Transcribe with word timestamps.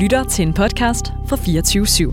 lytter 0.00 0.24
til 0.24 0.46
en 0.46 0.52
podcast 0.52 1.12
fra 1.26 1.36
24 1.36 1.86
/7. 1.86 2.12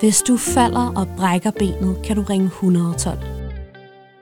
Hvis 0.00 0.22
du 0.22 0.36
falder 0.36 0.92
og 0.96 1.08
brækker 1.16 1.50
benet, 1.50 1.96
kan 2.04 2.16
du 2.16 2.22
ringe 2.22 2.46
112. 2.46 3.18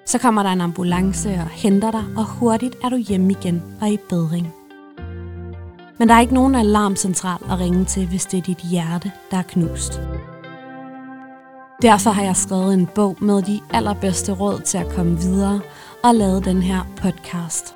Så 0.06 0.18
kommer 0.18 0.42
der 0.42 0.50
en 0.50 0.60
ambulance 0.60 1.28
og 1.28 1.48
henter 1.48 1.90
dig, 1.90 2.04
og 2.16 2.24
hurtigt 2.24 2.76
er 2.84 2.88
du 2.88 2.96
hjemme 2.96 3.30
igen 3.30 3.62
og 3.80 3.90
i 3.90 3.98
bedring. 4.08 4.52
Men 5.98 6.08
der 6.08 6.14
er 6.14 6.20
ikke 6.20 6.34
nogen 6.34 6.54
alarmcentral 6.54 7.38
at 7.50 7.58
ringe 7.58 7.84
til, 7.84 8.06
hvis 8.06 8.26
det 8.26 8.38
er 8.38 8.42
dit 8.42 8.58
hjerte, 8.70 9.12
der 9.30 9.36
er 9.36 9.42
knust. 9.42 10.00
Derfor 11.82 12.10
har 12.10 12.22
jeg 12.22 12.36
skrevet 12.36 12.74
en 12.74 12.88
bog 12.94 13.16
med 13.20 13.42
de 13.42 13.60
allerbedste 13.70 14.32
råd 14.32 14.60
til 14.60 14.78
at 14.78 14.88
komme 14.88 15.18
videre 15.18 15.60
og 16.04 16.14
lavet 16.14 16.44
den 16.44 16.62
her 16.62 16.80
podcast. 16.96 17.74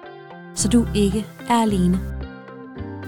Så 0.55 0.69
du 0.69 0.87
ikke 0.95 1.27
er 1.49 1.63
alene. 1.63 2.01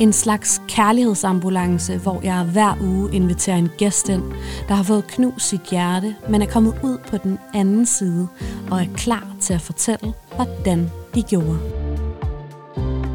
En 0.03 0.13
slags 0.13 0.63
kærlighedsambulance, 0.69 1.97
hvor 1.97 2.21
jeg 2.23 2.45
hver 2.45 2.75
uge 2.81 3.15
inviterer 3.15 3.57
en 3.57 3.71
gæst 3.79 4.09
ind, 4.09 4.23
der 4.69 4.75
har 4.75 4.83
fået 4.83 5.07
knust 5.07 5.49
sit 5.49 5.61
hjerte, 5.71 6.17
men 6.29 6.43
er 6.43 6.47
kommet 6.47 6.75
ud 6.83 6.99
på 7.09 7.17
den 7.17 7.39
anden 7.55 7.87
side 7.87 8.29
og 8.71 8.81
er 8.81 8.87
klar 8.97 9.27
til 9.41 9.55
at 9.55 9.61
fortælle, 9.61 10.13
hvordan 10.35 10.91
de 11.15 11.23
gjorde. 11.23 11.59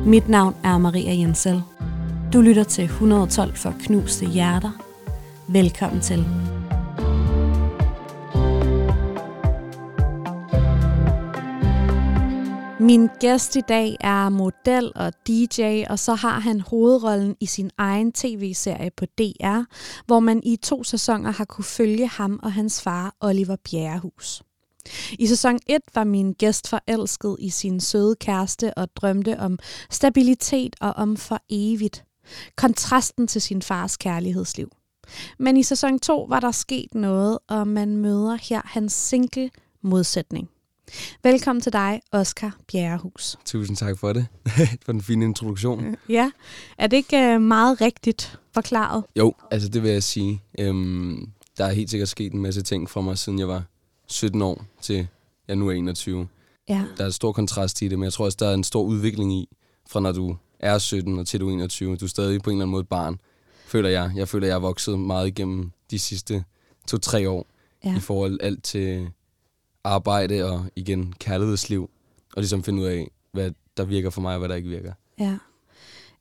Mit 0.05 0.30
navn 0.30 0.55
er 0.63 0.77
Maria 0.77 1.13
Jensel. 1.13 1.62
Du 2.34 2.41
lytter 2.41 2.63
til 2.63 2.84
112 2.84 3.55
for 3.55 3.74
knuste 3.80 4.26
hjerter. 4.26 4.72
Velkommen 5.48 6.02
til. 6.02 6.26
Min 12.80 13.09
gæst 13.20 13.55
i 13.55 13.62
dag 13.62 13.98
er 13.99 14.30
model 14.30 14.91
og 14.95 15.13
DJ, 15.27 15.84
og 15.90 15.99
så 15.99 16.13
har 16.13 16.40
han 16.40 16.62
hovedrollen 16.62 17.35
i 17.40 17.45
sin 17.45 17.72
egen 17.77 18.12
tv-serie 18.12 18.91
på 18.98 19.05
DR, 19.05 19.62
hvor 20.05 20.20
man 20.20 20.41
i 20.43 20.55
to 20.55 20.84
sæsoner 20.84 21.32
har 21.32 21.46
kunne 21.46 21.65
følge 21.65 22.07
ham 22.07 22.40
og 22.43 22.54
hans 22.54 22.82
far, 22.82 23.15
Oliver 23.21 23.55
Bjerrehus. 23.55 24.43
I 25.20 25.27
sæson 25.27 25.60
1 25.68 25.82
var 25.96 26.04
min 26.04 26.34
gæst 26.34 26.70
forelsket 26.70 27.35
i 27.40 27.49
sin 27.49 27.79
søde 27.79 28.15
kæreste 28.15 28.74
og 28.74 28.96
drømte 28.96 29.40
om 29.40 29.59
stabilitet 29.91 30.76
og 30.82 30.91
om 30.91 31.18
for 31.18 31.41
evigt. 31.49 32.04
Kontrasten 32.55 33.27
til 33.27 33.41
sin 33.41 33.62
fars 33.62 33.98
kærlighedsliv. 33.98 34.71
Men 35.40 35.57
i 35.57 35.63
sæson 35.63 35.99
2 35.99 36.26
var 36.30 36.40
der 36.40 36.52
sket 36.52 36.96
noget, 36.96 37.40
og 37.48 37.68
man 37.68 37.98
møder 37.98 38.37
her 38.49 38.62
hans 38.65 38.93
single 38.93 39.49
modsætning. 39.82 40.49
Velkommen 41.24 41.62
til 41.62 41.74
dig, 41.74 42.02
Oscar 42.12 42.57
Bjerrehus. 42.71 43.38
Tusind 43.46 43.77
tak 43.77 43.98
for 43.99 44.13
det. 44.13 44.27
for 44.85 44.91
den 44.91 45.02
fine 45.02 45.26
introduktion. 45.26 45.96
Ja, 46.10 46.32
er 46.77 46.88
det 46.88 46.98
ikke 46.98 47.18
øh, 47.18 47.41
meget 47.41 47.82
rigtigt 47.82 48.40
forklaret? 48.54 49.04
Jo, 49.15 49.34
altså 49.52 49.70
det 49.70 49.84
vil 49.84 49.91
jeg 49.91 50.04
sige. 50.04 50.41
Øhm, 50.60 51.32
der 51.58 51.65
er 51.65 51.71
helt 51.71 51.90
sikkert 51.90 52.10
sket 52.10 52.34
en 52.34 52.41
masse 52.41 52.62
ting 52.62 52.90
for 52.90 53.02
mig, 53.02 53.18
siden 53.18 53.40
jeg 53.40 53.48
var 53.48 53.63
17 54.08 54.41
år 54.41 54.65
til 54.82 55.08
jeg 55.48 55.55
nu 55.55 55.68
er 55.68 55.71
21. 55.74 56.27
Ja. 56.70 56.84
Der 56.98 57.04
er 57.04 57.05
en 57.08 57.12
stor 57.12 57.32
kontrast 57.32 57.82
i 57.82 57.88
det, 57.88 57.99
men 57.99 58.04
jeg 58.04 58.13
tror 58.13 58.26
også, 58.26 58.38
der 58.40 58.48
er 58.48 58.54
en 58.54 58.63
stor 58.63 58.84
udvikling 58.84 59.34
i, 59.34 59.49
fra 59.90 59.99
når 59.99 60.12
du 60.12 60.35
er 60.60 60.77
17 60.77 61.20
og 61.20 61.27
til 61.27 61.40
du 61.40 61.49
er 61.49 61.54
21. 61.54 61.96
Du 61.96 62.05
er 62.05 62.10
stadig 62.10 62.41
på 62.41 62.49
en 62.49 62.55
eller 62.55 62.63
anden 62.63 62.71
måde 62.71 62.84
barn, 62.84 63.20
føler 63.65 63.90
jeg. 63.90 64.12
Jeg 64.16 64.28
føler, 64.28 64.47
jeg 64.47 64.53
har 64.56 64.59
vokset 64.59 65.00
meget 65.00 65.28
igennem 65.28 65.72
de 65.91 66.00
sidste 66.00 66.44
to-tre 66.88 67.30
år 67.30 67.47
Ja. 67.85 67.97
i 67.97 68.00
forhold 68.00 68.40
alt 68.41 68.63
til 68.63 69.09
arbejde 69.88 70.52
og 70.52 70.66
igen 70.75 71.13
kærlighedsliv, 71.19 71.90
og 72.35 72.41
ligesom 72.41 72.63
finde 72.63 72.81
ud 72.81 72.88
af, 72.88 73.12
hvad 73.31 73.52
der 73.78 73.84
virker 73.84 74.09
for 74.09 74.22
mig 74.22 74.34
og 74.34 74.40
hvad 74.40 74.50
der 74.50 74.56
ikke 74.56 74.69
virker. 74.69 74.94
Ja. 75.19 75.38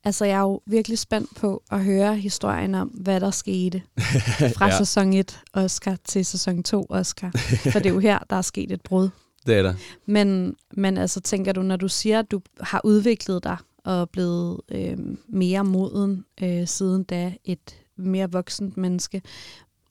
Altså, 0.03 0.25
jeg 0.25 0.35
er 0.35 0.41
jo 0.41 0.61
virkelig 0.65 0.99
spændt 0.99 1.35
på 1.35 1.63
at 1.71 1.83
høre 1.83 2.15
historien 2.15 2.75
om, 2.75 2.87
hvad 2.87 3.19
der 3.19 3.31
skete 3.31 3.81
fra 4.57 4.65
ja. 4.65 4.77
Sæson 4.77 5.13
1 5.13 5.39
Oscar 5.53 5.97
til 6.05 6.25
sæson 6.25 6.63
2 6.63 6.85
Oscar. 6.89 7.31
For 7.71 7.79
det 7.79 7.85
er 7.85 7.93
jo 7.93 7.99
her, 7.99 8.19
der 8.29 8.35
er 8.35 8.41
sket 8.41 8.71
et 8.71 8.81
brud. 8.81 9.09
Det 9.45 9.57
er 9.57 9.63
der. 9.63 9.73
Men, 10.05 10.55
men 10.71 10.97
altså, 10.97 11.19
tænker 11.19 11.51
du, 11.51 11.61
når 11.61 11.75
du 11.75 11.87
siger, 11.87 12.19
at 12.19 12.31
du 12.31 12.41
har 12.61 12.81
udviklet 12.83 13.43
dig 13.43 13.57
og 13.83 14.09
blevet 14.09 14.61
øh, 14.69 14.97
mere 15.27 15.63
moden 15.63 16.25
øh, 16.41 16.67
siden 16.67 17.03
da 17.03 17.33
et 17.45 17.75
mere 17.95 18.31
voksent 18.31 18.77
menneske, 18.77 19.21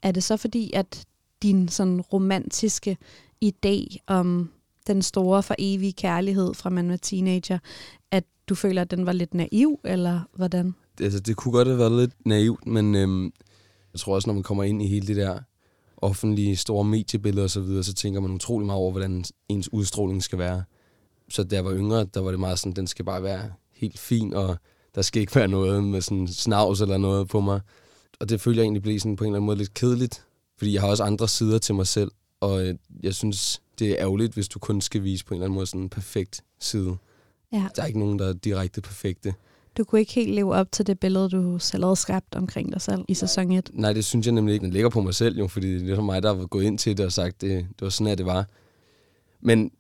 er 0.03 0.13
det 0.13 0.25
så 0.25 0.37
fordi, 0.37 0.73
at 0.75 1.05
din 1.43 1.69
sådan 1.69 2.01
romantiske 2.01 2.97
idé 3.45 3.97
om 4.07 4.51
den 4.87 5.03
store 5.03 5.43
for 5.43 5.55
evige 5.59 5.93
kærlighed 5.93 6.55
fra 6.55 6.71
man 6.71 6.89
var 6.89 6.97
teenager, 6.97 7.59
at 8.11 8.25
du 8.49 8.55
føler, 8.55 8.83
at 8.83 8.91
den 8.91 9.07
var 9.07 9.13
lidt 9.13 9.35
naiv, 9.35 9.81
eller 9.85 10.21
hvordan? 10.35 10.75
altså, 11.01 11.21
det 11.21 11.37
kunne 11.37 11.53
godt 11.53 11.69
have 11.69 11.79
været 11.79 11.93
lidt 11.93 12.27
naivt, 12.27 12.67
men 12.67 12.95
øhm, 12.95 13.25
jeg 13.93 14.01
tror 14.01 14.15
også, 14.15 14.29
når 14.29 14.35
man 14.35 14.43
kommer 14.43 14.65
ind 14.65 14.83
i 14.83 14.87
hele 14.87 15.07
det 15.07 15.17
der 15.17 15.39
offentlige 15.97 16.57
store 16.57 16.85
mediebilleder 16.85 17.45
og 17.45 17.51
så 17.51 17.61
videre, 17.61 17.83
så 17.83 17.95
tænker 17.95 18.21
man 18.21 18.31
utrolig 18.31 18.67
meget 18.67 18.79
over, 18.79 18.91
hvordan 18.91 19.25
ens 19.49 19.73
udstråling 19.73 20.23
skal 20.23 20.39
være. 20.39 20.65
Så 21.29 21.45
da 21.45 21.57
jeg 21.57 21.65
var 21.65 21.75
yngre, 21.75 22.05
der 22.05 22.21
var 22.21 22.31
det 22.31 22.41
meget 22.41 22.59
sådan, 22.59 22.73
den 22.73 22.87
skal 22.87 23.05
bare 23.05 23.23
være 23.23 23.53
helt 23.73 23.99
fin, 23.99 24.35
og 24.35 24.57
der 24.95 25.03
skal 25.03 25.21
ikke 25.21 25.35
være 25.35 25.49
noget 25.49 25.85
med 25.85 26.01
sådan 26.01 26.29
snavs 26.29 26.81
eller 26.81 26.99
noget 26.99 27.29
på 27.29 27.41
mig. 27.41 27.61
Og 28.21 28.29
det 28.29 28.41
føler 28.41 28.59
jeg 28.59 28.65
egentlig 28.65 28.83
blev 28.83 29.01
sådan 29.01 29.17
på 29.17 29.25
en 29.25 29.29
eller 29.29 29.37
anden 29.37 29.47
måde 29.47 29.59
lidt 29.59 29.75
kedeligt, 29.75 30.25
fordi 30.59 30.73
jeg 30.73 30.81
har 30.81 30.89
også 30.89 31.05
andre 31.05 31.29
sider 31.29 31.59
til 31.59 31.75
mig 31.75 31.87
selv, 31.87 32.11
og 32.47 32.67
øh, 32.67 32.75
jeg 33.03 33.15
synes, 33.15 33.63
det 33.79 33.91
er 33.91 33.97
ærgerligt, 33.99 34.35
hvis 34.35 34.49
du 34.49 34.59
kun 34.59 34.81
skal 34.81 35.03
vise 35.03 35.25
på 35.25 35.35
en 35.35 35.37
eller 35.37 35.45
anden 35.45 35.55
måde 35.55 35.67
sådan 35.67 35.81
en 35.81 35.89
perfekt 35.89 36.45
side. 36.61 36.97
Ja. 37.53 37.69
Der 37.77 37.83
er 37.83 37.87
ikke 37.87 37.99
nogen, 37.99 38.19
der 38.19 38.29
er 38.29 38.33
direkte 38.33 38.81
perfekte. 38.81 39.35
Du 39.77 39.85
kunne 39.85 40.01
ikke 40.01 40.13
helt 40.13 40.35
leve 40.35 40.55
op 40.55 40.73
til 40.73 40.87
det 40.87 41.01
billede, 41.01 41.29
du 41.29 41.59
selv 41.59 41.85
havde 41.85 41.97
skabt 41.97 42.35
omkring 42.35 42.73
dig 42.73 42.81
selv 42.81 43.05
i 43.09 43.15
sæson 43.15 43.53
1. 43.53 43.71
Nej, 43.73 43.93
det 43.93 44.05
synes 44.05 44.27
jeg 44.27 44.35
nemlig 44.35 44.53
ikke. 44.53 44.65
Den 44.65 44.73
ligger 44.73 44.89
på 44.89 45.01
mig 45.01 45.15
selv 45.15 45.39
jo, 45.39 45.47
fordi 45.47 45.79
det 45.79 45.99
er 45.99 46.03
mig, 46.03 46.23
der 46.23 46.37
har 46.37 46.47
gået 46.47 46.65
ind 46.65 46.79
til 46.79 46.97
det 46.97 47.07
og 47.07 47.13
sagt, 47.13 47.41
det, 47.41 47.51
det 47.51 47.81
var 47.81 47.89
sådan, 47.89 48.13
at 48.13 48.19
det 48.19 48.27
var. 48.27 48.47
Men 49.41 49.71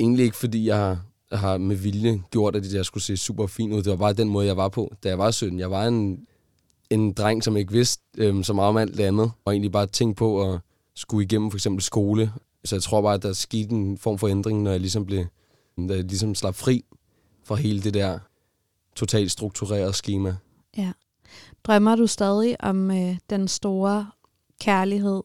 egentlig 0.00 0.24
ikke, 0.24 0.36
fordi 0.36 0.66
jeg 0.66 0.76
har, 0.76 1.00
har 1.32 1.58
med 1.58 1.76
vilje 1.76 2.22
gjort, 2.30 2.56
at 2.56 2.74
jeg 2.74 2.84
skulle 2.84 3.04
se 3.04 3.16
super 3.16 3.46
fint 3.46 3.72
ud. 3.72 3.82
Det 3.82 3.90
var 3.90 3.96
bare 3.96 4.12
den 4.12 4.28
måde, 4.28 4.46
jeg 4.46 4.56
var 4.56 4.68
på, 4.68 4.94
da 5.04 5.08
jeg 5.08 5.18
var 5.18 5.30
17. 5.30 5.58
Jeg 5.58 5.70
var 5.70 5.84
en, 5.84 6.26
en 6.90 7.12
dreng, 7.12 7.44
som 7.44 7.56
ikke 7.56 7.72
vidste 7.72 8.02
øhm, 8.18 8.42
så 8.42 8.52
meget 8.52 8.68
om 8.68 8.76
alt 8.76 8.96
det 8.96 9.04
andet, 9.04 9.30
og 9.44 9.52
egentlig 9.52 9.72
bare 9.72 9.86
tænkte 9.86 10.18
på 10.18 10.52
at 10.52 10.60
skulle 10.96 11.24
igennem 11.24 11.50
for 11.50 11.58
eksempel 11.58 11.82
skole. 11.82 12.32
Så 12.64 12.74
jeg 12.74 12.82
tror 12.82 13.02
bare, 13.02 13.14
at 13.14 13.22
der 13.22 13.32
skete 13.32 13.70
en 13.70 13.98
form 13.98 14.18
for 14.18 14.28
ændring, 14.28 14.62
når 14.62 14.70
jeg 14.70 14.80
ligesom 14.80 15.06
blev, 15.06 15.24
da 15.88 15.94
jeg 15.94 16.04
ligesom 16.04 16.34
slap 16.34 16.54
fri 16.54 16.84
fra 17.44 17.54
hele 17.54 17.82
det 17.82 17.94
der 17.94 18.18
totalt 18.96 19.30
strukturerede 19.30 19.92
schema. 19.92 20.36
Ja. 20.76 20.92
Drømmer 21.64 21.96
du 21.96 22.06
stadig 22.06 22.56
om 22.60 22.90
øh, 22.90 23.16
den 23.30 23.48
store 23.48 24.10
kærlighed 24.60 25.22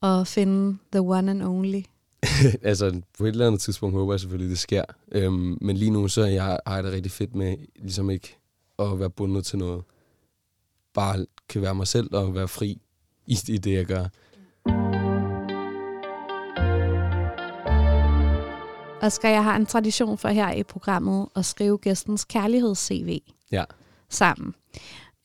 og 0.00 0.26
finde 0.26 0.78
the 0.92 1.00
one 1.00 1.30
and 1.30 1.42
only? 1.42 1.82
altså, 2.62 3.00
på 3.18 3.24
et 3.24 3.28
eller 3.28 3.46
andet 3.46 3.60
tidspunkt 3.60 3.96
håber 3.96 4.12
jeg 4.12 4.20
selvfølgelig, 4.20 4.50
det 4.50 4.58
sker. 4.58 4.84
Øhm, 5.12 5.58
men 5.60 5.76
lige 5.76 5.90
nu, 5.90 6.08
så 6.08 6.22
er 6.22 6.26
jeg, 6.26 6.58
har 6.66 6.74
jeg 6.74 6.84
det 6.84 6.92
rigtig 6.92 7.12
fedt 7.12 7.34
med 7.34 7.56
ligesom 7.76 8.10
ikke 8.10 8.36
at 8.78 8.98
være 8.98 9.10
bundet 9.10 9.44
til 9.44 9.58
noget. 9.58 9.82
Bare 10.94 11.26
kan 11.48 11.62
være 11.62 11.74
mig 11.74 11.86
selv 11.86 12.14
og 12.14 12.34
være 12.34 12.48
fri 12.48 12.80
i, 13.26 13.38
i 13.48 13.58
det, 13.58 13.72
jeg 13.72 13.86
gør. 13.86 14.06
Oscar, 19.02 19.28
jeg 19.28 19.44
har 19.44 19.56
en 19.56 19.66
tradition 19.66 20.18
for 20.18 20.28
her 20.28 20.52
i 20.52 20.62
programmet 20.62 21.28
at 21.36 21.44
skrive 21.44 21.78
gæstens 21.78 22.24
kærligheds-CV 22.24 23.18
Ja. 23.52 23.64
sammen. 24.08 24.54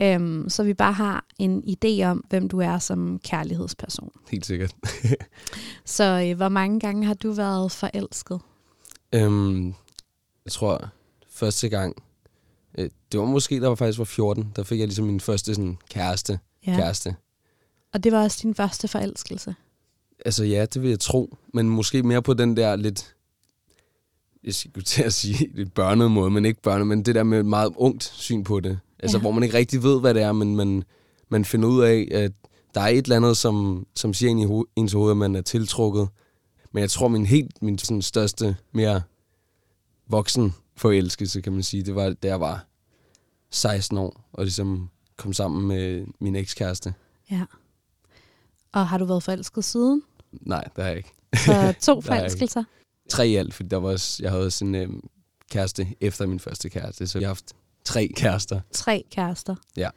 Øhm, 0.01 0.49
så 0.49 0.63
vi 0.63 0.73
bare 0.73 0.93
har 0.93 1.25
en 1.39 1.63
idé 1.63 2.03
om, 2.03 2.23
hvem 2.29 2.49
du 2.49 2.59
er 2.59 2.77
som 2.79 3.19
kærlighedsperson. 3.23 4.11
Helt 4.31 4.45
sikkert. 4.45 4.75
Så 5.85 6.27
øh, 6.29 6.38
hvor 6.38 6.49
mange 6.49 6.79
gange 6.79 7.05
har 7.05 7.13
du 7.13 7.31
været 7.31 7.71
forelsket? 7.71 8.39
øhm, 9.13 9.65
jeg 10.45 10.51
tror, 10.51 10.89
første 11.29 11.69
gang, 11.69 12.03
øh, 12.77 12.89
det 13.12 13.19
var 13.19 13.25
måske, 13.25 13.62
der 13.62 13.68
var 13.68 13.75
faktisk 13.75 14.00
var 14.00 14.06
14, 14.06 14.53
der 14.56 14.63
fik 14.63 14.79
jeg 14.79 14.88
ligesom 14.88 15.06
min 15.06 15.19
første 15.19 15.56
sådan, 15.56 15.77
kæreste. 15.89 16.39
Ja. 16.68 16.75
kæreste. 16.75 17.15
Og 17.94 18.03
det 18.03 18.12
var 18.12 18.24
også 18.24 18.39
din 18.44 18.56
første 18.56 18.88
forelskelse. 18.88 19.56
Altså 20.25 20.44
ja, 20.44 20.65
det 20.65 20.81
vil 20.81 20.89
jeg 20.89 21.00
tro. 21.00 21.38
Men 21.53 21.69
måske 21.69 22.03
mere 22.03 22.21
på 22.21 22.33
den 22.33 22.57
der 22.57 22.75
lidt, 22.75 23.15
jeg 24.47 24.55
skulle 24.55 24.83
til 24.85 25.03
at 25.03 25.13
sige 25.13 25.49
lidt 25.55 25.73
børnet 25.73 26.11
måde, 26.11 26.31
men 26.31 26.45
ikke 26.45 26.61
børnet, 26.61 26.88
men 26.88 27.03
det 27.03 27.15
der 27.15 27.23
med 27.23 27.39
et 27.39 27.45
meget 27.45 27.73
ungt 27.75 28.03
syn 28.03 28.44
på 28.44 28.59
det. 28.59 28.79
Altså 28.99 29.17
Ja. 29.17 29.21
hvor 29.21 29.31
man 29.31 29.44
ikke 29.44 29.57
rigtig 29.57 29.83
ved, 29.83 29.99
hvad 29.99 30.13
det 30.13 30.21
er, 30.21 30.31
men 30.31 30.55
man, 30.55 30.83
man 31.29 31.45
finder 31.45 31.69
ud 31.69 31.81
af, 31.83 32.07
at 32.11 32.31
der 32.75 32.81
er 32.81 32.88
et 32.88 32.97
eller 33.03 33.15
andet, 33.15 33.38
som, 33.38 33.85
som 33.95 34.13
siger 34.13 34.29
ind 34.29 34.39
i 34.41 34.45
ho- 34.45 34.73
ens 34.75 34.94
hoved, 34.94 35.11
at 35.11 35.17
man 35.17 35.35
er 35.35 35.41
tiltrukket. 35.41 36.07
Men 36.71 36.81
jeg 36.81 36.89
tror, 36.89 37.07
min 37.07 37.25
helt 37.25 37.61
min 37.61 37.77
sådan, 37.77 38.01
største, 38.01 38.55
mere 38.71 39.01
voksen 40.09 40.53
forelskelse, 40.75 41.41
kan 41.41 41.53
man 41.53 41.63
sige, 41.63 41.83
det 41.83 41.95
var, 41.95 42.09
da 42.09 42.27
jeg 42.27 42.39
var 42.41 42.65
16 43.51 43.97
år, 43.97 44.29
og 44.33 44.43
ligesom 44.43 44.89
kom 45.17 45.33
sammen 45.33 45.67
med 45.67 46.05
min 46.19 46.35
ekskæreste. 46.35 46.93
Ja. 47.31 47.41
Og 48.73 48.88
har 48.88 48.97
du 48.97 49.05
været 49.05 49.23
forelsket 49.23 49.63
siden? 49.65 50.01
Nej, 50.41 50.63
det 50.75 50.83
har 50.83 50.89
jeg 50.89 50.97
ikke. 50.97 51.11
Så 51.35 51.73
to 51.81 51.97
er 51.97 52.01
forelskelser? 52.01 52.63
Tre 53.09 53.30
i 53.30 53.36
alt, 53.36 53.54
fordi 53.54 53.69
der 53.69 53.77
var 53.77 53.89
også, 53.89 54.24
jeg 54.24 54.31
havde 54.31 54.45
også 54.45 54.65
en 54.65 54.75
øhm, 54.75 55.09
kæreste 55.51 55.88
efter 56.01 56.25
min 56.25 56.39
første 56.39 56.69
kæreste, 56.69 57.07
så 57.07 57.19
jeg 57.19 57.27
har 57.27 57.33
haft 57.33 57.54
tre 57.86 58.09
kærester. 58.15 58.62
Tre 58.71 59.04
kærester? 59.12 59.56
Ja. 59.77 59.89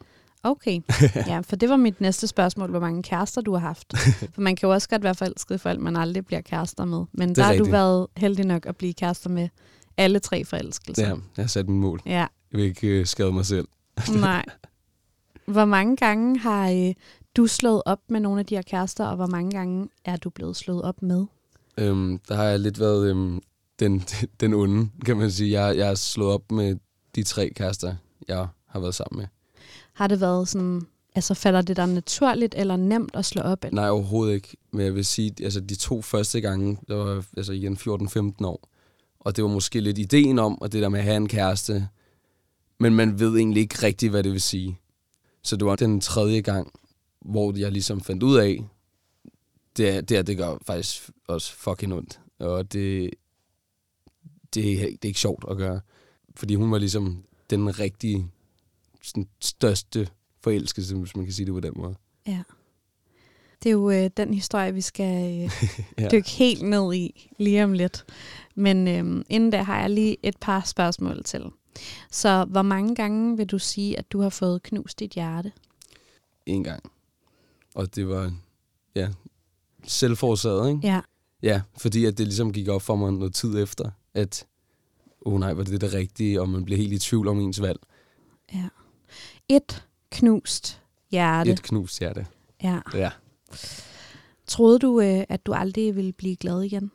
Okay, 0.42 0.80
ja, 1.26 1.40
for 1.40 1.56
det 1.56 1.68
var 1.68 1.76
mit 1.76 2.00
næste 2.00 2.26
spørgsmål, 2.26 2.70
hvor 2.70 2.80
mange 2.80 3.02
kærester 3.02 3.40
du 3.40 3.52
har 3.52 3.58
haft. 3.58 3.94
For 4.34 4.40
man 4.40 4.56
kan 4.56 4.66
jo 4.66 4.72
også 4.72 4.88
godt 4.88 5.02
være 5.02 5.14
forelsket 5.14 5.54
i 5.54 5.58
folk, 5.58 5.80
man 5.80 5.96
aldrig 5.96 6.26
bliver 6.26 6.40
kærester 6.40 6.84
med. 6.84 7.04
Men 7.12 7.34
der 7.34 7.42
har 7.42 7.56
du 7.56 7.64
været 7.64 8.06
heldig 8.16 8.44
nok 8.44 8.66
at 8.66 8.76
blive 8.76 8.92
kærester 8.92 9.30
med 9.30 9.48
alle 9.96 10.18
tre 10.18 10.44
forelskelser. 10.44 11.08
Ja, 11.08 11.08
jeg 11.08 11.42
har 11.42 11.46
sat 11.46 11.68
min 11.68 11.80
mål. 11.80 12.00
Ja. 12.06 12.12
Jeg 12.12 12.28
vil 12.52 12.64
ikke 12.64 13.00
uh, 13.00 13.06
skade 13.06 13.32
mig 13.32 13.46
selv. 13.46 13.68
Nej. 14.20 14.44
Hvor 15.46 15.64
mange 15.64 15.96
gange 15.96 16.38
har 16.38 16.70
øh, 16.70 16.94
du 17.36 17.46
slået 17.46 17.82
op 17.86 18.00
med 18.08 18.20
nogle 18.20 18.40
af 18.40 18.46
de 18.46 18.54
her 18.54 18.62
kærester, 18.62 19.06
og 19.06 19.16
hvor 19.16 19.26
mange 19.26 19.50
gange 19.50 19.88
er 20.04 20.16
du 20.16 20.30
blevet 20.30 20.56
slået 20.56 20.82
op 20.82 21.02
med? 21.02 21.26
Øhm, 21.78 22.18
der 22.28 22.34
har 22.34 22.44
jeg 22.44 22.60
lidt 22.60 22.80
været 22.80 23.10
øhm, 23.10 23.40
den, 23.80 24.04
den 24.40 24.54
onde, 24.54 24.90
kan 25.04 25.16
man 25.16 25.30
sige. 25.30 25.60
Jeg, 25.60 25.76
jeg 25.76 25.86
har 25.86 25.94
slået 25.94 26.34
op 26.34 26.52
med 26.52 26.76
de 27.14 27.22
tre 27.22 27.50
kærester, 27.50 27.94
jeg 28.28 28.46
har 28.66 28.80
været 28.80 28.94
sammen 28.94 29.20
med. 29.20 29.26
Har 29.92 30.06
det 30.06 30.20
været 30.20 30.48
sådan, 30.48 30.82
altså 31.14 31.34
falder 31.34 31.62
det 31.62 31.76
der 31.76 31.86
naturligt 31.86 32.54
eller 32.58 32.76
nemt 32.76 33.10
at 33.14 33.24
slå 33.24 33.42
op? 33.42 33.64
Nej, 33.72 33.88
overhovedet 33.88 34.34
ikke. 34.34 34.56
Men 34.72 34.86
jeg 34.86 34.94
vil 34.94 35.04
sige, 35.04 35.34
altså 35.44 35.60
de 35.60 35.74
to 35.74 36.02
første 36.02 36.40
gange, 36.40 36.78
der 36.88 36.94
var 36.94 37.24
altså 37.36 37.52
igen 37.52 37.76
14-15 37.76 38.46
år. 38.46 38.68
Og 39.20 39.36
det 39.36 39.44
var 39.44 39.50
måske 39.50 39.80
lidt 39.80 39.98
ideen 39.98 40.38
om, 40.38 40.62
og 40.62 40.72
det 40.72 40.82
der 40.82 40.88
med 40.88 40.98
at 40.98 41.04
have 41.04 41.16
en 41.16 41.28
kæreste. 41.28 41.88
Men 42.78 42.94
man 42.94 43.20
ved 43.20 43.36
egentlig 43.36 43.60
ikke 43.60 43.82
rigtigt, 43.82 44.10
hvad 44.10 44.22
det 44.22 44.32
vil 44.32 44.40
sige. 44.40 44.78
Så 45.42 45.56
det 45.56 45.66
var 45.66 45.76
den 45.76 46.00
tredje 46.00 46.40
gang, 46.40 46.72
hvor 47.20 47.58
jeg 47.58 47.72
ligesom 47.72 48.00
fandt 48.00 48.22
ud 48.22 48.36
af, 48.36 48.64
det, 49.76 50.08
det, 50.08 50.26
det 50.26 50.36
gør 50.36 50.58
faktisk 50.66 51.10
også 51.28 51.52
fucking 51.52 51.94
ondt. 51.94 52.20
Og 52.38 52.72
det, 52.72 53.10
det, 54.54 54.64
det 54.64 54.82
er 54.82 55.08
ikke 55.08 55.20
sjovt 55.20 55.44
at 55.50 55.56
gøre. 55.56 55.80
Fordi 56.34 56.54
hun 56.54 56.70
var 56.70 56.78
ligesom 56.78 57.24
den 57.50 57.78
rigtige, 57.78 58.30
sådan, 59.02 59.28
største 59.40 60.08
forelskelse, 60.40 60.96
hvis 60.96 61.16
man 61.16 61.24
kan 61.24 61.34
sige 61.34 61.46
det 61.46 61.54
på 61.54 61.60
den 61.60 61.72
måde. 61.76 61.94
Ja. 62.26 62.42
Det 63.62 63.68
er 63.68 63.72
jo 63.72 63.90
øh, 63.90 64.10
den 64.16 64.34
historie, 64.34 64.74
vi 64.74 64.80
skal 64.80 65.42
øh, 65.44 65.50
ja. 65.98 66.08
dykke 66.08 66.30
helt 66.30 66.62
ned 66.62 66.94
i 66.94 67.30
lige 67.38 67.64
om 67.64 67.72
lidt. 67.72 68.04
Men 68.54 68.88
øh, 68.88 69.24
inden 69.28 69.50
da 69.50 69.62
har 69.62 69.80
jeg 69.80 69.90
lige 69.90 70.16
et 70.22 70.36
par 70.40 70.60
spørgsmål 70.60 71.24
til. 71.24 71.44
Så 72.10 72.44
hvor 72.44 72.62
mange 72.62 72.94
gange 72.94 73.36
vil 73.36 73.46
du 73.46 73.58
sige, 73.58 73.98
at 73.98 74.12
du 74.12 74.20
har 74.20 74.28
fået 74.28 74.62
knust 74.62 74.98
dit 74.98 75.10
hjerte? 75.10 75.52
En 76.46 76.64
gang. 76.64 76.82
Og 77.74 77.96
det 77.96 78.08
var, 78.08 78.32
ja, 78.94 79.08
selvforårsaget, 79.84 80.68
ikke? 80.68 80.80
Ja. 80.86 81.00
Ja, 81.42 81.62
fordi 81.78 82.04
at 82.04 82.18
det 82.18 82.26
ligesom 82.26 82.52
gik 82.52 82.68
op 82.68 82.82
for 82.82 82.96
mig 82.96 83.12
noget 83.12 83.34
tid 83.34 83.58
efter, 83.62 83.90
at, 84.14 84.46
oh 85.20 85.40
nej, 85.40 85.52
var 85.52 85.64
det 85.64 85.80
det 85.80 85.94
rigtige, 85.94 86.40
og 86.40 86.48
man 86.48 86.64
blev 86.64 86.78
helt 86.78 86.92
i 86.92 86.98
tvivl 86.98 87.28
om 87.28 87.40
ens 87.40 87.62
valg. 87.62 87.80
Ja. 88.54 88.68
Et 89.48 89.86
knust 90.10 90.82
hjerte. 91.10 91.52
Et 91.52 91.62
knust 91.62 91.98
hjerte. 91.98 92.26
Ja. 92.62 92.80
Ja. 92.94 93.10
Troede 94.46 94.78
du, 94.78 95.00
øh, 95.00 95.24
at 95.28 95.46
du 95.46 95.52
aldrig 95.52 95.96
ville 95.96 96.12
blive 96.12 96.36
glad 96.36 96.62
igen? 96.62 96.90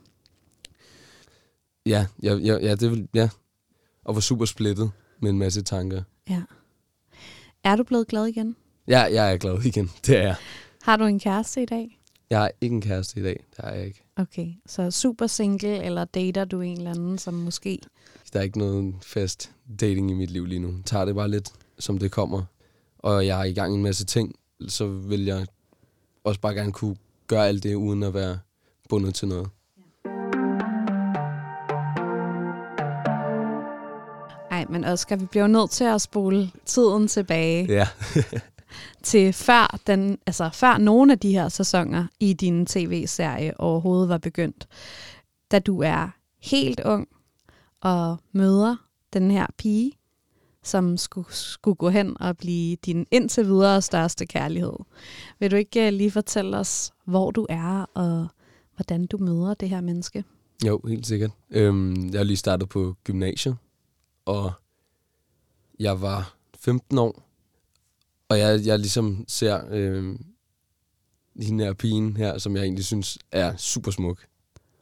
Ja, 1.85 2.05
ja, 2.23 2.33
ja, 2.35 2.57
ja, 2.57 2.75
det 2.75 2.91
vil, 2.91 3.07
ja. 3.13 3.29
Og 4.03 4.15
var 4.15 4.21
super 4.21 4.45
splittet 4.45 4.91
med 5.19 5.29
en 5.29 5.37
masse 5.37 5.61
tanker. 5.61 6.03
Ja. 6.29 6.41
Er 7.63 7.75
du 7.75 7.83
blevet 7.83 8.07
glad 8.07 8.25
igen? 8.25 8.55
Ja, 8.87 8.99
jeg 8.99 9.33
er 9.33 9.37
glad 9.37 9.65
igen. 9.65 9.91
Det 10.05 10.17
er 10.17 10.21
jeg. 10.21 10.35
Har 10.81 10.97
du 10.97 11.05
en 11.05 11.19
kæreste 11.19 11.61
i 11.61 11.65
dag? 11.65 11.99
Jeg 12.29 12.39
har 12.39 12.51
ikke 12.61 12.73
en 12.73 12.81
kæreste 12.81 13.19
i 13.19 13.23
dag. 13.23 13.45
Det 13.49 13.65
har 13.65 13.71
jeg 13.71 13.85
ikke. 13.85 14.03
Okay, 14.15 14.47
så 14.65 14.91
super 14.91 15.27
single, 15.27 15.83
eller 15.83 16.05
dater 16.05 16.45
du 16.45 16.61
en 16.61 16.77
eller 16.77 16.91
anden, 16.91 17.17
som 17.17 17.33
måske... 17.33 17.79
Der 18.33 18.39
er 18.39 18.43
ikke 18.43 18.57
noget 18.57 18.95
fast 19.01 19.51
dating 19.79 20.11
i 20.11 20.13
mit 20.13 20.31
liv 20.31 20.45
lige 20.45 20.59
nu. 20.59 20.67
Jeg 20.67 20.85
tager 20.85 21.05
det 21.05 21.15
bare 21.15 21.29
lidt, 21.29 21.49
som 21.79 21.97
det 21.97 22.11
kommer. 22.11 22.43
Og 22.99 23.25
jeg 23.27 23.39
er 23.39 23.43
i 23.43 23.53
gang 23.53 23.73
i 23.73 23.75
en 23.75 23.83
masse 23.83 24.05
ting, 24.05 24.35
så 24.67 24.87
vil 24.87 25.25
jeg 25.25 25.45
også 26.23 26.41
bare 26.41 26.53
gerne 26.53 26.71
kunne 26.71 26.95
gøre 27.27 27.47
alt 27.47 27.63
det, 27.63 27.75
uden 27.75 28.03
at 28.03 28.13
være 28.13 28.39
bundet 28.89 29.15
til 29.15 29.27
noget. 29.27 29.49
Nej, 34.51 34.65
men 34.69 34.83
Oscar, 34.83 35.15
vi 35.15 35.25
bliver 35.25 35.47
nødt 35.47 35.71
til 35.71 35.83
at 35.83 36.01
spole 36.01 36.51
tiden 36.65 37.07
tilbage. 37.07 37.65
Ja. 37.73 37.87
til 39.03 39.33
før, 39.33 39.79
den, 39.87 40.17
altså 40.25 40.49
før 40.53 40.77
nogle 40.77 41.11
af 41.11 41.19
de 41.19 41.31
her 41.31 41.49
sæsoner 41.49 42.07
i 42.19 42.33
din 42.33 42.65
tv-serie 42.65 43.59
overhovedet 43.59 44.09
var 44.09 44.17
begyndt. 44.17 44.67
Da 45.51 45.59
du 45.59 45.81
er 45.81 46.09
helt 46.41 46.79
ung 46.79 47.07
og 47.81 48.17
møder 48.31 48.75
den 49.13 49.31
her 49.31 49.47
pige, 49.57 49.91
som 50.63 50.97
skulle, 50.97 51.27
skulle 51.33 51.75
gå 51.75 51.89
hen 51.89 52.21
og 52.21 52.37
blive 52.37 52.75
din 52.75 53.07
indtil 53.11 53.45
videre 53.45 53.81
største 53.81 54.25
kærlighed. 54.25 54.73
Vil 55.39 55.51
du 55.51 55.55
ikke 55.55 55.87
øh, 55.87 55.93
lige 55.93 56.11
fortælle 56.11 56.57
os, 56.57 56.93
hvor 57.05 57.31
du 57.31 57.45
er, 57.49 57.85
og 57.93 58.27
hvordan 58.75 59.05
du 59.05 59.17
møder 59.17 59.53
det 59.53 59.69
her 59.69 59.81
menneske? 59.81 60.23
Jo, 60.65 60.81
helt 60.87 61.07
sikkert. 61.07 61.31
Øhm, 61.51 62.09
jeg 62.09 62.19
har 62.19 62.23
lige 62.23 62.37
startet 62.37 62.69
på 62.69 62.95
gymnasiet, 63.03 63.57
og 64.25 64.51
jeg 65.79 66.01
var 66.01 66.35
15 66.59 66.97
år, 66.97 67.24
og 68.29 68.39
jeg, 68.39 68.65
jeg 68.65 68.79
ligesom 68.79 69.25
ser 69.27 69.61
øh, 69.71 70.15
hende 71.41 71.63
her 71.63 71.73
pigen 71.73 72.17
her, 72.17 72.37
som 72.37 72.55
jeg 72.55 72.63
egentlig 72.63 72.85
synes 72.85 73.17
er 73.31 73.55
super 73.57 73.91
smuk. 73.91 74.25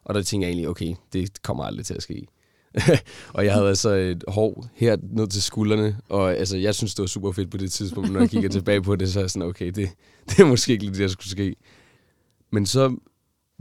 Og 0.06 0.14
der 0.14 0.22
tænker 0.22 0.48
jeg 0.48 0.52
egentlig, 0.52 0.70
okay, 0.70 0.96
det 1.14 1.42
kommer 1.42 1.64
aldrig 1.64 1.86
til 1.86 1.94
at 1.94 2.04
ske. 2.04 2.28
og 3.34 3.46
jeg 3.46 3.54
havde 3.54 3.68
altså 3.68 3.90
et 3.90 4.24
hår 4.28 4.68
her 4.74 4.98
ned 5.02 5.28
til 5.28 5.44
skuldrene, 5.44 5.98
og 6.10 6.36
altså, 6.36 6.58
jeg 6.58 6.76
synes, 6.76 6.96
det 6.96 7.02
var 7.02 7.08
super 7.08 7.32
fedt 7.32 7.52
på 7.52 7.58
det 7.58 7.72
tidspunkt, 7.72 8.12
når 8.12 8.20
jeg 8.20 8.30
kigger 8.30 8.50
tilbage 8.60 8.82
på 8.82 8.96
det, 8.96 9.14
så 9.14 9.20
er 9.20 9.24
jeg 9.24 9.32
sådan, 9.32 9.50
okay, 9.50 9.66
det, 9.66 9.90
det 10.30 10.40
er 10.40 10.46
måske 10.46 10.72
ikke 10.72 10.84
lige 10.84 10.94
det, 10.94 11.02
der 11.02 11.08
skulle 11.08 11.30
ske. 11.30 11.56
Men 12.52 12.66
så 12.66 12.96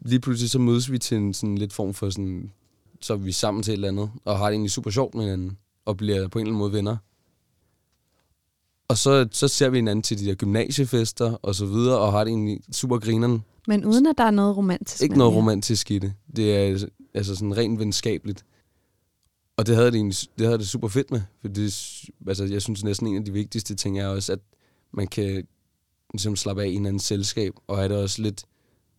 lige 0.05 0.21
pludselig 0.21 0.51
så 0.51 0.59
mødes 0.59 0.93
vi 0.93 0.99
til 0.99 1.17
en 1.17 1.35
sådan 1.35 1.59
lidt 1.59 1.73
form 1.73 1.95
for 1.95 2.11
sådan, 2.11 2.53
så 3.01 3.13
er 3.13 3.17
vi 3.17 3.33
sammen 3.33 3.63
til 3.63 3.73
et 3.73 3.75
eller 3.75 3.89
andet, 3.89 4.11
og 4.25 4.39
har 4.39 4.45
det 4.45 4.53
egentlig 4.53 4.71
super 4.71 4.91
sjovt 4.91 5.15
med 5.15 5.25
hinanden, 5.25 5.59
og 5.85 5.97
bliver 5.97 6.29
på 6.29 6.39
en 6.39 6.43
eller 6.43 6.51
anden 6.51 6.59
måde 6.59 6.73
venner. 6.73 6.97
Og 8.93 8.99
så, 8.99 9.29
så 9.31 9.49
ser 9.49 9.69
vi 9.69 9.79
hinanden 9.79 10.03
til 10.03 10.19
de 10.19 10.27
der 10.27 10.35
gymnasiefester 10.35 11.37
og 11.43 11.55
så 11.55 11.67
videre, 11.67 11.99
og 11.99 12.13
har 12.13 12.25
det 12.25 12.31
egentlig 12.31 12.61
super 12.73 12.99
grineren. 12.99 13.45
Men 13.67 13.85
uden 13.85 14.07
at 14.07 14.15
der 14.19 14.25
er 14.25 14.31
noget 14.31 14.57
romantisk 14.57 15.03
Ikke 15.03 15.19
noget 15.19 15.35
romantisk 15.35 15.91
i 15.91 15.99
det. 15.99 16.13
Det 16.37 16.57
er 16.57 16.87
altså 17.15 17.35
sådan 17.35 17.57
rent 17.57 17.79
venskabeligt. 17.79 18.45
Og 19.57 19.67
det 19.67 19.75
havde 19.75 19.91
det, 19.91 19.97
egentlig, 19.97 20.17
det 20.39 20.47
havde 20.47 20.59
det 20.59 20.69
super 20.69 20.89
fedt 20.89 21.11
med. 21.11 21.21
For 21.41 21.49
det, 21.49 21.65
altså, 22.27 22.45
jeg 22.45 22.63
synes 22.63 22.85
næsten 22.85 23.07
en 23.07 23.17
af 23.17 23.25
de 23.25 23.33
vigtigste 23.33 23.75
ting 23.75 23.99
er 23.99 24.07
også, 24.07 24.33
at 24.33 24.39
man 24.93 25.07
kan 25.07 25.47
ligesom 26.13 26.37
slappe 26.37 26.63
af 26.63 26.69
i 26.69 26.73
hinandens 26.73 27.03
selskab, 27.05 27.53
og 27.67 27.77
have 27.77 27.89
det 27.89 27.97
også 27.97 28.23
lidt 28.23 28.45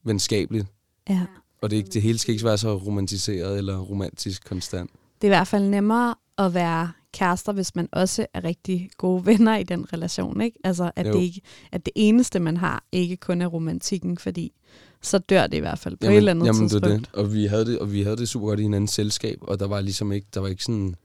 venskabeligt. 0.04 0.68
Ja. 1.10 1.26
Og 1.62 1.72
det, 1.72 1.94
det 1.94 2.02
hele 2.02 2.18
skal 2.18 2.34
ikke 2.34 2.46
være 2.46 2.58
så 2.58 2.76
romantiseret 2.78 3.58
eller 3.58 3.80
romantisk 3.80 4.48
konstant. 4.48 4.92
Det 5.22 5.28
er 5.28 5.32
i 5.32 5.38
hvert 5.38 5.48
fald 5.48 5.64
nemmere 5.64 6.16
at 6.38 6.54
være 6.54 6.92
kærester, 7.14 7.52
hvis 7.52 7.76
man 7.76 7.90
også 7.92 8.26
er 8.34 8.44
rigtig 8.44 8.90
gode 8.98 9.26
venner 9.32 9.58
i 9.58 9.64
den 9.64 9.94
relation, 9.94 10.42
ikke? 10.42 10.60
Altså, 10.64 10.92
at, 10.96 11.06
det, 11.06 11.22
ikke, 11.22 11.42
at 11.72 11.86
det 11.86 11.94
eneste, 11.96 12.40
man 12.40 12.58
har, 12.58 12.84
ikke 12.92 13.18
kun 13.18 13.42
er 13.42 13.48
romantikken, 13.48 14.18
fordi 14.18 14.54
så 15.02 15.18
dør 15.18 15.48
det 15.48 15.58
i 15.58 15.60
hvert 15.60 15.80
fald 15.80 15.98
på 15.98 16.06
jamen, 16.06 16.14
et 16.14 16.18
eller 16.18 16.32
andet 16.32 16.46
jamen, 16.46 16.70
tidspunkt. 16.70 16.94
Det, 16.94 17.00
det. 17.00 17.20
Og, 17.20 17.34
vi 17.34 17.46
havde 17.46 17.66
det, 17.66 17.80
og 17.80 17.94
vi 17.94 18.04
havde 18.04 18.18
det 18.18 18.30
super 18.30 18.48
godt 18.48 18.60
i 18.60 18.64
hinandens 18.64 18.92
selskab, 18.92 19.38
og 19.42 19.60
der 19.60 19.68
var 19.68 19.82
ligesom 19.82 20.12
ikke, 20.12 20.28
der 20.34 20.40
var 20.40 20.48
ikke 20.48 20.64
sådan 20.64 20.96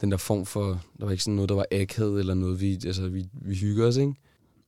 den 0.00 0.10
der 0.10 0.16
form 0.16 0.46
for, 0.46 0.80
der 0.98 1.04
var 1.04 1.10
ikke 1.10 1.24
sådan 1.24 1.34
noget, 1.34 1.48
der 1.48 1.54
var 1.54 1.66
akavet 1.72 2.20
eller 2.20 2.34
noget, 2.34 2.60
vi, 2.60 2.72
altså, 2.72 3.08
vi, 3.08 3.26
vi 3.32 3.54
hygger 3.54 3.86
os, 3.86 3.96
ikke? 3.96 4.14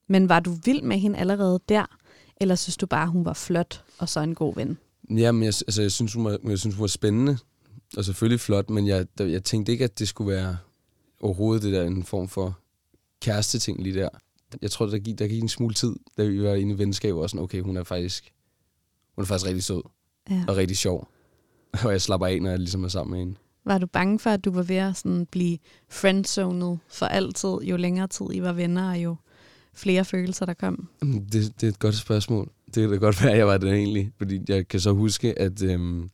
Men 0.09 0.29
var 0.29 0.41
du 0.41 0.57
vild 0.65 0.83
med 0.83 0.99
hende 0.99 1.19
allerede 1.19 1.61
der, 1.69 1.87
eller 2.41 2.55
synes 2.55 2.77
du 2.77 2.87
bare, 2.87 3.07
hun 3.07 3.25
var 3.25 3.33
flot 3.33 3.85
og 3.99 4.09
så 4.09 4.21
en 4.21 4.35
god 4.35 4.55
ven? 4.55 4.79
Jamen, 5.11 5.43
jeg, 5.43 5.47
altså, 5.47 5.83
jeg, 5.83 5.93
synes, 5.93 6.13
hun 6.13 6.25
var, 6.25 6.39
jeg 6.49 6.59
synes, 6.59 6.75
hun 6.75 6.81
var 6.81 6.87
spændende, 6.87 7.39
og 7.97 8.05
selvfølgelig 8.05 8.41
flot, 8.41 8.71
men 8.71 8.87
jeg, 8.87 9.07
jeg 9.19 9.45
tænkte 9.45 9.73
ikke, 9.73 9.85
at 9.85 9.99
det 9.99 10.09
skulle 10.09 10.33
være 10.33 10.57
overhovedet 11.21 11.63
det 11.63 11.73
der 11.73 11.85
en 11.85 12.05
form 12.05 12.29
for 12.29 12.59
kæreste 13.21 13.59
ting 13.59 13.83
lige 13.83 14.01
der. 14.01 14.09
Jeg 14.63 14.71
tror, 14.71 14.87
der 14.87 14.99
gik, 14.99 15.19
der 15.19 15.29
gik 15.29 15.43
en 15.43 15.49
smule 15.49 15.75
tid, 15.75 15.97
da 16.17 16.25
vi 16.25 16.43
var 16.43 16.55
inde 16.55 16.75
i 16.75 16.79
venskab, 16.79 17.15
og 17.15 17.31
sådan, 17.31 17.43
okay, 17.43 17.61
hun 17.61 17.77
er 17.77 17.85
faktisk, 17.85 18.33
hun 19.15 19.23
er 19.23 19.27
faktisk 19.27 19.47
rigtig 19.47 19.65
sød 19.65 19.83
ja. 20.31 20.45
og 20.49 20.57
rigtig 20.57 20.77
sjov. 20.77 21.09
Og 21.85 21.93
jeg 21.93 22.03
slapper 22.03 22.27
af, 22.27 22.43
når 22.43 22.51
jeg 22.51 22.59
ligesom 22.59 22.85
er 22.85 22.89
sammen 22.89 23.11
med 23.11 23.19
hende. 23.19 23.35
Var 23.65 23.79
du 23.79 23.87
bange 23.87 24.19
for, 24.19 24.31
at 24.31 24.45
du 24.45 24.51
var 24.51 24.63
ved 24.63 24.77
at 24.77 24.97
sådan 24.97 25.27
blive 25.27 25.59
friendzonet 25.89 26.79
for 26.89 27.07
altid, 27.07 27.49
jo 27.49 27.77
længere 27.77 28.07
tid 28.07 28.27
I 28.33 28.43
var 28.43 28.53
venner, 28.53 28.91
og 28.91 28.99
jo 28.99 29.17
flere 29.75 30.05
følelser, 30.05 30.47
der 30.47 30.55
kom? 30.55 30.89
Det, 31.03 31.33
det 31.33 31.63
er 31.63 31.69
et 31.69 31.79
godt 31.79 31.97
spørgsmål. 31.97 32.51
Det 32.67 32.75
kan 32.75 32.91
da 32.91 32.97
godt 32.97 33.23
være, 33.23 33.33
at 33.33 33.39
jeg 33.39 33.47
var 33.47 33.59
det 33.59 33.73
egentlig. 33.73 34.13
Fordi 34.19 34.41
jeg 34.49 34.69
kan 34.69 34.81
så 34.81 34.93
huske, 34.93 35.39
at 35.39 35.63
øhm, 35.63 36.11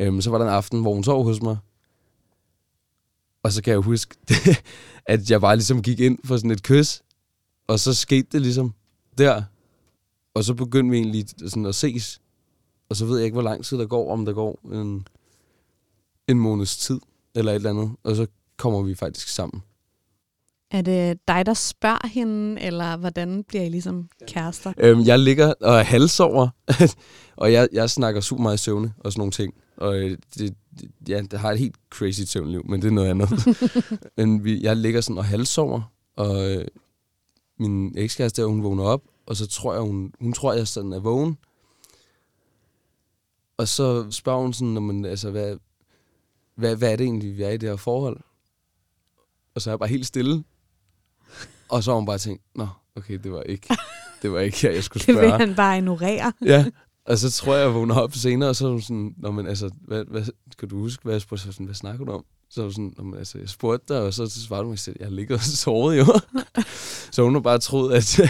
øhm, 0.00 0.20
så 0.20 0.30
var 0.30 0.38
der 0.38 0.44
en 0.44 0.52
aften, 0.52 0.80
hvor 0.80 0.94
hun 0.94 1.04
sov 1.04 1.24
hos 1.24 1.42
mig. 1.42 1.56
Og 3.42 3.52
så 3.52 3.62
kan 3.62 3.70
jeg 3.70 3.80
huske, 3.80 4.16
at 5.06 5.30
jeg 5.30 5.40
bare 5.40 5.56
ligesom 5.56 5.82
gik 5.82 6.00
ind 6.00 6.18
for 6.24 6.36
sådan 6.36 6.50
et 6.50 6.62
kys. 6.62 7.02
Og 7.68 7.80
så 7.80 7.94
skete 7.94 8.28
det 8.32 8.40
ligesom 8.40 8.74
der. 9.18 9.42
Og 10.34 10.44
så 10.44 10.54
begyndte 10.54 10.90
vi 10.90 10.96
egentlig 10.96 11.24
sådan 11.38 11.66
at 11.66 11.74
ses. 11.74 12.20
Og 12.88 12.96
så 12.96 13.06
ved 13.06 13.16
jeg 13.16 13.24
ikke, 13.24 13.34
hvor 13.34 13.42
lang 13.42 13.64
tid 13.64 13.78
der 13.78 13.86
går, 13.86 14.12
om 14.12 14.24
der 14.24 14.32
går 14.32 14.60
en, 14.72 15.06
en 16.28 16.38
måneds 16.38 16.76
tid, 16.76 17.00
eller 17.34 17.52
et 17.52 17.56
eller 17.56 17.70
andet. 17.70 17.90
Og 18.02 18.16
så 18.16 18.26
kommer 18.56 18.82
vi 18.82 18.94
faktisk 18.94 19.28
sammen. 19.28 19.62
Er 20.70 20.82
det 20.82 21.18
dig, 21.28 21.46
der 21.46 21.54
spørger 21.54 22.08
hende, 22.08 22.60
eller 22.60 22.96
hvordan 22.96 23.44
bliver 23.48 23.64
I 23.64 23.68
ligesom 23.68 24.08
kærester? 24.26 24.72
Øhm, 24.78 25.00
jeg 25.00 25.18
ligger 25.18 25.54
og 25.60 25.78
er 25.78 25.82
halsover, 25.82 26.48
og 27.36 27.52
jeg, 27.52 27.68
jeg 27.72 27.90
snakker 27.90 28.20
super 28.20 28.42
meget 28.42 28.54
i 28.54 28.62
søvne 28.62 28.94
og 28.98 29.12
sådan 29.12 29.20
nogle 29.20 29.32
ting. 29.32 29.54
Og 29.76 29.96
øh, 29.96 30.18
det, 30.38 30.54
det, 30.80 30.90
ja, 31.08 31.22
det 31.30 31.38
har 31.38 31.52
et 31.52 31.58
helt 31.58 31.76
crazy 31.90 32.20
søvnliv, 32.20 32.66
men 32.68 32.82
det 32.82 32.88
er 32.88 32.92
noget 32.92 33.10
andet. 33.10 33.30
men 34.16 34.44
vi, 34.44 34.62
jeg 34.62 34.76
ligger 34.76 35.00
sådan 35.00 35.18
og 35.18 35.24
halsover, 35.24 35.92
og 36.16 36.50
øh, 36.50 36.66
min 37.58 37.98
ekskæreste 37.98 38.42
der, 38.42 38.48
hun 38.48 38.62
vågner 38.62 38.84
op, 38.84 39.02
og 39.26 39.36
så 39.36 39.46
tror 39.46 39.72
jeg, 39.72 39.82
hun, 39.82 40.12
hun 40.20 40.32
tror, 40.32 40.52
jeg 40.52 40.68
sådan 40.68 40.92
er 40.92 40.98
vågen. 41.00 41.38
Og 43.56 43.68
så 43.68 44.10
spørger 44.10 44.40
hun 44.42 44.52
sådan, 44.52 44.68
når 44.68 44.80
man, 44.80 45.04
altså, 45.04 45.30
hvad, 45.30 45.56
hvad, 46.54 46.76
hvad 46.76 46.92
er 46.92 46.96
det 46.96 47.04
egentlig, 47.04 47.36
vi 47.36 47.42
er 47.42 47.50
i 47.50 47.56
det 47.56 47.68
her 47.68 47.76
forhold? 47.76 48.20
Og 49.54 49.62
så 49.62 49.70
er 49.70 49.72
jeg 49.72 49.78
bare 49.78 49.88
helt 49.88 50.06
stille. 50.06 50.44
Og 51.68 51.82
så 51.82 51.90
har 51.90 51.96
hun 51.96 52.06
bare 52.06 52.18
tænkt, 52.18 52.42
nå, 52.54 52.66
okay, 52.96 53.18
det 53.22 53.32
var 53.32 53.42
ikke, 53.42 53.76
det 54.22 54.32
var 54.32 54.40
ikke 54.40 54.56
her, 54.62 54.70
jeg 54.70 54.84
skulle 54.84 55.00
Det 55.06 55.14
spørge. 55.14 55.20
vil 55.20 55.46
han 55.46 55.54
bare 55.54 55.76
ignorere. 55.78 56.32
Ja, 56.44 56.64
og 57.06 57.18
så 57.18 57.30
tror 57.30 57.54
jeg, 57.54 57.64
jeg 57.64 57.74
vågner 57.74 57.94
op 57.94 58.14
senere, 58.14 58.48
og 58.48 58.56
så 58.56 58.68
hun 58.68 58.80
sådan, 58.80 59.14
Nå, 59.16 59.30
men 59.30 59.46
altså, 59.46 59.70
hvad, 59.80 60.04
hvad, 60.04 60.22
kan 60.58 60.68
du 60.68 60.78
huske, 60.78 61.02
hvad 61.02 61.14
jeg 61.14 61.20
spurgte? 61.20 61.42
Så 61.42 61.48
var 61.48 61.52
sådan, 61.52 61.66
hvad 61.66 61.74
snakker 61.74 62.04
du 62.04 62.12
om? 62.12 62.24
Så 62.50 62.60
var 62.60 62.64
hun 62.64 62.72
sådan, 62.72 62.94
Nå, 62.98 63.04
men 63.04 63.18
altså, 63.18 63.38
jeg 63.38 63.48
spurgte 63.48 63.94
dig, 63.94 64.02
og 64.02 64.14
så, 64.14 64.26
så 64.26 64.42
svarede 64.42 64.64
hun 64.64 64.70
mig 64.70 64.78
selv, 64.78 64.96
jeg 65.00 65.12
ligger 65.12 65.34
og 65.34 65.40
sovet 65.40 65.98
jo. 65.98 66.06
så 67.12 67.22
hun 67.22 67.34
har 67.34 67.40
bare 67.40 67.58
troet, 67.58 67.92
at, 67.92 68.20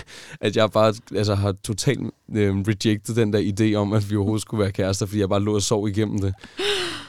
at 0.41 0.57
jeg 0.57 0.71
bare 0.71 0.95
altså, 1.15 1.35
har 1.35 1.53
totalt 1.53 2.01
øh, 2.35 2.57
rejected 2.57 3.15
den 3.15 3.33
der 3.33 3.53
idé 3.53 3.75
om, 3.75 3.93
at 3.93 4.11
vi 4.11 4.17
overhovedet 4.17 4.43
skulle 4.43 4.61
være 4.61 4.73
kærester, 4.73 5.07
fordi 5.07 5.21
jeg 5.21 5.29
bare 5.29 5.43
lå 5.43 5.55
og 5.55 5.63
sov 5.63 5.89
igennem 5.89 6.19
det. 6.19 6.35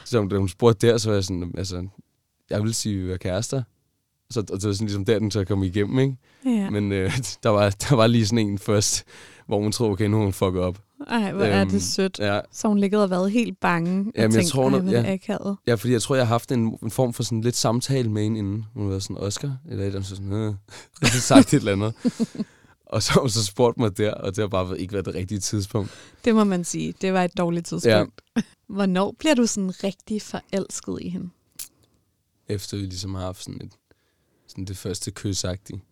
Så 0.04 0.28
da 0.30 0.36
hun 0.36 0.48
spurgte 0.48 0.86
der, 0.86 0.98
så 0.98 1.08
var 1.08 1.14
jeg 1.14 1.24
sådan, 1.24 1.54
altså, 1.58 1.86
jeg 2.50 2.62
vil 2.62 2.74
sige, 2.74 2.98
at 2.98 3.06
vi 3.06 3.12
er 3.12 3.16
kærester. 3.16 3.62
Så 4.30 4.40
og 4.40 4.46
det 4.48 4.66
var 4.66 4.72
sådan 4.72 4.86
ligesom 4.86 5.04
der, 5.04 5.18
den 5.18 5.30
så 5.30 5.44
kom 5.44 5.62
igennem, 5.62 5.98
ikke? 5.98 6.16
Ja. 6.44 6.70
Men 6.70 6.92
øh, 6.92 7.12
der, 7.42 7.48
var, 7.48 7.70
der 7.70 7.96
var 7.96 8.06
lige 8.06 8.26
sådan 8.26 8.48
en 8.48 8.58
først, 8.58 9.04
hvor 9.46 9.60
hun 9.60 9.72
troede, 9.72 9.92
okay, 9.92 10.06
nu 10.06 10.16
har 10.16 10.24
hun 10.24 10.32
fucket 10.32 10.62
op. 10.62 10.78
Ej, 11.08 11.32
hvor 11.32 11.44
er 11.44 11.60
Øhm, 11.60 11.70
det 11.70 11.82
sødt. 11.82 12.18
Ja, 12.18 12.40
Så 12.52 12.68
hun 12.68 12.78
ligget 12.78 13.02
og 13.02 13.10
været 13.10 13.30
helt 13.32 13.60
bange 13.60 14.00
og 14.06 14.12
Jamen, 14.16 14.36
jeg 14.36 14.46
tror, 14.46 14.70
når- 14.70 14.90
ja. 14.90 15.02
er 15.04 15.12
akavet. 15.12 15.56
Ja, 15.66 15.74
fordi 15.74 15.92
jeg 15.92 16.02
tror, 16.02 16.14
jeg 16.14 16.26
har 16.26 16.34
haft 16.34 16.52
en, 16.52 16.78
en 16.82 16.90
form 16.90 17.12
for 17.12 17.22
sådan 17.22 17.40
lidt 17.40 17.56
samtale 17.56 18.10
med 18.10 18.22
hende 18.22 18.38
inden. 18.38 18.64
Hun 18.74 18.90
var 18.90 18.98
sådan, 18.98 19.18
Oscar, 19.18 19.56
eller 19.68 19.82
et 19.82 19.86
eller 19.86 19.98
andet, 19.98 20.08
så 20.08 20.16
sådan, 20.16 20.32
øh, 20.32 20.54
har 21.02 21.08
sagt 21.20 21.54
et 21.54 21.58
eller 21.58 21.72
andet. 21.72 21.94
og 22.86 23.02
så 23.02 23.12
hun 23.20 23.30
så 23.30 23.44
spurgt 23.44 23.78
mig 23.78 23.98
der, 23.98 24.14
og 24.14 24.36
det 24.36 24.42
har 24.42 24.48
bare 24.48 24.80
ikke 24.80 24.92
været 24.92 25.06
det 25.06 25.14
rigtige 25.14 25.38
tidspunkt. 25.38 25.90
Det 26.24 26.34
må 26.34 26.44
man 26.44 26.64
sige. 26.64 26.94
Det 27.00 27.12
var 27.12 27.24
et 27.24 27.38
dårligt 27.38 27.66
tidspunkt. 27.66 28.20
Ja. 28.36 28.42
Hvornår 28.74 29.14
bliver 29.18 29.34
du 29.34 29.46
sådan 29.46 29.84
rigtig 29.84 30.22
forelsket 30.22 30.98
i 31.00 31.08
hende? 31.08 31.28
Efter 32.48 32.76
vi 32.76 32.82
ligesom 32.82 33.14
har 33.14 33.22
haft 33.22 33.42
sådan, 33.44 33.60
et, 33.64 33.72
sådan 34.48 34.64
det 34.64 34.76
første 34.76 35.10
kysagtige. 35.10 35.82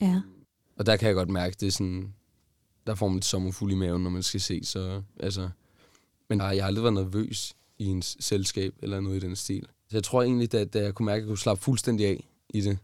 Ja. 0.00 0.20
Og 0.78 0.86
der 0.86 0.96
kan 0.96 1.06
jeg 1.06 1.14
godt 1.14 1.30
mærke, 1.30 1.56
det 1.60 1.66
er 1.66 1.72
sådan, 1.72 2.12
der 2.86 2.94
får 2.94 3.08
man 3.08 3.16
lidt 3.16 3.24
sommerfuld 3.24 3.72
i 3.72 3.74
maven, 3.74 4.02
når 4.02 4.10
man 4.10 4.22
skal 4.22 4.40
se, 4.40 4.64
så 4.64 5.02
altså... 5.20 5.48
Men 6.28 6.40
jeg 6.40 6.46
har 6.46 6.66
aldrig 6.66 6.82
været 6.82 6.94
nervøs 6.94 7.56
i 7.78 7.86
ens 7.86 8.16
selskab, 8.20 8.74
eller 8.82 9.00
noget 9.00 9.16
i 9.16 9.26
den 9.26 9.36
stil. 9.36 9.66
Så 9.88 9.96
jeg 9.96 10.04
tror 10.04 10.22
egentlig, 10.22 10.52
da, 10.52 10.64
da 10.64 10.82
jeg 10.82 10.94
kunne 10.94 11.06
mærke, 11.06 11.16
at 11.16 11.22
jeg 11.22 11.28
kunne 11.28 11.38
slappe 11.38 11.64
fuldstændig 11.64 12.06
af 12.06 12.28
i 12.50 12.60
det, 12.60 12.78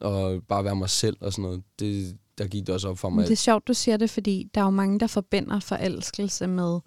og 0.00 0.42
bare 0.48 0.64
være 0.64 0.76
mig 0.76 0.90
selv 0.90 1.16
og 1.20 1.32
sådan 1.32 1.42
noget, 1.42 1.62
det, 1.78 2.16
der 2.38 2.46
gik 2.46 2.66
det 2.66 2.74
også 2.74 2.88
op 2.88 2.98
for 2.98 3.08
mig. 3.08 3.24
Det 3.24 3.32
er 3.32 3.36
sjovt, 3.36 3.68
du 3.68 3.74
siger 3.74 3.96
det, 3.96 4.10
fordi 4.10 4.50
der 4.54 4.60
er 4.60 4.64
jo 4.64 4.70
mange, 4.70 5.00
der 5.00 5.06
forbinder 5.06 5.60
forelskelse 5.60 6.46
med 6.46 6.80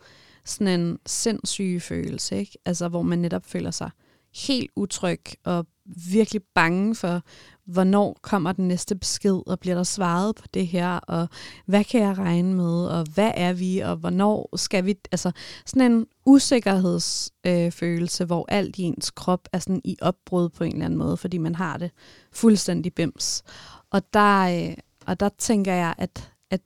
sådan 0.45 0.79
en 0.79 0.99
sindssyg 1.05 1.81
følelse, 1.81 2.37
ikke? 2.37 2.57
Altså, 2.65 2.87
hvor 2.87 3.01
man 3.01 3.19
netop 3.19 3.45
føler 3.45 3.71
sig 3.71 3.89
helt 4.35 4.71
utryg 4.75 5.21
og 5.43 5.67
virkelig 6.11 6.41
bange 6.55 6.95
for, 6.95 7.23
hvornår 7.71 8.17
kommer 8.21 8.51
den 8.51 8.67
næste 8.67 8.95
besked, 8.95 9.41
og 9.47 9.59
bliver 9.59 9.75
der 9.75 9.83
svaret 9.83 10.35
på 10.35 10.43
det 10.53 10.67
her, 10.67 10.89
og 10.97 11.27
hvad 11.65 11.83
kan 11.83 12.01
jeg 12.01 12.17
regne 12.17 12.53
med, 12.53 12.85
og 12.85 13.05
hvad 13.13 13.31
er 13.35 13.53
vi, 13.53 13.79
og 13.79 13.95
hvornår 13.95 14.57
skal 14.57 14.85
vi... 14.85 14.95
Altså, 15.11 15.31
sådan 15.65 15.91
en 15.91 16.05
usikkerhedsfølelse, 16.25 17.65
øh, 17.65 17.71
følelse, 17.71 18.25
hvor 18.25 18.45
alt 18.47 18.77
i 18.77 18.81
ens 18.81 19.11
krop 19.11 19.47
er 19.53 19.59
sådan 19.59 19.81
i 19.83 19.97
opbrud 20.01 20.49
på 20.49 20.63
en 20.63 20.71
eller 20.71 20.85
anden 20.85 20.99
måde, 20.99 21.17
fordi 21.17 21.37
man 21.37 21.55
har 21.55 21.77
det 21.77 21.91
fuldstændig 22.31 22.93
bims. 22.93 23.43
Og 23.89 24.13
der, 24.13 24.67
øh, 24.69 24.77
og 25.05 25.19
der 25.19 25.29
tænker 25.37 25.73
jeg, 25.73 25.95
at, 25.97 26.31
at 26.49 26.61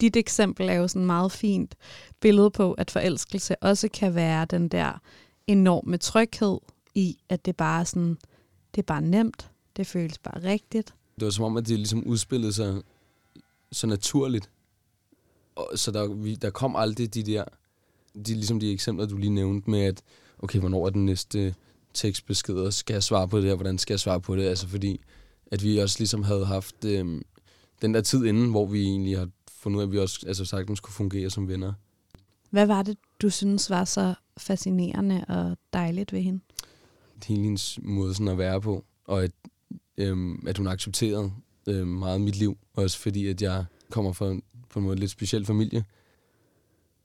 dit 0.00 0.16
eksempel 0.16 0.68
er 0.68 0.74
jo 0.74 0.88
sådan 0.88 1.06
meget 1.06 1.32
fint 1.32 1.74
billede 2.20 2.50
på, 2.50 2.72
at 2.72 2.90
forelskelse 2.90 3.62
også 3.62 3.88
kan 3.94 4.14
være 4.14 4.44
den 4.44 4.68
der 4.68 5.00
enorme 5.46 5.96
tryghed 5.96 6.58
i, 6.94 7.18
at 7.28 7.46
det 7.46 7.56
bare 7.56 7.80
er 7.80 7.84
sådan, 7.84 8.16
det 8.74 8.82
er 8.82 8.86
bare 8.86 9.02
nemt, 9.02 9.50
det 9.76 9.86
føles 9.86 10.18
bare 10.18 10.42
rigtigt. 10.42 10.94
Det 11.20 11.24
var 11.24 11.30
som 11.30 11.44
om, 11.44 11.56
at 11.56 11.68
det 11.68 11.78
ligesom 11.78 12.04
udspillede 12.04 12.52
sig 12.52 12.82
så 13.72 13.86
naturligt. 13.86 14.50
Og, 15.56 15.70
så 15.74 15.90
der, 15.90 16.14
vi, 16.14 16.34
der 16.34 16.50
kom 16.50 16.76
aldrig 16.76 17.14
de 17.14 17.22
der, 17.22 17.44
de, 18.14 18.34
ligesom 18.34 18.60
de 18.60 18.72
eksempler, 18.72 19.06
du 19.06 19.16
lige 19.16 19.30
nævnte 19.30 19.70
med, 19.70 19.80
at 19.80 20.02
okay, 20.38 20.58
hvornår 20.58 20.86
er 20.86 20.90
den 20.90 21.06
næste 21.06 21.54
tekstbesked, 21.94 22.54
og 22.54 22.72
skal 22.72 22.94
jeg 22.94 23.02
svare 23.02 23.28
på 23.28 23.38
det 23.38 23.46
her, 23.46 23.54
hvordan 23.54 23.78
skal 23.78 23.94
jeg 23.94 24.00
svare 24.00 24.20
på 24.20 24.36
det? 24.36 24.42
Altså 24.42 24.68
fordi, 24.68 25.00
at 25.46 25.62
vi 25.62 25.78
også 25.78 25.96
ligesom 25.98 26.22
havde 26.22 26.46
haft 26.46 26.84
øhm, 26.84 27.22
den 27.82 27.94
der 27.94 28.00
tid 28.00 28.24
inden, 28.24 28.50
hvor 28.50 28.66
vi 28.66 28.82
egentlig 28.82 29.18
har 29.18 29.28
fundet 29.50 29.76
ud 29.76 29.82
af, 29.82 29.86
at 29.86 29.92
vi 29.92 29.98
også 29.98 30.24
altså, 30.26 30.44
sagtens 30.44 30.80
kunne 30.80 30.94
fungere 30.94 31.30
som 31.30 31.48
venner. 31.48 31.72
Hvad 32.50 32.66
var 32.66 32.82
det, 32.82 32.98
du 33.22 33.30
synes 33.30 33.70
var 33.70 33.84
så 33.84 34.14
fascinerende 34.38 35.24
og 35.28 35.56
dejligt 35.72 36.12
ved 36.12 36.20
hende? 36.20 36.40
Hele 37.26 37.42
hendes 37.42 37.78
måde 37.82 38.14
sådan 38.14 38.28
at 38.28 38.38
være 38.38 38.60
på, 38.60 38.84
og 39.04 39.24
at, 39.24 39.32
øhm, 39.98 40.46
at 40.46 40.58
hun 40.58 40.66
accepterede 40.66 41.32
øhm, 41.68 41.88
meget 41.88 42.20
mit 42.20 42.36
liv, 42.36 42.58
også 42.74 42.98
fordi, 42.98 43.26
at 43.26 43.42
jeg 43.42 43.64
kommer 43.90 44.12
fra 44.12 44.30
en, 44.30 44.42
på 44.70 44.78
en 44.78 44.84
måde 44.84 44.96
lidt 44.96 45.10
speciel 45.10 45.46
familie. 45.46 45.84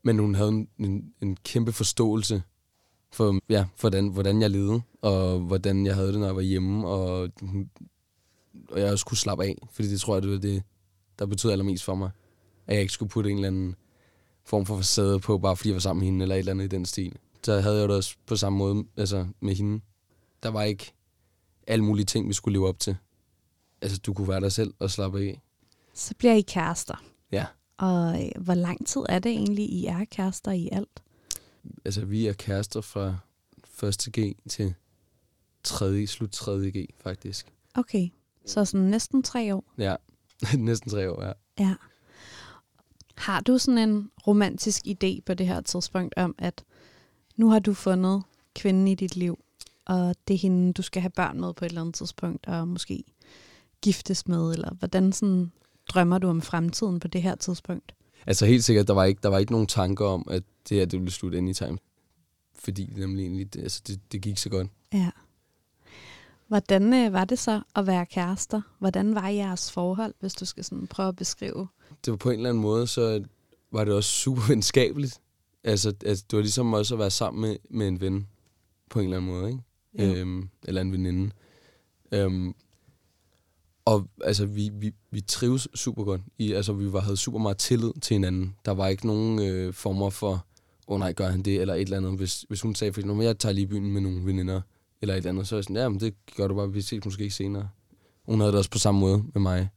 Men 0.04 0.20
hun 0.20 0.36
havde 0.36 0.50
en, 0.50 0.68
en, 0.80 1.14
en 1.22 1.38
kæmpe 1.44 1.72
forståelse 1.72 2.44
for, 3.12 3.40
ja, 3.50 3.66
for 3.76 3.90
hvordan, 3.90 4.08
hvordan 4.08 4.42
jeg 4.42 4.50
levede, 4.50 4.82
og 5.02 5.40
hvordan 5.40 5.86
jeg 5.86 5.96
havde 5.96 6.12
det, 6.12 6.20
når 6.20 6.26
jeg 6.26 6.36
var 6.36 6.42
hjemme, 6.42 6.88
og, 6.88 7.30
og 8.70 8.80
jeg 8.80 8.92
også 8.92 9.06
kunne 9.06 9.18
slappe 9.18 9.44
af, 9.44 9.58
fordi 9.72 9.88
det 9.88 10.02
tror 10.02 10.16
jeg, 10.16 10.24
det 10.24 10.32
var 10.32 10.38
det, 10.38 10.64
der 11.20 11.26
betød 11.26 11.52
allermest 11.52 11.84
for 11.84 11.96
mig. 11.96 12.10
At 12.68 12.74
jeg 12.74 12.82
ikke 12.82 12.94
skulle 12.94 13.10
putte 13.10 13.30
en 13.30 13.36
eller 13.36 13.48
anden 13.48 13.76
form 14.46 14.66
for 14.66 14.78
facade 14.78 15.20
på, 15.20 15.38
bare 15.38 15.58
fordi 15.58 15.70
jeg 15.70 15.74
var 15.74 15.80
sammen 15.80 16.00
med 16.00 16.06
hende, 16.06 16.24
eller 16.24 16.36
et 16.36 16.40
eller 16.40 16.52
andet 16.52 16.66
i 16.66 16.68
den 16.68 16.86
stil. 16.86 17.16
Så 17.44 17.60
havde 17.60 17.80
jeg 17.80 17.88
det 17.88 17.98
også 17.98 18.16
på 18.26 18.36
samme 18.36 18.58
måde 18.58 18.84
altså 18.98 19.28
med 19.40 19.56
hende. 19.56 19.82
Der 20.44 20.50
var 20.50 20.64
ikke 20.64 20.94
alle 21.68 21.86
mulige 21.86 22.06
ting, 22.06 22.28
vi 22.28 22.34
skulle 22.34 22.54
leve 22.54 22.68
op 22.68 22.80
til. 22.80 22.98
Altså, 23.82 23.98
du 23.98 24.14
kunne 24.14 24.28
være 24.28 24.42
dig 24.42 24.52
selv 24.52 24.74
og 24.80 24.92
slappe 24.92 25.20
af. 25.20 25.42
Så 25.94 26.14
bliver 26.18 26.34
I 26.34 26.42
kærester. 26.42 27.04
Ja. 27.32 27.46
Og 27.78 28.26
øh, 28.26 28.44
hvor 28.44 28.54
lang 28.54 28.88
tid 28.88 29.02
er 29.10 29.20
det 29.20 29.32
egentlig, 29.32 29.66
I 29.66 29.86
er 29.86 30.06
kærester 30.06 30.52
i 30.52 30.70
alt? 30.72 31.04
Altså, 31.86 32.06
vi 32.06 32.28
er 32.28 32.34
kærester 32.34 32.82
fra 32.82 33.18
1. 33.84 34.10
G 34.20 34.36
til 34.50 34.74
3. 35.64 36.08
slut 36.08 36.32
3. 36.32 36.72
G, 36.72 36.86
faktisk. 37.04 37.54
Okay, 37.74 38.10
så 38.46 38.66
sådan 38.66 38.88
næsten 38.88 39.24
tre 39.24 39.56
år. 39.56 39.74
Ja, 39.78 39.96
næsten 40.58 40.92
tre 40.92 41.12
år, 41.12 41.24
ja. 41.24 41.32
Ja. 41.60 41.76
Har 43.18 43.42
du 43.42 43.58
sådan 43.58 43.90
en 43.90 44.12
romantisk 44.28 44.82
idé 44.88 45.22
på 45.26 45.34
det 45.34 45.48
her 45.48 45.62
tidspunkt 45.62 46.14
om, 46.18 46.36
at 46.38 46.64
nu 47.36 47.50
har 47.50 47.60
du 47.60 47.74
fundet 47.74 48.24
kvinden 48.56 48.88
i 48.88 48.96
dit 48.96 49.16
liv, 49.16 49.40
og 49.86 50.16
det 50.28 50.34
er 50.34 50.38
hende, 50.38 50.74
du 50.74 50.82
skal 50.82 51.02
have 51.02 51.10
børn 51.10 51.40
med 51.40 51.54
på 51.54 51.66
et 51.66 51.70
eller 51.70 51.82
andet 51.82 51.96
tidspunkt, 51.96 52.48
og 52.48 52.68
måske 52.68 53.04
giftes 53.82 54.28
med, 54.28 54.52
eller 54.54 54.74
hvordan 54.74 55.14
sådan 55.14 55.52
drømmer 55.90 56.18
du 56.18 56.28
om 56.28 56.42
fremtiden 56.42 57.00
på 57.00 57.08
det 57.08 57.22
her 57.22 57.36
tidspunkt? 57.36 57.96
Altså 58.28 58.46
helt 58.46 58.64
sikkert, 58.64 58.88
der 58.88 58.94
var 58.94 59.04
ikke, 59.04 59.20
der 59.24 59.30
var 59.30 59.38
ikke 59.38 59.52
nogen 59.52 59.68
tanker 59.68 60.06
om, 60.06 60.28
at 60.32 60.44
det 60.70 60.78
her 60.78 60.86
det 60.86 61.00
ville 61.00 61.12
slutte 61.12 61.38
anytime. 61.38 61.78
Fordi 62.60 62.86
det 62.86 62.98
nemlig 62.98 63.24
egentlig, 63.24 63.54
det, 63.54 63.62
altså 63.62 63.82
det, 63.88 64.12
det 64.12 64.22
gik 64.22 64.38
så 64.38 64.50
godt. 64.50 64.68
Ja. 64.94 65.10
Hvordan 66.48 66.94
øh, 66.94 67.14
var 67.14 67.26
det 67.26 67.40
så 67.40 67.62
at 67.76 67.88
være 67.88 68.06
kærester? 68.06 68.62
Hvordan 68.80 69.16
var 69.16 69.28
jeres 69.28 69.72
forhold, 69.72 70.14
hvis 70.20 70.34
du 70.34 70.46
skal 70.46 70.64
sådan 70.64 70.88
prøve 70.88 71.10
at 71.10 71.16
beskrive? 71.16 71.68
Det 72.06 72.12
var 72.12 72.18
på 72.18 72.30
en 72.30 72.36
eller 72.36 72.50
anden 72.50 72.62
måde, 72.62 72.88
så 72.88 73.24
var 73.72 73.86
det 73.86 73.94
også 73.94 74.10
super 74.10 74.42
venskabeligt. 74.48 75.22
Altså, 75.64 75.94
altså 76.06 76.26
det 76.32 76.38
var 76.38 76.42
ligesom 76.42 76.74
også 76.74 76.96
at 76.96 77.00
være 77.00 77.12
sammen 77.12 77.42
med, 77.42 77.58
med 77.70 77.88
en 77.88 78.02
ven, 78.02 78.28
på 78.90 79.00
en 79.00 79.06
eller 79.06 79.18
anden 79.18 79.32
måde, 79.32 79.50
ikke? 79.52 79.64
Ja. 79.98 80.14
Øhm, 80.14 80.50
eller 80.64 80.82
en 80.82 80.92
veninde. 80.92 81.32
Øhm, 82.12 82.56
og 83.86 84.08
altså, 84.24 84.46
vi, 84.46 84.70
vi, 84.74 84.92
vi 85.12 85.22
trives 85.22 85.68
super 85.76 86.04
godt. 86.04 86.22
I, 86.38 86.52
altså, 86.52 86.74
vi 86.74 86.94
var, 86.94 87.00
havde 87.00 87.18
super 87.18 87.40
meget 87.40 87.58
tillid 87.58 87.92
til 88.02 88.14
hinanden. 88.16 88.56
Der 88.66 88.72
var 88.72 88.88
ikke 88.88 89.08
nogen 89.08 89.40
øh, 89.40 89.74
former 89.74 90.10
for, 90.10 90.46
åh 90.88 90.96
oh, 90.96 91.00
nej, 91.00 91.14
gør 91.14 91.28
han 91.28 91.42
det, 91.42 91.62
eller 91.62 91.74
et 91.74 91.82
eller 91.82 91.98
andet. 91.98 92.18
Hvis, 92.18 92.46
hvis 92.48 92.62
hun 92.62 92.76
sagde, 92.76 92.94
for 92.94 93.22
jeg 93.22 93.40
tager 93.40 93.54
lige 93.54 93.68
byen 93.68 93.92
med 93.92 94.02
nogle 94.02 94.26
veninder, 94.26 94.62
eller 95.02 95.14
et 95.14 95.18
eller 95.18 95.30
andet, 95.30 95.48
så 95.48 95.56
er 95.56 95.58
jeg 95.58 95.64
sådan, 95.64 95.76
ja, 95.76 95.90
men 95.90 96.00
det 96.00 96.14
gør 96.36 96.48
du 96.48 96.56
bare, 96.56 96.74
vi 96.74 96.82
ses 96.82 97.06
måske 97.06 97.24
ikke 97.24 97.36
senere. 97.36 97.70
Hun 98.26 98.40
havde 98.40 98.52
det 98.52 98.58
også 98.58 98.70
på 98.70 98.80
samme 98.80 99.00
måde 99.00 99.24
med 99.34 99.42
mig. 99.42 99.70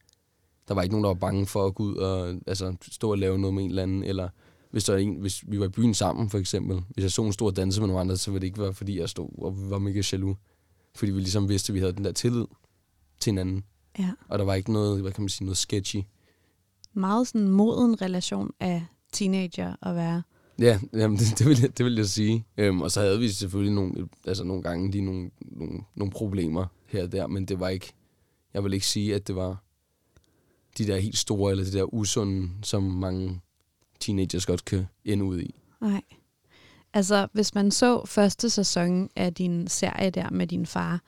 Der 0.68 0.74
var 0.74 0.82
ikke 0.82 0.92
nogen, 0.92 1.04
der 1.04 1.10
var 1.10 1.14
bange 1.14 1.46
for 1.46 1.66
at 1.66 1.74
gå 1.74 1.82
ud 1.82 1.96
og 1.96 2.40
altså, 2.46 2.76
stå 2.82 3.10
og 3.10 3.18
lave 3.18 3.38
noget 3.38 3.54
med 3.54 3.62
en 3.62 3.68
eller 3.68 3.82
anden, 3.82 4.04
eller 4.04 4.28
hvis, 4.74 4.84
der 4.84 4.96
en, 4.96 5.14
hvis 5.14 5.44
vi 5.46 5.60
var 5.60 5.66
i 5.66 5.68
byen 5.68 5.94
sammen, 5.94 6.30
for 6.30 6.38
eksempel. 6.38 6.82
Hvis 6.88 7.02
jeg 7.02 7.12
så 7.12 7.22
en 7.22 7.32
stor 7.32 7.50
danse 7.50 7.80
med 7.80 7.88
nogle 7.88 8.00
andre, 8.00 8.16
så 8.16 8.30
ville 8.30 8.40
det 8.40 8.46
ikke 8.46 8.60
være, 8.60 8.74
fordi 8.74 8.98
jeg 8.98 9.08
stod 9.08 9.28
og 9.38 9.70
var 9.70 9.78
mega 9.78 10.02
jaloux. 10.12 10.36
Fordi 10.94 11.12
vi 11.12 11.18
ligesom 11.18 11.48
vidste, 11.48 11.70
at 11.70 11.74
vi 11.74 11.80
havde 11.80 11.92
den 11.92 12.04
der 12.04 12.12
tillid 12.12 12.44
til 13.20 13.30
hinanden. 13.30 13.64
Ja. 13.98 14.10
Og 14.28 14.38
der 14.38 14.44
var 14.44 14.54
ikke 14.54 14.72
noget, 14.72 15.02
hvad 15.02 15.12
kan 15.12 15.22
man 15.22 15.28
sige, 15.28 15.44
noget 15.44 15.56
sketchy. 15.56 16.02
Meget 16.94 17.28
sådan 17.28 17.48
moden 17.48 18.02
relation 18.02 18.50
af 18.60 18.84
teenager 19.12 19.76
at 19.82 19.94
være. 19.94 20.22
Ja, 20.58 20.80
jamen, 20.92 21.18
det, 21.18 21.38
det, 21.38 21.46
vil 21.46 21.60
jeg, 21.60 21.78
det 21.78 21.84
vil 21.84 21.94
jeg 21.94 22.06
sige. 22.06 22.46
Øhm, 22.56 22.80
og 22.80 22.90
så 22.90 23.00
havde 23.00 23.18
vi 23.18 23.28
selvfølgelig 23.28 23.74
nogle, 23.74 24.08
altså 24.26 24.44
nogle 24.44 24.62
gange 24.62 24.90
lige 24.90 25.04
nogle, 25.04 25.30
nogle, 25.40 25.80
nogle 25.94 26.12
problemer 26.12 26.66
her 26.86 27.02
og 27.02 27.12
der, 27.12 27.26
men 27.26 27.44
det 27.44 27.60
var 27.60 27.68
ikke, 27.68 27.92
jeg 28.54 28.64
vil 28.64 28.72
ikke 28.72 28.86
sige, 28.86 29.14
at 29.14 29.26
det 29.26 29.36
var 29.36 29.64
de 30.78 30.86
der 30.86 30.96
helt 30.96 31.18
store, 31.18 31.50
eller 31.50 31.64
det 31.64 31.72
der 31.72 31.94
usunde, 31.94 32.50
som 32.62 32.82
mange 32.82 33.40
teenagers 34.04 34.46
godt 34.46 34.64
kan 34.64 34.86
ende 35.04 35.24
ud 35.24 35.40
i. 35.40 35.54
Nej. 35.80 36.02
Altså, 36.94 37.28
hvis 37.32 37.54
man 37.54 37.70
så 37.70 38.06
første 38.06 38.50
sæson 38.50 39.08
af 39.16 39.34
din 39.34 39.68
serie 39.68 40.10
der 40.10 40.30
med 40.30 40.46
din 40.46 40.66
far, 40.66 41.00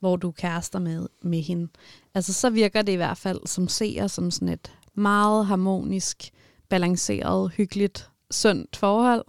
hvor 0.00 0.16
du 0.16 0.30
kærester 0.30 0.78
med, 0.78 1.08
med 1.22 1.42
hende, 1.42 1.68
altså 2.14 2.32
så 2.32 2.50
virker 2.50 2.82
det 2.82 2.92
i 2.92 2.96
hvert 2.96 3.18
fald 3.18 3.40
som 3.46 3.68
seer 3.68 4.06
som 4.06 4.30
sådan 4.30 4.48
et 4.48 4.72
meget 4.94 5.46
harmonisk, 5.46 6.30
balanceret, 6.68 7.52
hyggeligt, 7.52 8.10
sundt 8.30 8.76
forhold, 8.76 9.24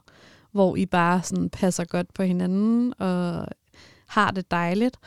hvor 0.51 0.75
I 0.75 0.85
bare 0.85 1.23
sådan 1.23 1.49
passer 1.49 1.85
godt 1.85 2.13
på 2.13 2.23
hinanden 2.23 2.93
og 2.99 3.47
har 4.07 4.31
det 4.31 4.51
dejligt, 4.51 4.97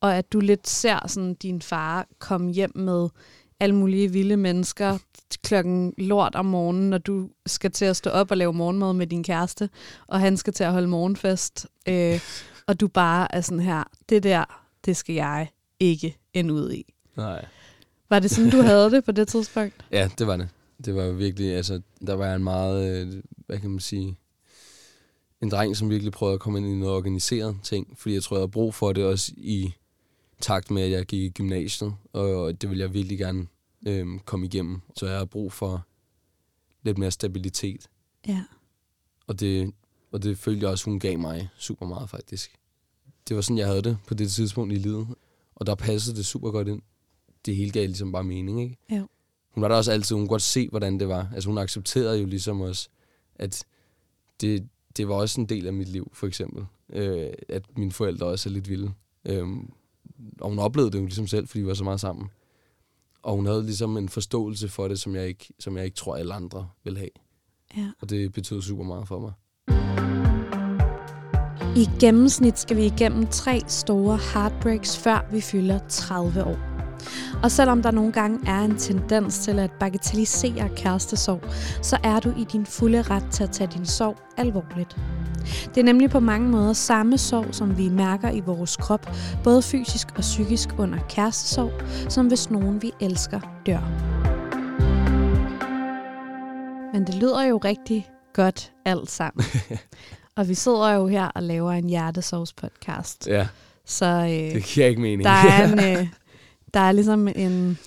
og 0.00 0.16
at 0.16 0.32
du 0.32 0.40
lidt 0.40 0.68
ser 0.68 1.08
sådan 1.08 1.34
din 1.34 1.62
far 1.62 2.06
komme 2.18 2.52
hjem 2.52 2.72
med 2.74 3.08
alle 3.60 3.74
mulige 3.74 4.12
vilde 4.12 4.36
mennesker 4.36 4.98
klokken 5.42 5.94
lort 5.98 6.34
om 6.34 6.46
morgenen, 6.46 6.90
når 6.90 6.98
du 6.98 7.30
skal 7.46 7.70
til 7.70 7.84
at 7.84 7.96
stå 7.96 8.10
op 8.10 8.30
og 8.30 8.36
lave 8.36 8.52
morgenmad 8.52 8.92
med 8.92 9.06
din 9.06 9.22
kæreste, 9.22 9.70
og 10.06 10.20
han 10.20 10.36
skal 10.36 10.52
til 10.52 10.64
at 10.64 10.72
holde 10.72 10.88
morgenfest, 10.88 11.66
øh, 11.88 12.20
og 12.66 12.80
du 12.80 12.88
bare 12.88 13.34
er 13.34 13.40
sådan 13.40 13.60
her, 13.60 13.84
det 14.08 14.22
der, 14.22 14.62
det 14.84 14.96
skal 14.96 15.14
jeg 15.14 15.48
ikke 15.80 16.16
ende 16.34 16.54
ud 16.54 16.72
i. 16.72 16.94
Nej. 17.16 17.44
Var 18.10 18.18
det 18.18 18.30
sådan, 18.30 18.50
du 18.50 18.62
havde 18.70 18.90
det 18.90 19.04
på 19.04 19.12
det 19.12 19.28
tidspunkt? 19.28 19.84
Ja, 19.92 20.10
det 20.18 20.26
var 20.26 20.36
det. 20.36 20.48
Det 20.84 20.94
var 20.94 21.10
virkelig, 21.10 21.54
altså, 21.54 21.80
der 22.06 22.14
var 22.14 22.34
en 22.34 22.44
meget, 22.44 23.06
øh, 23.06 23.22
hvad 23.46 23.58
kan 23.58 23.70
man 23.70 23.80
sige, 23.80 24.16
en 25.42 25.50
dreng, 25.50 25.76
som 25.76 25.90
virkelig 25.90 26.12
prøvede 26.12 26.34
at 26.34 26.40
komme 26.40 26.58
ind 26.58 26.68
i 26.68 26.74
noget 26.74 26.94
organiseret 26.94 27.56
ting, 27.62 27.98
fordi 27.98 28.14
jeg 28.14 28.22
tror, 28.22 28.36
jeg 28.36 28.40
havde 28.40 28.50
brug 28.50 28.74
for 28.74 28.92
det 28.92 29.04
også 29.04 29.32
i 29.36 29.74
takt 30.40 30.70
med, 30.70 30.82
at 30.82 30.90
jeg 30.90 31.06
gik 31.06 31.22
i 31.22 31.28
gymnasiet, 31.28 31.94
og 32.12 32.60
det 32.62 32.70
ville 32.70 32.82
jeg 32.82 32.94
virkelig 32.94 33.18
gerne 33.18 33.46
øhm, 33.86 34.18
komme 34.18 34.46
igennem. 34.46 34.80
Så 34.96 35.06
jeg 35.06 35.18
har 35.18 35.24
brug 35.24 35.52
for 35.52 35.86
lidt 36.82 36.98
mere 36.98 37.10
stabilitet, 37.10 37.88
Ja. 38.28 38.44
og 39.26 39.40
det, 39.40 39.72
og 40.12 40.22
det 40.22 40.38
følte 40.38 40.62
jeg 40.62 40.70
også, 40.70 40.84
hun 40.84 41.00
gav 41.00 41.18
mig 41.18 41.48
super 41.58 41.86
meget 41.86 42.10
faktisk. 42.10 42.50
Det 43.28 43.36
var 43.36 43.42
sådan, 43.42 43.58
jeg 43.58 43.66
havde 43.66 43.82
det 43.82 43.98
på 44.06 44.14
det 44.14 44.32
tidspunkt 44.32 44.72
i 44.72 44.76
livet, 44.76 45.08
og 45.54 45.66
der 45.66 45.74
passede 45.74 46.16
det 46.16 46.26
super 46.26 46.50
godt 46.50 46.68
ind. 46.68 46.82
Det 47.46 47.56
hele 47.56 47.70
gav 47.70 47.86
ligesom 47.86 48.12
bare 48.12 48.24
mening, 48.24 48.60
ikke? 48.62 48.76
Jo. 48.90 49.08
Hun 49.50 49.62
var 49.62 49.68
der 49.68 49.76
også 49.76 49.92
altid, 49.92 50.14
hun 50.16 50.22
kunne 50.22 50.28
godt 50.28 50.42
se, 50.42 50.68
hvordan 50.68 51.00
det 51.00 51.08
var. 51.08 51.30
Altså 51.34 51.48
hun 51.50 51.58
accepterede 51.58 52.20
jo 52.20 52.26
ligesom 52.26 52.60
også, 52.60 52.88
at 53.34 53.64
det, 54.40 54.68
det 54.96 55.08
var 55.08 55.14
også 55.14 55.40
en 55.40 55.46
del 55.48 55.66
af 55.66 55.72
mit 55.72 55.88
liv, 55.88 56.10
for 56.14 56.26
eksempel. 56.26 56.66
Øh, 56.88 57.32
at 57.48 57.78
mine 57.78 57.92
forældre 57.92 58.26
også 58.26 58.48
er 58.48 58.52
lidt 58.52 58.68
vilde. 58.68 58.92
Øhm, 59.24 59.70
og 60.40 60.48
hun 60.48 60.58
oplevede 60.58 60.92
det 60.92 60.98
jo 60.98 61.04
ligesom 61.04 61.26
selv, 61.26 61.48
fordi 61.48 61.60
vi 61.60 61.66
var 61.66 61.74
så 61.74 61.84
meget 61.84 62.00
sammen. 62.00 62.26
Og 63.22 63.36
hun 63.36 63.46
havde 63.46 63.62
ligesom 63.62 63.96
en 63.96 64.08
forståelse 64.08 64.68
for 64.68 64.88
det, 64.88 65.00
som 65.00 65.14
jeg 65.14 65.26
ikke, 65.28 65.54
som 65.58 65.76
jeg 65.76 65.84
ikke 65.84 65.96
tror, 65.96 66.16
alle 66.16 66.34
andre 66.34 66.68
vil 66.84 66.96
have. 66.96 67.10
ja. 67.76 67.90
Og 68.00 68.10
det 68.10 68.32
betød 68.32 68.62
super 68.62 68.84
meget 68.84 69.08
for 69.08 69.18
mig. 69.18 69.32
I 71.76 71.88
gennemsnit 72.00 72.58
skal 72.58 72.76
vi 72.76 72.84
igennem 72.84 73.26
tre 73.26 73.60
store 73.66 74.18
heartbreaks, 74.34 74.98
før 74.98 75.28
vi 75.32 75.40
fylder 75.40 75.78
30 75.88 76.44
år. 76.44 76.58
Og 77.42 77.50
selvom 77.50 77.82
der 77.82 77.90
nogle 77.90 78.12
gange 78.12 78.38
er 78.46 78.60
en 78.60 78.78
tendens 78.78 79.38
til 79.38 79.58
at 79.58 79.70
bagatellisere 79.80 80.68
kærestesorg, 80.76 81.40
så 81.82 81.98
er 82.04 82.20
du 82.20 82.30
i 82.38 82.44
din 82.52 82.66
fulde 82.66 83.02
ret 83.02 83.30
til 83.32 83.44
at 83.44 83.50
tage 83.50 83.70
din 83.74 83.86
sorg 83.86 84.16
alvorligt. 84.36 84.96
Det 85.74 85.80
er 85.80 85.84
nemlig 85.84 86.10
på 86.10 86.20
mange 86.20 86.48
måder 86.48 86.72
samme 86.72 87.18
sorg, 87.18 87.54
som 87.54 87.78
vi 87.78 87.88
mærker 87.88 88.30
i 88.30 88.40
vores 88.40 88.76
krop, 88.76 89.10
både 89.44 89.62
fysisk 89.62 90.08
og 90.16 90.20
psykisk 90.20 90.68
under 90.78 90.98
kærestesorg, 91.08 91.72
som 92.10 92.26
hvis 92.26 92.50
nogen 92.50 92.82
vi 92.82 92.92
elsker 93.00 93.40
dør. 93.66 93.80
Men 96.92 97.06
det 97.06 97.14
lyder 97.14 97.42
jo 97.42 97.56
rigtig 97.64 98.08
godt 98.32 98.72
alt 98.84 99.10
sammen. 99.10 99.44
og 100.36 100.48
vi 100.48 100.54
sidder 100.54 100.90
jo 100.90 101.06
her 101.06 101.24
og 101.26 101.42
laver 101.42 101.72
en 101.72 101.88
hjertesovs-podcast. 101.88 103.26
Ja, 103.26 103.48
Så 103.84 104.06
øh, 104.06 104.54
det 104.54 104.64
giver 104.64 104.86
ikke 104.86 105.00
mening. 105.00 105.24
der 105.24 105.30
er 105.30 105.72
en, 105.72 105.78
øh, 105.98 106.08
der 106.74 106.80
er 106.80 106.92
ligesom 106.92 107.28
en, 107.28 107.78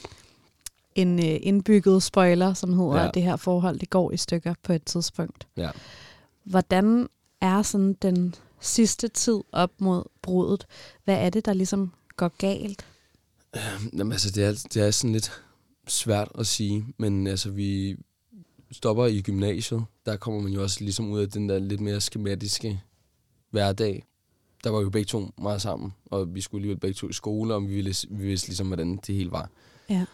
en 0.95 1.19
øh, 1.19 1.37
indbygget 1.41 2.03
spoiler, 2.03 2.53
som 2.53 2.73
hedder, 2.73 2.95
Ja. 3.01 3.07
at 3.07 3.13
det 3.13 3.23
her 3.23 3.35
forhold 3.35 3.79
det 3.79 3.89
går 3.89 4.11
i 4.11 4.17
stykker 4.17 4.53
på 4.63 4.73
et 4.73 4.83
tidspunkt. 4.83 5.47
ja. 5.57 5.69
Hvordan 6.43 7.07
er 7.41 7.61
sådan 7.61 7.93
den 7.93 8.35
sidste 8.59 9.07
tid 9.07 9.39
op 9.51 9.71
mod 9.79 10.03
brudet? 10.21 10.67
Hvad 11.03 11.25
er 11.25 11.29
det, 11.29 11.45
der 11.45 11.53
ligesom 11.53 11.91
går 12.17 12.31
galt? 12.37 12.85
Jamen, 13.93 14.11
altså, 14.11 14.31
det 14.31 14.43
er, 14.43 14.67
det 14.73 14.77
er 14.77 14.91
sådan 14.91 15.13
lidt 15.13 15.41
svært 15.87 16.31
at 16.35 16.47
sige, 16.47 16.85
men 16.97 17.27
altså, 17.27 17.49
vi 17.51 17.97
stopper 18.71 19.05
i 19.05 19.21
gymnasiet. 19.21 19.85
Der 20.05 20.17
kommer 20.17 20.41
man 20.41 20.51
jo 20.51 20.63
også 20.63 20.83
ligesom 20.83 21.11
ud 21.11 21.19
af 21.19 21.29
den 21.29 21.49
der 21.49 21.59
lidt 21.59 21.81
mere 21.81 22.01
skematiske 22.01 22.81
hverdag. 23.49 24.05
Der 24.63 24.69
var 24.69 24.81
jo 24.81 24.89
begge 24.89 25.05
to 25.05 25.29
meget 25.37 25.61
sammen, 25.61 25.93
og 26.05 26.35
vi 26.35 26.41
skulle 26.41 26.59
alligevel 26.59 26.79
begge 26.79 26.93
to 26.93 27.09
i 27.09 27.13
skole, 27.13 27.53
og 27.53 27.61
vi, 27.61 27.75
ville, 27.75 27.95
vi 28.09 28.25
vidste 28.27 28.47
ligesom, 28.47 28.67
hvordan 28.67 28.99
det 29.07 29.15
hele 29.15 29.31
var. 29.31 29.49
Ja. 29.89 30.05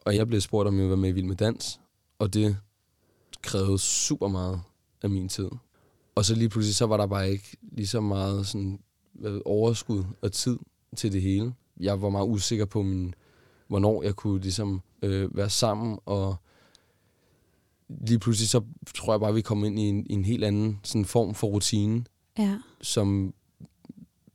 Og 0.00 0.16
jeg 0.16 0.28
blev 0.28 0.40
spurgt, 0.40 0.68
om 0.68 0.74
jeg 0.74 0.78
ville 0.78 0.90
være 0.90 0.96
med 0.96 1.08
i 1.08 1.12
Vild 1.12 1.26
med 1.26 1.36
Dans, 1.36 1.80
og 2.18 2.34
det 2.34 2.56
krævede 3.42 3.78
super 3.78 4.28
meget 4.28 4.60
af 5.02 5.10
min 5.10 5.28
tid. 5.28 5.48
Og 6.20 6.26
så 6.26 6.34
lige 6.34 6.48
pludselig, 6.48 6.74
så 6.74 6.86
var 6.86 6.96
der 6.96 7.06
bare 7.06 7.30
ikke 7.30 7.56
lige 7.72 7.86
så 7.86 8.00
meget 8.00 8.46
sådan, 8.46 8.80
overskud 9.44 10.04
og 10.22 10.32
tid 10.32 10.58
til 10.96 11.12
det 11.12 11.22
hele. 11.22 11.54
Jeg 11.80 12.02
var 12.02 12.10
meget 12.10 12.28
usikker 12.28 12.64
på, 12.64 12.82
min, 12.82 13.14
hvornår 13.68 14.02
jeg 14.02 14.16
kunne 14.16 14.40
ligesom, 14.40 14.80
øh, 15.02 15.36
være 15.36 15.50
sammen, 15.50 15.98
og 16.06 16.36
lige 17.88 18.18
pludselig 18.18 18.48
så 18.48 18.62
tror 18.94 19.12
jeg 19.12 19.20
bare, 19.20 19.34
vi 19.34 19.42
kom 19.42 19.64
ind 19.64 19.78
i 19.78 19.82
en, 19.82 20.06
i 20.06 20.12
en 20.12 20.24
helt 20.24 20.44
anden 20.44 20.80
sådan 20.82 21.04
form 21.04 21.34
for 21.34 21.46
rutine, 21.46 22.04
Ja. 22.38 22.58
som, 22.82 23.34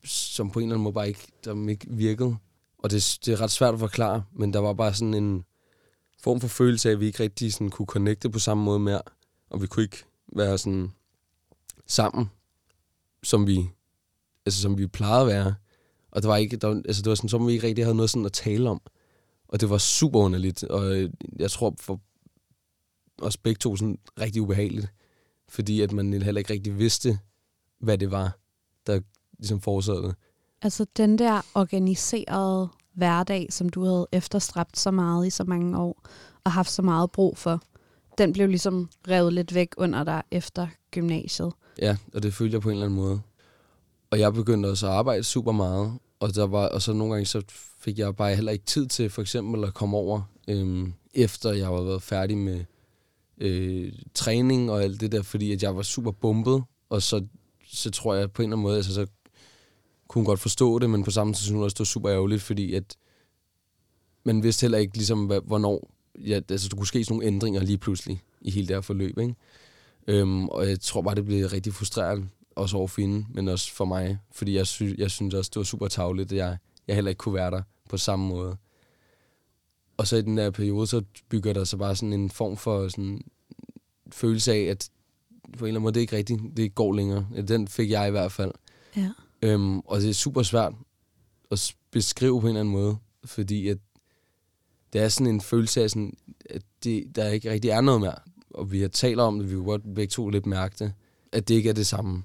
som 0.03 0.51
på 0.51 0.59
en 0.59 0.63
eller 0.63 0.75
anden 0.75 0.83
måde 0.83 0.93
bare 0.93 1.07
ikke, 1.07 1.27
der 1.45 1.69
ikke 1.69 1.87
virkede. 1.89 2.35
Og 2.77 2.91
det, 2.91 3.17
det 3.25 3.33
er 3.33 3.41
ret 3.41 3.51
svært 3.51 3.73
at 3.73 3.79
forklare, 3.79 4.23
men 4.33 4.53
der 4.53 4.59
var 4.59 4.73
bare 4.73 4.93
sådan 4.93 5.13
en 5.13 5.45
form 6.23 6.41
for 6.41 6.47
følelse 6.47 6.89
af, 6.89 6.93
at 6.93 6.99
vi 6.99 7.05
ikke 7.05 7.23
rigtig 7.23 7.53
sådan 7.53 7.69
kunne 7.69 7.85
connecte 7.85 8.29
på 8.29 8.39
samme 8.39 8.63
måde 8.63 8.79
mere. 8.79 9.01
Og 9.49 9.61
vi 9.61 9.67
kunne 9.67 9.83
ikke 9.83 10.03
være 10.35 10.57
sådan 10.57 10.91
sammen, 11.87 12.31
som 13.23 13.47
vi, 13.47 13.69
altså, 14.45 14.61
som 14.61 14.77
vi 14.77 14.87
plejede 14.87 15.21
at 15.21 15.27
være. 15.27 15.55
Og 16.11 16.21
det 16.21 16.29
var, 16.29 16.35
ikke, 16.35 16.57
der, 16.57 16.69
altså, 16.69 17.01
det 17.01 17.09
var 17.09 17.15
sådan, 17.15 17.29
som 17.29 17.47
vi 17.47 17.53
ikke 17.53 17.67
rigtig 17.67 17.85
havde 17.85 17.95
noget 17.95 18.09
sådan 18.09 18.25
at 18.25 18.33
tale 18.33 18.69
om. 18.69 18.81
Og 19.47 19.61
det 19.61 19.69
var 19.69 19.77
super 19.77 20.19
underligt, 20.19 20.63
og 20.63 20.95
øh, 20.95 21.09
jeg 21.39 21.51
tror 21.51 21.75
for 21.79 21.99
os 23.21 23.37
begge 23.37 23.59
to 23.59 23.75
sådan 23.75 23.99
rigtig 24.19 24.41
ubehageligt. 24.41 24.87
Fordi 25.49 25.81
at 25.81 25.91
man 25.91 26.13
heller 26.13 26.39
ikke 26.39 26.53
rigtig 26.53 26.79
vidste, 26.79 27.19
hvad 27.79 27.97
det 27.97 28.11
var, 28.11 28.37
der 28.87 28.99
ligesom 29.37 29.61
forårsagede 29.61 30.03
det. 30.03 30.15
Altså 30.61 30.85
den 30.97 31.17
der 31.17 31.41
organiserede 31.55 32.69
hverdag, 32.93 33.47
som 33.49 33.69
du 33.69 33.83
havde 33.83 34.07
efterstræbt 34.11 34.77
så 34.77 34.91
meget 34.91 35.27
i 35.27 35.29
så 35.29 35.43
mange 35.43 35.77
år, 35.77 36.05
og 36.43 36.51
haft 36.51 36.71
så 36.71 36.81
meget 36.81 37.11
brug 37.11 37.37
for, 37.37 37.61
den 38.17 38.33
blev 38.33 38.47
ligesom 38.47 38.89
revet 39.07 39.33
lidt 39.33 39.53
væk 39.53 39.69
under 39.77 40.03
dig 40.03 40.21
efter 40.31 40.67
gymnasiet. 40.91 41.53
Ja, 41.81 41.97
og 42.13 42.23
det 42.23 42.33
følte 42.33 42.53
jeg 42.53 42.61
på 42.61 42.69
en 42.69 42.73
eller 42.73 42.85
anden 42.85 42.99
måde. 42.99 43.21
Og 44.11 44.19
jeg 44.19 44.33
begyndte 44.33 44.67
også 44.67 44.87
at 44.87 44.93
arbejde 44.93 45.23
super 45.23 45.51
meget, 45.51 45.93
og, 46.19 46.35
der 46.35 46.47
var, 46.47 46.67
og 46.67 46.81
så 46.81 46.93
nogle 46.93 47.13
gange 47.13 47.25
så 47.25 47.41
fik 47.79 47.99
jeg 47.99 48.15
bare 48.15 48.35
heller 48.35 48.51
ikke 48.51 48.65
tid 48.65 48.87
til 48.87 49.09
for 49.09 49.21
eksempel 49.21 49.63
at 49.63 49.73
komme 49.73 49.97
over, 49.97 50.21
øhm, 50.47 50.93
efter 51.13 51.53
jeg 51.53 51.73
var 51.73 51.81
været 51.81 52.01
færdig 52.01 52.37
med 52.37 52.65
øh, 53.37 53.93
træning 54.13 54.71
og 54.71 54.83
alt 54.83 55.01
det 55.01 55.11
der, 55.11 55.21
fordi 55.21 55.51
at 55.51 55.63
jeg 55.63 55.75
var 55.75 55.81
super 55.81 56.11
bumpet, 56.11 56.63
og 56.89 57.01
så, 57.01 57.25
så 57.67 57.91
tror 57.91 58.15
jeg 58.15 58.31
på 58.31 58.41
en 58.41 58.45
eller 58.45 58.55
anden 58.55 58.63
måde, 58.63 58.75
altså 58.75 58.93
så 58.93 59.07
kunne 60.07 60.19
hun 60.19 60.25
godt 60.25 60.39
forstå 60.39 60.79
det, 60.79 60.89
men 60.89 61.03
på 61.03 61.11
samme 61.11 61.33
tid 61.33 61.41
synes 61.41 61.53
hun 61.53 61.63
også, 61.63 61.73
det 61.73 61.79
var 61.79 61.85
super 61.85 62.11
ærgerligt, 62.11 62.41
fordi 62.41 62.73
at 62.73 62.97
man 64.23 64.43
vidste 64.43 64.63
heller 64.63 64.77
ikke 64.77 64.97
ligesom, 64.97 65.25
hvad, 65.25 65.39
hvornår, 65.45 65.89
ja, 66.19 66.39
altså 66.49 66.69
der 66.69 66.75
kunne 66.75 66.87
ske 66.87 67.03
sådan 67.03 67.13
nogle 67.13 67.27
ændringer 67.27 67.61
lige 67.61 67.77
pludselig 67.77 68.21
i 68.41 68.51
hele 68.51 68.67
det 68.67 68.75
her 68.75 68.81
forløb, 68.81 69.19
ikke? 69.19 69.35
Øhm, 70.07 70.49
og 70.49 70.69
jeg 70.69 70.79
tror 70.79 71.01
bare, 71.01 71.15
det 71.15 71.25
blev 71.25 71.47
rigtig 71.47 71.73
frustrerende, 71.73 72.27
også 72.55 72.77
over 72.77 72.87
for 72.87 73.01
hende, 73.01 73.25
men 73.29 73.47
også 73.47 73.73
for 73.73 73.85
mig, 73.85 74.17
fordi 74.31 74.55
jeg, 74.55 74.67
sy- 74.67 74.97
jeg 74.97 75.11
synes 75.11 75.33
også, 75.33 75.49
det 75.53 75.59
var 75.59 75.63
super 75.63 75.87
tavligt, 75.87 76.31
at 76.31 76.37
jeg, 76.37 76.57
jeg 76.87 76.95
heller 76.95 77.09
ikke 77.09 77.19
kunne 77.19 77.35
være 77.35 77.51
der 77.51 77.61
på 77.89 77.97
samme 77.97 78.27
måde. 78.27 78.57
Og 79.97 80.07
så 80.07 80.15
i 80.17 80.21
den 80.21 80.37
der 80.37 80.51
periode, 80.51 80.87
så 80.87 81.03
bygger 81.29 81.53
der 81.53 81.63
sig 81.63 81.79
bare 81.79 81.95
sådan 81.95 82.13
en 82.13 82.29
form 82.29 82.57
for 82.57 82.87
sådan 82.87 83.21
følelse 84.11 84.53
af, 84.53 84.59
at 84.59 84.89
på 85.57 85.65
en 85.65 85.67
eller 85.67 85.79
anden 85.79 85.81
måde, 85.81 85.93
det 85.93 85.99
er 85.99 86.01
ikke 86.01 86.17
rigtigt, 86.17 86.41
det 86.57 86.75
går 86.75 86.93
længere. 86.93 87.27
Den 87.47 87.67
fik 87.67 87.89
jeg 87.89 88.07
i 88.07 88.11
hvert 88.11 88.31
fald. 88.31 88.51
Ja. 88.95 89.11
Øhm, 89.41 89.79
og 89.79 90.01
det 90.01 90.09
er 90.09 90.13
super 90.13 90.43
svært 90.43 90.73
at 91.51 91.75
beskrive 91.91 92.41
på 92.41 92.47
en 92.47 92.49
eller 92.49 92.59
anden 92.59 92.71
måde, 92.73 92.97
fordi 93.25 93.67
at 93.67 93.77
det 94.95 95.03
er 95.03 95.09
sådan 95.09 95.33
en 95.33 95.41
følelse 95.41 95.83
af, 95.83 95.89
sådan, 95.89 96.13
at 96.49 96.61
det, 96.83 97.15
der 97.15 97.27
ikke 97.27 97.51
rigtig 97.51 97.69
er 97.69 97.81
noget 97.81 98.01
mere. 98.01 98.15
Og 98.49 98.71
vi 98.71 98.81
har 98.81 98.87
talt 98.87 99.19
om 99.19 99.39
det, 99.39 99.49
vi 99.49 99.55
kunne 99.55 99.65
godt 99.65 99.95
begge 99.95 100.11
to 100.11 100.29
lidt 100.29 100.45
mærke 100.45 100.75
det, 100.79 100.93
at 101.31 101.47
det 101.47 101.55
ikke 101.55 101.69
er 101.69 101.73
det 101.73 101.87
samme. 101.87 102.23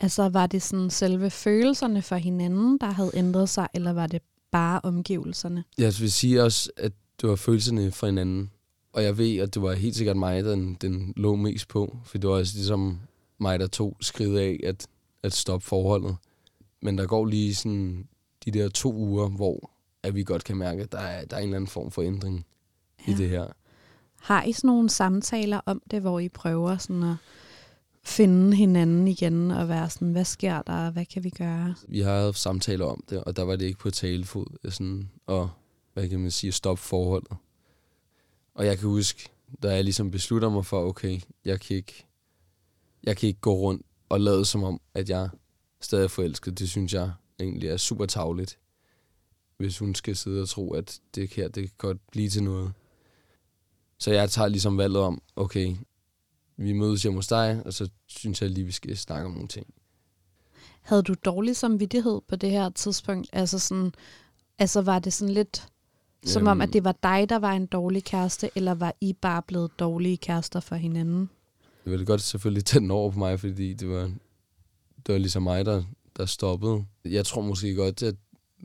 Altså 0.00 0.28
var 0.28 0.46
det 0.46 0.62
sådan 0.62 0.90
selve 0.90 1.30
følelserne 1.30 2.02
for 2.02 2.16
hinanden, 2.16 2.78
der 2.78 2.86
havde 2.86 3.10
ændret 3.14 3.48
sig, 3.48 3.68
eller 3.74 3.92
var 3.92 4.06
det 4.06 4.22
bare 4.52 4.80
omgivelserne? 4.82 5.64
Jeg 5.78 5.92
vil 6.00 6.12
sige 6.12 6.42
også, 6.42 6.70
at 6.76 6.92
det 7.20 7.28
var 7.28 7.36
følelserne 7.36 7.92
for 7.92 8.06
hinanden. 8.06 8.50
Og 8.92 9.04
jeg 9.04 9.18
ved, 9.18 9.36
at 9.36 9.54
det 9.54 9.62
var 9.62 9.72
helt 9.72 9.96
sikkert 9.96 10.16
mig, 10.16 10.44
den, 10.44 10.74
den 10.74 11.12
lå 11.16 11.36
mest 11.36 11.68
på. 11.68 11.96
For 12.04 12.18
det 12.18 12.30
var 12.30 12.36
også 12.36 12.56
ligesom 12.56 13.00
mig, 13.38 13.60
der 13.60 13.66
tog 13.66 13.96
skridt 14.00 14.38
af 14.38 14.60
at, 14.64 14.86
at 15.22 15.32
stoppe 15.32 15.66
forholdet. 15.66 16.16
Men 16.82 16.98
der 16.98 17.06
går 17.06 17.26
lige 17.26 17.54
sådan 17.54 18.08
de 18.44 18.50
der 18.50 18.68
to 18.68 18.94
uger, 18.94 19.28
hvor 19.28 19.71
at 20.02 20.14
vi 20.14 20.24
godt 20.24 20.44
kan 20.44 20.56
mærke, 20.56 20.82
at 20.82 20.92
der 20.92 20.98
er, 20.98 21.24
der 21.24 21.36
er 21.36 21.40
en 21.40 21.44
eller 21.44 21.56
anden 21.56 21.68
form 21.68 21.90
for 21.90 22.02
ændring 22.02 22.46
ja. 23.06 23.12
i 23.12 23.16
det 23.16 23.28
her. 23.28 23.46
Har 24.20 24.44
I 24.44 24.52
sådan 24.52 24.68
nogle 24.68 24.90
samtaler 24.90 25.60
om 25.66 25.82
det, 25.90 26.00
hvor 26.00 26.18
I 26.18 26.28
prøver 26.28 26.76
sådan 26.76 27.02
at 27.02 27.16
finde 28.04 28.56
hinanden 28.56 29.08
igen 29.08 29.50
og 29.50 29.68
være 29.68 29.90
sådan, 29.90 30.12
hvad 30.12 30.24
sker 30.24 30.62
der, 30.62 30.90
hvad 30.90 31.04
kan 31.04 31.24
vi 31.24 31.30
gøre? 31.30 31.74
Vi 31.88 32.00
har 32.00 32.20
haft 32.20 32.38
samtaler 32.38 32.86
om 32.86 33.04
det, 33.10 33.24
og 33.24 33.36
der 33.36 33.42
var 33.42 33.56
det 33.56 33.66
ikke 33.66 33.78
på 33.78 33.90
talefod, 33.90 34.70
sådan, 34.70 35.10
og 35.26 35.50
hvad 35.92 36.08
kan 36.08 36.20
man 36.20 36.30
sige, 36.30 36.52
stoppe 36.52 36.82
forholdet. 36.82 37.36
Og 38.54 38.66
jeg 38.66 38.78
kan 38.78 38.88
huske, 38.88 39.28
da 39.62 39.74
jeg 39.74 39.84
ligesom 39.84 40.10
beslutter 40.10 40.50
mig 40.50 40.66
for, 40.66 40.86
okay, 40.88 41.20
jeg 41.44 41.60
kan 41.60 41.76
ikke, 41.76 42.06
jeg 43.02 43.16
kan 43.16 43.26
ikke 43.26 43.40
gå 43.40 43.54
rundt 43.54 43.86
og 44.08 44.20
lade 44.20 44.44
som 44.44 44.62
om, 44.64 44.80
at 44.94 45.10
jeg 45.10 45.28
stadig 45.80 46.04
er 46.04 46.08
forelsket. 46.08 46.58
Det 46.58 46.70
synes 46.70 46.94
jeg 46.94 47.12
egentlig 47.40 47.68
er 47.68 47.76
super 47.76 48.06
tavligt, 48.06 48.58
hvis 49.62 49.78
hun 49.78 49.94
skal 49.94 50.16
sidde 50.16 50.42
og 50.42 50.48
tro, 50.48 50.72
at 50.72 51.00
det 51.14 51.32
her, 51.32 51.48
det 51.48 51.62
kan 51.62 51.72
godt 51.78 52.10
blive 52.10 52.28
til 52.28 52.42
noget. 52.42 52.72
Så 53.98 54.12
jeg 54.12 54.30
tager 54.30 54.48
ligesom 54.48 54.78
valget 54.78 55.02
om, 55.02 55.22
okay, 55.36 55.76
vi 56.56 56.72
mødes 56.72 57.02
hjemme 57.02 57.18
hos 57.18 57.26
dig, 57.26 57.62
og 57.64 57.72
så 57.72 57.88
synes 58.06 58.42
jeg 58.42 58.50
lige, 58.50 58.64
vi 58.64 58.72
skal 58.72 58.96
snakke 58.96 59.26
om 59.26 59.32
nogle 59.32 59.48
ting. 59.48 59.66
Havde 60.82 61.02
du 61.02 61.14
dårlig 61.24 61.56
samvittighed 61.56 62.20
på 62.28 62.36
det 62.36 62.50
her 62.50 62.70
tidspunkt? 62.70 63.28
Altså, 63.32 63.58
sådan, 63.58 63.92
altså 64.58 64.82
var 64.82 64.98
det 64.98 65.12
sådan 65.12 65.34
lidt 65.34 65.68
som 66.24 66.46
om, 66.46 66.60
at 66.60 66.72
det 66.72 66.84
var 66.84 66.94
dig, 67.02 67.28
der 67.28 67.38
var 67.38 67.52
en 67.52 67.66
dårlig 67.66 68.04
kæreste, 68.04 68.50
eller 68.54 68.74
var 68.74 68.94
I 69.00 69.12
bare 69.12 69.42
blevet 69.42 69.70
dårlige 69.78 70.16
kærester 70.16 70.60
for 70.60 70.76
hinanden? 70.76 71.30
Det 71.84 71.90
ville 71.90 72.06
godt 72.06 72.20
selvfølgelig 72.20 72.64
tage 72.64 72.80
den 72.80 72.90
over 72.90 73.10
på 73.10 73.18
mig, 73.18 73.40
fordi 73.40 73.74
det 73.74 73.88
var, 73.88 74.02
det 75.06 75.12
var 75.12 75.18
ligesom 75.18 75.42
mig, 75.42 75.64
der, 75.64 75.82
der 76.16 76.26
stoppede. 76.26 76.84
Jeg 77.04 77.26
tror 77.26 77.42
måske 77.42 77.74
godt, 77.74 78.02
at 78.02 78.14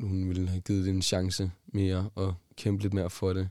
hun 0.01 0.29
ville 0.29 0.49
have 0.49 0.61
givet 0.61 0.85
det 0.85 0.93
en 0.93 1.01
chance 1.01 1.51
mere 1.67 2.09
og 2.15 2.35
kæmpe 2.55 2.83
lidt 2.83 2.93
mere 2.93 3.09
for 3.09 3.33
det. 3.33 3.49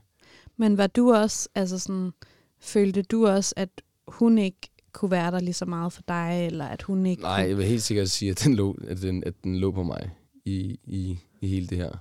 Men 0.57 0.77
var 0.77 0.87
du 0.87 1.13
også, 1.13 1.49
altså 1.55 1.79
sådan, 1.79 2.11
følte 2.59 3.01
du 3.01 3.27
også, 3.27 3.53
at 3.57 3.69
hun 4.07 4.37
ikke 4.37 4.69
kunne 4.93 5.11
være 5.11 5.31
der 5.31 5.39
lige 5.39 5.53
så 5.53 5.65
meget 5.65 5.93
for 5.93 6.01
dig, 6.07 6.45
eller 6.45 6.65
at 6.65 6.81
hun 6.81 7.05
ikke 7.05 7.21
Nej, 7.21 7.41
kunne... 7.41 7.49
jeg 7.49 7.57
vil 7.57 7.65
helt 7.65 7.83
sikkert 7.83 8.09
sige, 8.09 8.31
at 8.31 8.43
den 8.43 8.55
lå, 8.55 8.77
at 8.87 9.01
den, 9.01 9.23
at 9.23 9.33
den 9.43 9.55
lå 9.55 9.71
på 9.71 9.83
mig 9.83 10.11
i, 10.45 10.79
i, 10.83 11.19
i 11.41 11.47
hele 11.47 11.67
det 11.67 11.77
her, 11.77 11.91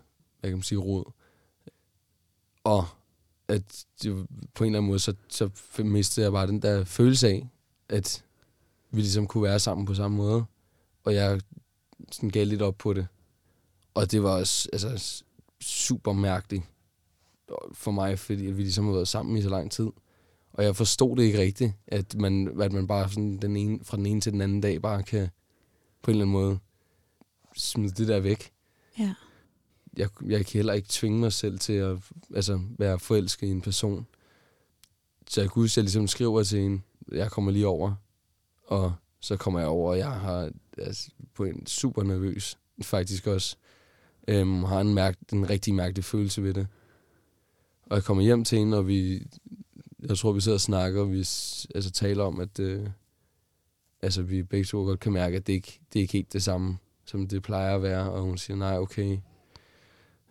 hvad 0.41 0.51
kan 0.51 0.57
man 0.57 0.63
sige, 0.63 0.79
råd. 0.79 1.13
Og 2.65 2.85
at 3.49 3.85
det, 4.03 4.27
på 4.55 4.65
en 4.65 4.69
eller 4.69 4.79
anden 4.79 4.89
måde, 4.89 4.99
så, 4.99 5.15
så 5.29 5.51
mistede 5.79 6.25
jeg 6.25 6.33
bare 6.33 6.47
den 6.47 6.63
der 6.63 6.85
følelse 6.85 7.29
af, 7.29 7.49
at 7.89 8.25
vi 8.91 9.01
ligesom 9.01 9.27
kunne 9.27 9.43
være 9.43 9.59
sammen 9.59 9.87
på 9.87 9.95
samme 9.95 10.17
måde. 10.17 10.45
Og 11.05 11.15
jeg 11.15 11.41
sådan 12.13 12.31
gav 12.31 12.47
lidt 12.47 12.63
op 12.63 12.79
på 12.79 12.93
det. 12.93 13.07
Og 13.97 14.11
det 14.11 14.23
var 14.23 14.31
også 14.31 14.69
altså, 14.73 15.25
super 15.61 16.13
mærkeligt 16.13 16.63
for 17.73 17.91
mig, 17.91 18.19
fordi 18.19 18.45
vi 18.45 18.63
ligesom 18.63 18.87
har 18.87 18.93
været 18.93 19.09
sammen 19.09 19.37
i 19.37 19.43
så 19.43 19.49
lang 19.49 19.71
tid. 19.71 19.89
Og 20.53 20.65
jeg 20.65 20.77
forstod 20.77 21.17
det 21.17 21.23
ikke 21.23 21.39
rigtigt, 21.39 21.73
at 21.87 22.15
man, 22.15 22.61
at 22.61 22.73
man 22.73 22.87
bare 22.87 23.09
sådan 23.09 23.37
den 23.37 23.57
ene, 23.57 23.85
fra 23.85 23.97
den 23.97 24.07
ene 24.07 24.21
til 24.21 24.33
den 24.33 24.41
anden 24.41 24.61
dag 24.61 24.83
bare 24.83 25.03
kan 25.03 25.29
på 26.03 26.11
en 26.11 26.15
eller 26.15 26.25
anden 26.25 26.33
måde 26.33 26.59
smide 27.55 27.93
det 27.93 28.09
der 28.09 28.21
væk. 28.21 28.53
Ja. 28.99 29.15
Jeg, 29.97 30.09
jeg 30.27 30.47
kan 30.47 30.59
heller 30.59 30.73
ikke 30.73 30.89
tvinge 30.91 31.21
mig 31.21 31.33
selv 31.33 31.59
til 31.59 31.73
at 31.73 31.99
altså, 32.35 32.61
være 32.79 32.99
forelsket 32.99 33.47
i 33.47 33.51
en 33.51 33.61
person. 33.61 34.07
Så 35.29 35.41
jeg 35.41 35.51
kunne 35.51 35.63
huske, 35.63 35.73
at 35.73 35.77
jeg 35.77 35.85
ligesom 35.85 36.09
skriver 36.09 36.43
til 36.43 36.61
hende, 36.61 36.81
jeg 37.13 37.31
kommer 37.31 37.53
lige 37.53 37.67
over, 37.67 37.95
og 38.67 38.95
så 39.21 39.37
kommer 39.37 39.61
jeg 39.61 39.69
over, 39.69 39.91
og 39.91 39.99
jeg 39.99 40.13
har 40.13 40.51
altså, 40.79 41.11
på 41.35 41.45
en 41.45 41.67
super 41.67 42.03
nervøs, 42.03 42.59
faktisk 42.83 43.27
også, 43.27 43.57
øhm, 44.29 44.65
har 44.65 44.81
en, 44.81 44.95
mærk, 44.95 45.19
en 45.33 45.51
rigtig 45.51 45.75
mærkelig 45.75 46.05
følelse 46.05 46.43
ved 46.43 46.55
det. 46.55 46.67
Og 47.87 47.97
jeg 47.97 48.05
kommer 48.05 48.23
hjem 48.23 48.45
til 48.45 48.59
hende, 48.59 48.79
og 48.79 48.87
vi, 48.87 49.27
jeg 50.09 50.19
tror, 50.19 50.33
vi 50.33 50.41
sidder 50.41 50.57
og 50.57 50.61
snakker, 50.61 51.01
og 51.01 51.13
vi 51.13 51.19
altså, 51.75 51.91
taler 51.91 52.25
om, 52.25 52.41
at 52.41 52.59
øh, 52.59 52.89
altså, 54.03 54.23
vi 54.23 54.43
begge 54.43 54.65
to 54.65 54.85
godt 54.85 55.01
kan 55.01 55.13
mærke, 55.13 55.37
at 55.37 55.47
det 55.47 55.53
ikke 55.53 55.81
det 55.93 55.99
er 55.99 56.03
ikke 56.03 56.13
helt 56.13 56.33
det 56.33 56.43
samme, 56.43 56.79
som 57.05 57.29
det 57.29 57.43
plejer 57.43 57.75
at 57.75 57.83
være. 57.83 58.11
Og 58.11 58.23
hun 58.23 58.39
siger, 58.39 58.57
nej, 58.57 58.79
okay. 58.79 59.19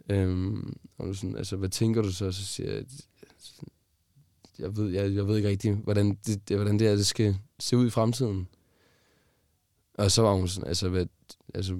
Øhm, 0.10 0.78
og 0.98 1.16
sådan, 1.16 1.38
altså, 1.38 1.56
hvad 1.56 1.70
tænker 1.70 2.02
du 2.02 2.12
så? 2.12 2.32
Så 2.32 2.46
siger 2.46 2.72
jeg, 2.72 2.84
jeg 4.60 4.78
ved, 4.78 4.90
jeg, 4.90 5.16
jeg 5.16 5.28
ved 5.28 5.38
ikke 5.38 5.50
rigtig, 5.50 5.74
hvordan 5.74 6.18
det, 6.26 6.50
det, 6.50 6.58
hvordan 6.58 6.80
det, 6.80 6.88
er, 6.88 6.96
det 6.96 7.06
skal 7.06 7.38
se 7.60 7.78
ud 7.78 7.88
i 7.88 7.90
fremtiden. 7.90 8.48
Og 9.94 10.12
så 10.12 10.22
var 10.22 10.34
hun 10.34 10.48
sådan, 10.48 10.68
altså, 10.68 10.90
hvad, 10.90 11.06
altså 11.54 11.74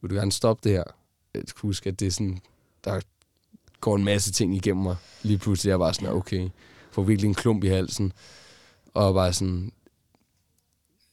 vil 0.00 0.10
du 0.10 0.14
gerne 0.14 0.32
stoppe 0.32 0.68
det 0.68 0.76
her? 0.76 0.97
Jeg 1.34 1.42
huske, 1.56 1.88
at 1.88 2.00
det 2.00 2.06
er 2.06 2.10
sådan, 2.10 2.38
der 2.84 3.00
går 3.80 3.96
en 3.96 4.04
masse 4.04 4.32
ting 4.32 4.54
igennem 4.56 4.82
mig. 4.82 4.96
Lige 5.22 5.38
pludselig 5.38 5.70
er 5.70 5.72
jeg 5.72 5.78
bare 5.78 5.94
sådan, 5.94 6.08
okay, 6.08 6.48
får 6.90 7.02
virkelig 7.02 7.28
en 7.28 7.34
klump 7.34 7.64
i 7.64 7.68
halsen. 7.68 8.12
Og 8.94 9.14
bare 9.14 9.32
sådan, 9.32 9.72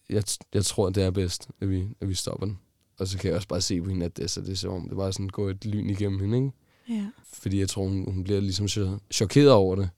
jeg, 0.09 0.23
jeg 0.53 0.65
tror, 0.65 0.89
det 0.89 1.03
er 1.03 1.11
bedst, 1.11 1.49
at 1.61 1.69
vi, 1.69 1.87
at 2.01 2.09
vi 2.09 2.13
stopper 2.13 2.45
den. 2.45 2.59
Og 2.99 3.07
så 3.07 3.17
kan 3.17 3.27
jeg 3.27 3.35
også 3.35 3.47
bare 3.47 3.61
se 3.61 3.81
på 3.81 3.89
hende, 3.89 4.05
at 4.05 4.17
det, 4.17 4.29
så 4.29 4.41
det 4.41 4.49
er 4.49 4.55
som 4.55 4.73
om, 4.73 4.89
det 4.89 4.97
bare 4.97 5.13
sådan 5.13 5.29
går 5.29 5.49
et 5.49 5.65
lyn 5.65 5.89
igennem 5.89 6.19
hende, 6.19 6.37
ikke? 6.37 6.51
Ja. 6.89 7.09
Fordi 7.33 7.59
jeg 7.59 7.69
tror, 7.69 7.87
hun, 7.87 8.13
hun 8.13 8.23
bliver 8.23 8.39
ligesom 8.39 8.65
cho- 8.65 8.99
chokeret 9.11 9.51
over 9.51 9.75
det. 9.75 9.89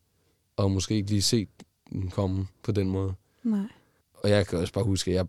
Og 0.55 0.71
måske 0.71 0.95
ikke 0.95 1.09
lige 1.09 1.21
set 1.21 1.49
den 1.89 2.09
komme 2.09 2.47
på 2.63 2.71
den 2.71 2.89
måde. 2.89 3.13
Nej. 3.43 3.67
Og 4.13 4.29
jeg 4.29 4.47
kan 4.47 4.59
også 4.59 4.73
bare 4.73 4.83
huske, 4.83 5.11
at 5.11 5.15
jeg 5.15 5.27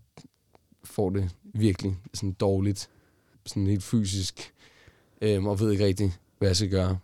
får 0.84 1.10
det 1.10 1.30
virkelig 1.44 1.96
sådan 2.14 2.32
dårligt. 2.32 2.88
Sådan 3.46 3.66
helt 3.66 3.82
fysisk. 3.82 4.54
Øhm, 5.22 5.46
og 5.46 5.60
ved 5.60 5.72
ikke 5.72 5.84
rigtig, 5.84 6.12
hvad 6.38 6.48
jeg 6.48 6.56
skal 6.56 6.70
gøre. 6.70 6.98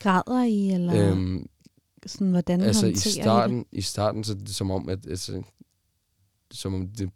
Græder 0.00 0.44
I, 0.44 0.70
eller 0.70 1.10
Øhm, 1.10 1.48
sådan, 2.06 2.30
hvordan 2.30 2.60
altså 2.60 2.86
i 2.86 2.88
håndterer 2.88 3.20
I 3.20 3.22
starten, 3.22 3.66
i 3.72 3.80
starten, 3.80 4.24
så 4.24 4.32
er 4.32 4.36
det 4.36 4.54
som 4.54 4.70
om, 4.70 4.88
at 4.88 5.06
altså, 5.06 5.42
som 6.50 6.74
om 6.74 6.88
det, 6.88 7.10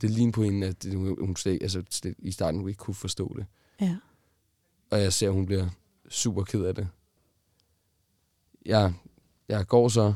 det 0.00 0.10
lignede 0.10 0.32
på 0.32 0.42
hende, 0.42 0.66
at 0.66 0.82
det, 0.82 0.94
hun 0.94 1.36
slet, 1.36 1.62
altså, 1.62 1.82
slet, 1.90 2.14
i 2.18 2.30
starten 2.30 2.60
hun 2.60 2.68
ikke 2.68 2.78
kunne 2.78 2.94
forstå 2.94 3.34
det. 3.36 3.46
det? 3.78 3.86
Ja. 3.86 3.96
Og 4.90 5.00
jeg 5.00 5.12
ser, 5.12 5.28
at 5.28 5.34
hun 5.34 5.46
bliver 5.46 5.68
super 6.08 6.44
ked 6.44 6.64
af 6.64 6.74
det. 6.74 6.88
Jeg, 8.66 8.94
jeg 9.48 9.66
går 9.66 9.88
så, 9.88 10.14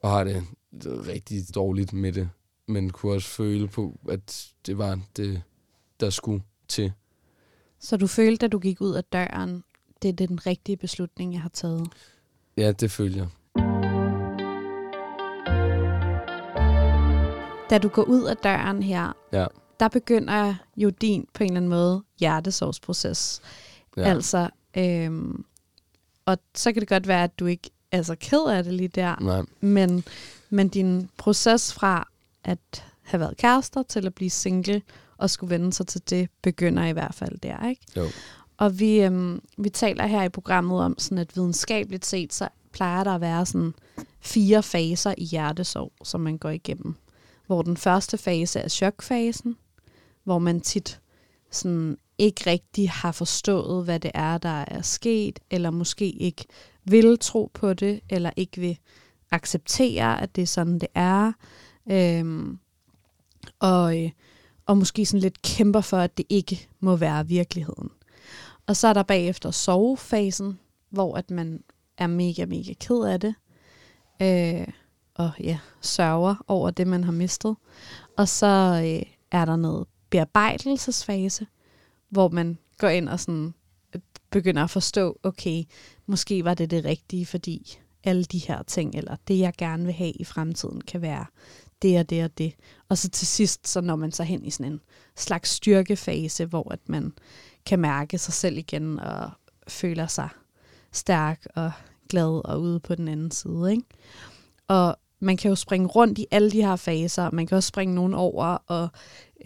og 0.00 0.10
har 0.10 0.24
det 0.24 0.44
rigtig 0.82 1.54
dårligt 1.54 1.92
med 1.92 2.12
det, 2.12 2.30
men 2.66 2.90
kunne 2.90 3.12
også 3.12 3.28
føle 3.28 3.68
på, 3.68 4.00
at 4.08 4.52
det 4.66 4.78
var 4.78 5.00
det, 5.16 5.42
der 6.00 6.10
skulle 6.10 6.42
til. 6.68 6.92
Så 7.80 7.96
du 7.96 8.06
følte, 8.06 8.46
at 8.46 8.52
du 8.52 8.58
gik 8.58 8.80
ud 8.80 8.94
af 8.94 9.04
døren, 9.04 9.64
det 10.02 10.08
er 10.08 10.26
den 10.26 10.46
rigtige 10.46 10.76
beslutning, 10.76 11.32
jeg 11.32 11.40
har 11.42 11.48
taget? 11.48 11.88
Ja, 12.56 12.72
det 12.72 12.90
følger 12.90 13.16
jeg. 13.16 13.28
Da 17.70 17.78
du 17.78 17.88
går 17.88 18.02
ud 18.02 18.22
af 18.24 18.36
døren 18.36 18.82
her, 18.82 19.12
Ja. 19.32 19.46
der 19.80 19.88
begynder 19.88 20.54
jo 20.76 20.90
din 20.90 21.26
på 21.34 21.42
en 21.44 21.50
eller 21.50 21.56
anden 21.56 21.68
måde 21.70 22.02
hjertesorgsproces. 22.20 23.40
Ja. 23.96 24.02
Altså, 24.02 24.48
øhm, 24.76 25.44
og 26.26 26.38
så 26.54 26.72
kan 26.72 26.80
det 26.80 26.88
godt 26.88 27.08
være, 27.08 27.24
at 27.24 27.38
du 27.38 27.46
ikke 27.46 27.70
er 27.92 28.02
så 28.02 28.14
ked 28.20 28.44
af 28.50 28.64
det 28.64 28.72
lige 28.72 28.88
der, 28.88 29.16
Nej. 29.20 29.42
men, 29.60 30.04
men 30.50 30.68
din 30.68 31.10
proces 31.16 31.74
fra 31.74 32.08
at 32.44 32.84
have 33.02 33.20
været 33.20 33.36
kærester 33.36 33.82
til 33.82 34.06
at 34.06 34.14
blive 34.14 34.30
single 34.30 34.82
og 35.18 35.30
skulle 35.30 35.50
vende 35.50 35.72
sig 35.72 35.86
til 35.86 36.02
det, 36.10 36.28
begynder 36.42 36.86
i 36.86 36.92
hvert 36.92 37.14
fald 37.14 37.38
der, 37.38 37.68
ikke? 37.68 37.82
Jo. 37.96 38.06
Og 38.56 38.80
vi, 38.80 39.00
øhm, 39.00 39.42
vi 39.58 39.68
taler 39.68 40.06
her 40.06 40.22
i 40.22 40.28
programmet 40.28 40.80
om, 40.80 40.98
sådan 40.98 41.18
at 41.18 41.36
videnskabeligt 41.36 42.06
set, 42.06 42.34
så 42.34 42.48
plejer 42.72 43.04
der 43.04 43.14
at 43.14 43.20
være 43.20 43.46
sådan 43.46 43.74
fire 44.20 44.62
faser 44.62 45.14
i 45.18 45.24
hjertesorg, 45.24 45.92
som 46.04 46.20
man 46.20 46.38
går 46.38 46.50
igennem. 46.50 46.94
Hvor 47.46 47.62
den 47.62 47.76
første 47.76 48.18
fase 48.18 48.60
er 48.60 48.68
chokfasen, 48.68 49.56
hvor 50.24 50.38
man 50.38 50.60
tit 50.60 51.00
sådan 51.50 51.98
ikke 52.18 52.50
rigtig 52.50 52.90
har 52.90 53.12
forstået, 53.12 53.84
hvad 53.84 54.00
det 54.00 54.10
er, 54.14 54.38
der 54.38 54.64
er 54.68 54.82
sket, 54.82 55.38
eller 55.50 55.70
måske 55.70 56.10
ikke 56.10 56.44
vil 56.84 57.18
tro 57.20 57.50
på 57.54 57.74
det, 57.74 58.00
eller 58.10 58.30
ikke 58.36 58.60
vil 58.60 58.78
acceptere, 59.30 60.22
at 60.22 60.36
det 60.36 60.42
er 60.42 60.46
sådan, 60.46 60.78
det 60.78 60.88
er. 60.94 61.32
Øhm, 61.90 62.58
og, 63.58 64.04
øh, 64.04 64.10
og 64.68 64.78
måske 64.78 65.06
sådan 65.06 65.20
lidt 65.20 65.42
kæmper 65.42 65.80
for, 65.80 65.96
at 65.96 66.18
det 66.18 66.26
ikke 66.28 66.68
må 66.80 66.96
være 66.96 67.26
virkeligheden. 67.26 67.90
Og 68.66 68.76
så 68.76 68.88
er 68.88 68.92
der 68.92 69.02
bagefter 69.02 69.50
sovefasen, 69.50 70.58
hvor 70.90 71.16
at 71.16 71.30
man 71.30 71.62
er 71.98 72.06
mega, 72.06 72.44
mega 72.44 72.72
ked 72.72 73.04
af 73.04 73.20
det. 73.20 73.34
Øh, 74.22 74.68
og 75.14 75.30
ja, 75.40 75.58
sørger 75.80 76.44
over 76.48 76.70
det, 76.70 76.86
man 76.86 77.04
har 77.04 77.12
mistet. 77.12 77.56
Og 78.16 78.28
så 78.28 78.82
øh, 78.84 79.12
er 79.30 79.44
der 79.44 79.56
noget 79.56 79.86
bearbejdelsesfase, 80.10 81.46
hvor 82.08 82.28
man 82.28 82.58
går 82.78 82.88
ind 82.88 83.08
og 83.08 83.20
sådan 83.20 83.54
øh, 83.94 84.00
begynder 84.30 84.64
at 84.64 84.70
forstå, 84.70 85.18
okay, 85.22 85.64
måske 86.06 86.44
var 86.44 86.54
det 86.54 86.70
det 86.70 86.84
rigtige, 86.84 87.26
fordi 87.26 87.78
alle 88.04 88.24
de 88.24 88.38
her 88.38 88.62
ting, 88.62 88.94
eller 88.94 89.16
det, 89.28 89.38
jeg 89.38 89.52
gerne 89.58 89.84
vil 89.84 89.94
have 89.94 90.12
i 90.12 90.24
fremtiden, 90.24 90.80
kan 90.80 91.02
være 91.02 91.26
det 91.82 91.98
og 91.98 92.10
det 92.10 92.24
og 92.24 92.38
det. 92.38 92.54
Og 92.88 92.98
så 92.98 93.08
til 93.08 93.26
sidst, 93.26 93.68
så 93.68 93.80
når 93.80 93.96
man 93.96 94.12
så 94.12 94.22
hen 94.22 94.44
i 94.44 94.50
sådan 94.50 94.72
en 94.72 94.80
slags 95.16 95.50
styrkefase, 95.50 96.44
hvor 96.46 96.72
at 96.72 96.88
man 96.88 97.12
kan 97.66 97.78
mærke 97.78 98.18
sig 98.18 98.34
selv 98.34 98.58
igen 98.58 99.00
og 99.00 99.30
føler 99.68 100.06
sig 100.06 100.28
stærk 100.92 101.46
og 101.54 101.72
glad 102.08 102.40
og 102.44 102.60
ude 102.60 102.80
på 102.80 102.94
den 102.94 103.08
anden 103.08 103.30
side. 103.30 103.70
Ikke? 103.70 103.84
Og 104.68 104.96
man 105.20 105.36
kan 105.36 105.48
jo 105.48 105.54
springe 105.54 105.86
rundt 105.86 106.18
i 106.18 106.26
alle 106.30 106.50
de 106.50 106.62
her 106.62 106.76
faser. 106.76 107.30
Man 107.30 107.46
kan 107.46 107.56
også 107.56 107.68
springe 107.68 107.94
nogen 107.94 108.14
over 108.14 108.46
og 108.46 108.88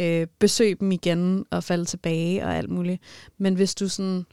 øh, 0.01 0.27
besøge 0.39 0.75
dem 0.75 0.93
igen 0.93 1.45
og 1.51 1.65
falde 1.65 1.85
tilbage 1.85 2.45
og 2.45 2.57
alt 2.57 2.71
muligt. 2.71 3.03
Men 3.39 3.55
hvis 3.55 3.75
du 3.75 3.89
sådan 3.89 4.25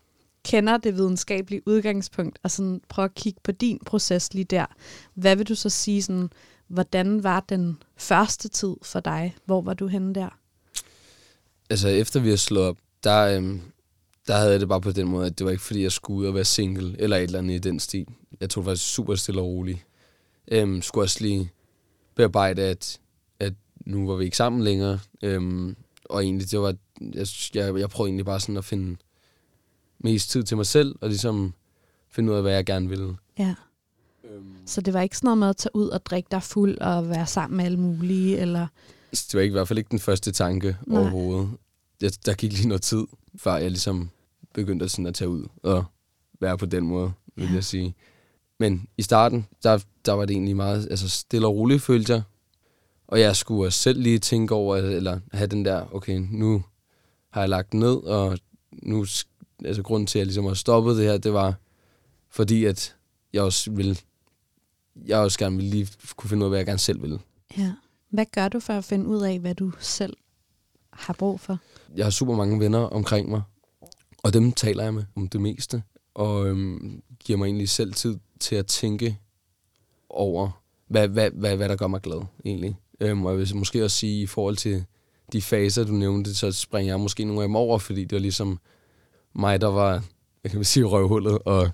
kender 0.43 0.77
det 0.77 0.95
videnskabelige 0.95 1.61
udgangspunkt 1.65 2.39
og 2.43 2.51
sådan 2.51 2.81
prøver 2.89 3.07
at 3.09 3.15
kigge 3.15 3.39
på 3.43 3.51
din 3.51 3.79
proces 3.85 4.33
lige 4.33 4.45
der, 4.45 4.65
hvad 5.13 5.35
vil 5.35 5.47
du 5.47 5.55
så 5.55 5.69
sige, 5.69 6.01
sådan, 6.01 6.29
hvordan 6.69 7.23
var 7.23 7.39
den 7.39 7.83
første 7.97 8.47
tid 8.47 8.75
for 8.81 8.99
dig? 8.99 9.35
Hvor 9.45 9.61
var 9.61 9.73
du 9.73 9.87
henne 9.87 10.15
der? 10.15 10.39
Altså 11.69 11.87
efter 11.87 12.19
vi 12.19 12.29
har 12.29 12.35
slået 12.35 12.67
op, 12.67 12.77
der, 13.03 13.37
øhm, 13.37 13.61
der 14.27 14.37
havde 14.37 14.51
jeg 14.51 14.59
det 14.59 14.67
bare 14.69 14.81
på 14.81 14.91
den 14.91 15.07
måde, 15.07 15.25
at 15.25 15.39
det 15.39 15.45
var 15.45 15.51
ikke 15.51 15.63
fordi, 15.63 15.83
jeg 15.83 15.91
skulle 15.91 16.19
ud 16.19 16.25
og 16.25 16.35
være 16.35 16.45
single 16.45 16.95
eller 16.99 17.17
et 17.17 17.23
eller 17.23 17.39
andet 17.39 17.55
i 17.55 17.57
den 17.57 17.79
stil. 17.79 18.07
Jeg 18.39 18.49
tog 18.49 18.63
det 18.63 18.69
faktisk 18.69 18.93
super 18.93 19.15
stille 19.15 19.41
og 19.41 19.47
roligt. 19.47 19.85
Øhm, 20.47 20.81
skulle 20.81 21.05
også 21.05 21.17
lige 21.21 21.51
bearbejde, 22.15 22.61
at, 22.61 22.99
at 23.39 23.53
nu 23.85 24.07
var 24.07 24.15
vi 24.15 24.25
ikke 24.25 24.37
sammen 24.37 24.63
længere. 24.63 24.99
Øhm, 25.21 25.75
og 26.05 26.23
egentlig, 26.23 26.51
det 26.51 26.59
var, 26.59 26.75
jeg, 27.01 27.27
jeg, 27.53 27.79
jeg 27.79 27.89
prøvede 27.89 28.09
egentlig 28.09 28.25
bare 28.25 28.39
sådan 28.39 28.57
at 28.57 28.65
finde 28.65 28.97
mest 29.99 30.29
tid 30.29 30.43
til 30.43 30.57
mig 30.57 30.65
selv, 30.65 30.95
og 31.01 31.09
ligesom 31.09 31.53
finde 32.09 32.31
ud 32.31 32.37
af, 32.37 32.43
hvad 32.43 32.53
jeg 32.53 32.65
gerne 32.65 32.89
ville. 32.89 33.15
Ja. 33.39 33.55
Øhm. 34.29 34.53
Så 34.65 34.81
det 34.81 34.93
var 34.93 35.01
ikke 35.01 35.17
sådan 35.17 35.27
noget 35.27 35.37
med 35.37 35.49
at 35.49 35.57
tage 35.57 35.75
ud 35.75 35.87
og 35.87 36.05
drikke 36.05 36.27
dig 36.31 36.43
fuld 36.43 36.77
og 36.77 37.09
være 37.09 37.27
sammen 37.27 37.57
med 37.57 37.65
alle 37.65 37.79
mulige, 37.79 38.37
eller? 38.37 38.67
Det 39.11 39.33
var 39.33 39.41
ikke, 39.41 39.51
i 39.51 39.57
hvert 39.57 39.67
fald 39.67 39.79
ikke 39.79 39.91
den 39.91 39.99
første 39.99 40.31
tanke 40.31 40.77
Nej. 40.87 41.01
overhovedet. 41.01 41.49
Jeg, 42.01 42.11
der 42.25 42.33
gik 42.33 42.53
lige 42.53 42.67
noget 42.67 42.81
tid, 42.81 43.03
før 43.35 43.55
jeg 43.55 43.71
ligesom 43.71 44.09
begyndte 44.53 44.89
sådan 44.89 45.05
at 45.05 45.13
tage 45.13 45.29
ud 45.29 45.45
og 45.63 45.85
være 46.39 46.57
på 46.57 46.65
den 46.65 46.83
måde, 46.83 47.11
vil 47.35 47.47
ja. 47.47 47.53
jeg 47.53 47.63
sige. 47.63 47.95
Men 48.59 48.87
i 48.97 49.01
starten, 49.01 49.47
der, 49.63 49.79
der 50.05 50.13
var 50.13 50.25
det 50.25 50.33
egentlig 50.33 50.55
meget 50.55 50.87
altså 50.91 51.09
stille 51.09 51.47
og 51.47 51.55
roligt, 51.55 51.81
følte 51.81 52.13
jeg. 52.13 52.21
Og 53.07 53.19
jeg 53.19 53.35
skulle 53.35 53.67
også 53.67 53.79
selv 53.79 54.01
lige 54.01 54.19
tænke 54.19 54.53
over, 54.53 54.75
eller 54.77 55.19
have 55.31 55.47
den 55.47 55.65
der, 55.65 55.95
okay, 55.95 56.27
nu 56.31 56.63
har 57.29 57.41
jeg 57.41 57.49
lagt 57.49 57.73
ned, 57.73 57.95
og 57.95 58.39
nu, 58.71 59.05
altså 59.65 59.83
grunden 59.83 60.07
til, 60.07 60.19
at 60.19 60.19
jeg 60.19 60.25
ligesom 60.25 60.45
har 60.45 60.53
stoppet 60.53 60.97
det 60.97 61.05
her, 61.05 61.17
det 61.17 61.33
var, 61.33 61.53
fordi 62.29 62.65
at 62.65 62.95
jeg 63.33 63.43
også 63.43 63.71
ville, 63.71 63.97
jeg 64.95 65.17
også 65.17 65.39
gerne 65.39 65.55
ville 65.55 65.71
lige 65.71 65.87
kunne 66.15 66.29
finde 66.29 66.41
ud 66.41 66.45
af, 66.45 66.49
hvad 66.49 66.59
jeg 66.59 66.65
gerne 66.65 66.79
selv 66.79 67.01
ville. 67.01 67.19
Ja. 67.57 67.73
Hvad 68.09 68.25
gør 68.35 68.47
du 68.47 68.59
for 68.59 68.73
at 68.73 68.83
finde 68.83 69.05
ud 69.05 69.21
af, 69.21 69.39
hvad 69.39 69.55
du 69.55 69.71
selv 69.79 70.17
har 70.93 71.13
brug 71.13 71.39
for? 71.39 71.59
Jeg 71.95 72.05
har 72.05 72.09
super 72.09 72.35
mange 72.35 72.59
venner 72.59 72.79
omkring 72.79 73.29
mig, 73.29 73.41
og 74.23 74.33
dem 74.33 74.51
taler 74.51 74.83
jeg 74.83 74.93
med 74.93 75.03
om 75.15 75.27
det 75.27 75.41
meste, 75.41 75.83
og 76.13 76.47
øhm, 76.47 77.01
giver 77.19 77.37
mig 77.37 77.45
egentlig 77.45 77.69
selv 77.69 77.93
tid 77.93 78.17
til 78.39 78.55
at 78.55 78.65
tænke 78.65 79.17
over, 80.09 80.61
hvad, 80.87 81.07
hvad, 81.07 81.31
hvad, 81.31 81.55
hvad 81.55 81.69
der 81.69 81.75
gør 81.75 81.87
mig 81.87 82.01
glad 82.01 82.21
egentlig. 82.45 82.75
Øhm, 82.99 83.25
og 83.25 83.31
jeg 83.31 83.39
vil 83.39 83.55
måske 83.55 83.83
også 83.83 83.97
sige, 83.97 84.21
i 84.21 84.25
forhold 84.25 84.57
til 84.57 84.85
de 85.33 85.41
faser, 85.41 85.83
du 85.83 85.91
nævnte, 85.91 86.35
så 86.35 86.51
springer 86.51 86.93
jeg 86.93 86.99
måske 86.99 87.25
nogle 87.25 87.41
af 87.41 87.47
dem 87.47 87.55
over, 87.55 87.77
fordi 87.77 88.01
det 88.01 88.11
var 88.11 88.19
ligesom 88.19 88.59
mig, 89.35 89.61
der 89.61 89.67
var, 89.67 90.03
jeg 90.43 90.51
kan 90.51 90.63
sige, 90.63 90.85
røvhullet, 90.85 91.39
og, 91.45 91.69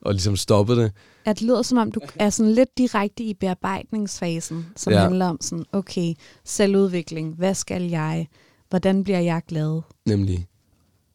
og 0.00 0.12
ligesom 0.12 0.36
stoppede 0.36 0.82
det. 0.82 0.92
At 1.26 1.38
det 1.38 1.46
lyder 1.46 1.62
som 1.62 1.78
om, 1.78 1.92
du 1.92 2.00
er 2.14 2.30
sådan 2.30 2.52
lidt 2.52 2.78
direkte 2.78 3.24
i 3.24 3.34
bearbejdningsfasen, 3.34 4.66
som 4.76 4.92
ja. 4.92 5.00
handler 5.00 5.26
om 5.26 5.38
sådan, 5.40 5.64
okay, 5.72 6.14
selvudvikling, 6.44 7.34
hvad 7.34 7.54
skal 7.54 7.82
jeg, 7.82 8.28
hvordan 8.70 9.04
bliver 9.04 9.20
jeg 9.20 9.42
glad? 9.48 9.82
Nemlig. 10.06 10.46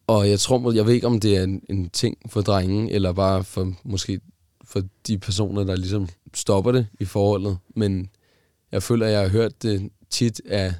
Og 0.06 0.28
jeg 0.28 0.40
tror, 0.40 0.72
jeg 0.72 0.86
ved 0.86 0.94
ikke, 0.94 1.06
om 1.06 1.20
det 1.20 1.36
er 1.36 1.42
en, 1.42 1.62
en 1.68 1.90
ting 1.90 2.18
for 2.26 2.40
drengen, 2.40 2.88
eller 2.88 3.12
bare 3.12 3.44
for 3.44 3.72
måske 3.84 4.20
for 4.64 4.82
de 5.06 5.18
personer, 5.18 5.64
der 5.64 5.76
ligesom 5.76 6.08
stopper 6.34 6.72
det 6.72 6.86
i 7.00 7.04
forholdet. 7.04 7.58
Men 7.76 8.10
jeg 8.72 8.82
føler, 8.82 9.06
at 9.06 9.12
jeg 9.12 9.20
har 9.20 9.28
hørt 9.28 9.62
det 9.62 9.90
tit, 10.10 10.40
at, 10.48 10.74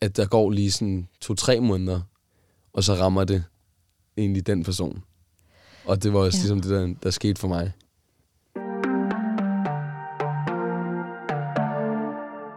at 0.00 0.16
der 0.16 0.26
går 0.26 0.50
lige 0.50 0.70
sådan 0.70 1.08
to-tre 1.20 1.60
måneder, 1.60 2.00
og 2.72 2.84
så 2.84 2.94
rammer 2.94 3.24
det 3.24 3.44
egentlig 4.16 4.46
den 4.46 4.64
person. 4.64 5.02
Og 5.84 6.02
det 6.02 6.12
var 6.12 6.18
også 6.18 6.38
ja. 6.38 6.42
ligesom 6.42 6.60
det, 6.60 6.70
der, 6.70 6.94
der 7.02 7.10
skete 7.10 7.40
for 7.40 7.48
mig. 7.48 7.72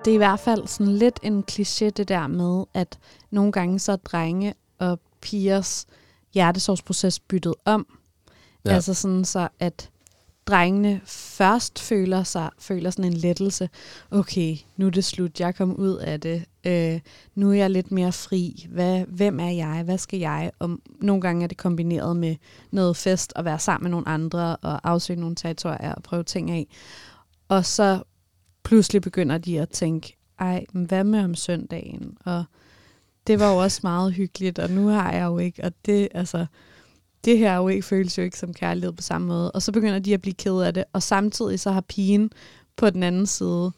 Det 0.05 0.11
er 0.11 0.15
i 0.15 0.17
hvert 0.17 0.39
fald 0.39 0.67
sådan 0.67 0.93
lidt 0.93 1.19
en 1.23 1.43
kliché, 1.51 1.89
det 1.89 2.07
der 2.07 2.27
med, 2.27 2.63
at 2.73 2.99
nogle 3.31 3.51
gange 3.51 3.79
så 3.79 3.91
er 3.91 3.95
drenge 3.95 4.53
og 4.79 4.99
pigers 5.21 5.85
hjertesorgsproces 6.33 7.19
byttet 7.19 7.53
om. 7.65 7.87
Ja. 8.65 8.73
Altså 8.73 8.93
sådan 8.93 9.25
så, 9.25 9.47
at 9.59 9.89
drengene 10.47 11.01
først 11.05 11.79
føler 11.79 12.23
sig 12.23 12.49
føler 12.59 12.89
sådan 12.89 13.05
en 13.05 13.17
lettelse. 13.17 13.69
Okay, 14.11 14.57
nu 14.77 14.85
er 14.85 14.89
det 14.89 15.05
slut, 15.05 15.39
jeg 15.39 15.55
kom 15.55 15.75
ud 15.75 15.95
af 15.95 16.21
det. 16.21 16.45
Øh, 16.65 16.99
nu 17.35 17.49
er 17.49 17.55
jeg 17.55 17.69
lidt 17.69 17.91
mere 17.91 18.11
fri. 18.11 18.67
Hvad, 18.69 19.05
hvem 19.07 19.39
er 19.39 19.49
jeg? 19.49 19.81
Hvad 19.85 19.97
skal 19.97 20.19
jeg? 20.19 20.51
Og 20.59 20.77
nogle 21.01 21.21
gange 21.21 21.43
er 21.43 21.47
det 21.47 21.57
kombineret 21.57 22.17
med 22.17 22.35
noget 22.71 22.97
fest 22.97 23.33
og 23.35 23.45
være 23.45 23.59
sammen 23.59 23.83
med 23.83 23.91
nogle 23.91 24.07
andre 24.07 24.55
og 24.55 24.89
afsøge 24.89 25.19
nogle 25.19 25.35
territorier 25.35 25.93
og 25.93 26.03
prøve 26.03 26.23
ting 26.23 26.51
af. 26.51 26.67
Og 27.47 27.65
så 27.65 28.03
pludselig 28.65 29.01
begynder 29.01 29.37
de 29.37 29.59
at 29.61 29.69
tænke, 29.69 30.17
ej, 30.39 30.65
men 30.73 30.85
hvad 30.85 31.03
med 31.03 31.23
om 31.23 31.35
søndagen? 31.35 32.17
Og 32.25 32.43
det 33.27 33.39
var 33.39 33.51
jo 33.51 33.57
også 33.57 33.79
meget 33.83 34.13
hyggeligt, 34.13 34.59
og 34.59 34.69
nu 34.69 34.87
har 34.87 35.11
jeg 35.11 35.25
jo 35.25 35.37
ikke, 35.37 35.63
og 35.63 35.71
det, 35.85 36.07
altså, 36.11 36.45
det 37.25 37.37
her 37.37 37.55
jo 37.55 37.67
ikke 37.67 37.85
føles 37.85 38.17
jo 38.17 38.23
ikke 38.23 38.37
som 38.37 38.53
kærlighed 38.53 38.93
på 38.93 39.01
samme 39.01 39.27
måde. 39.27 39.51
Og 39.51 39.61
så 39.61 39.71
begynder 39.71 39.99
de 39.99 40.13
at 40.13 40.21
blive 40.21 40.33
ked 40.33 40.61
af 40.61 40.73
det, 40.73 40.83
og 40.93 41.03
samtidig 41.03 41.59
så 41.59 41.71
har 41.71 41.81
pigen 41.81 42.31
på 42.75 42.89
den 42.89 43.03
anden 43.03 43.25
side 43.25 43.71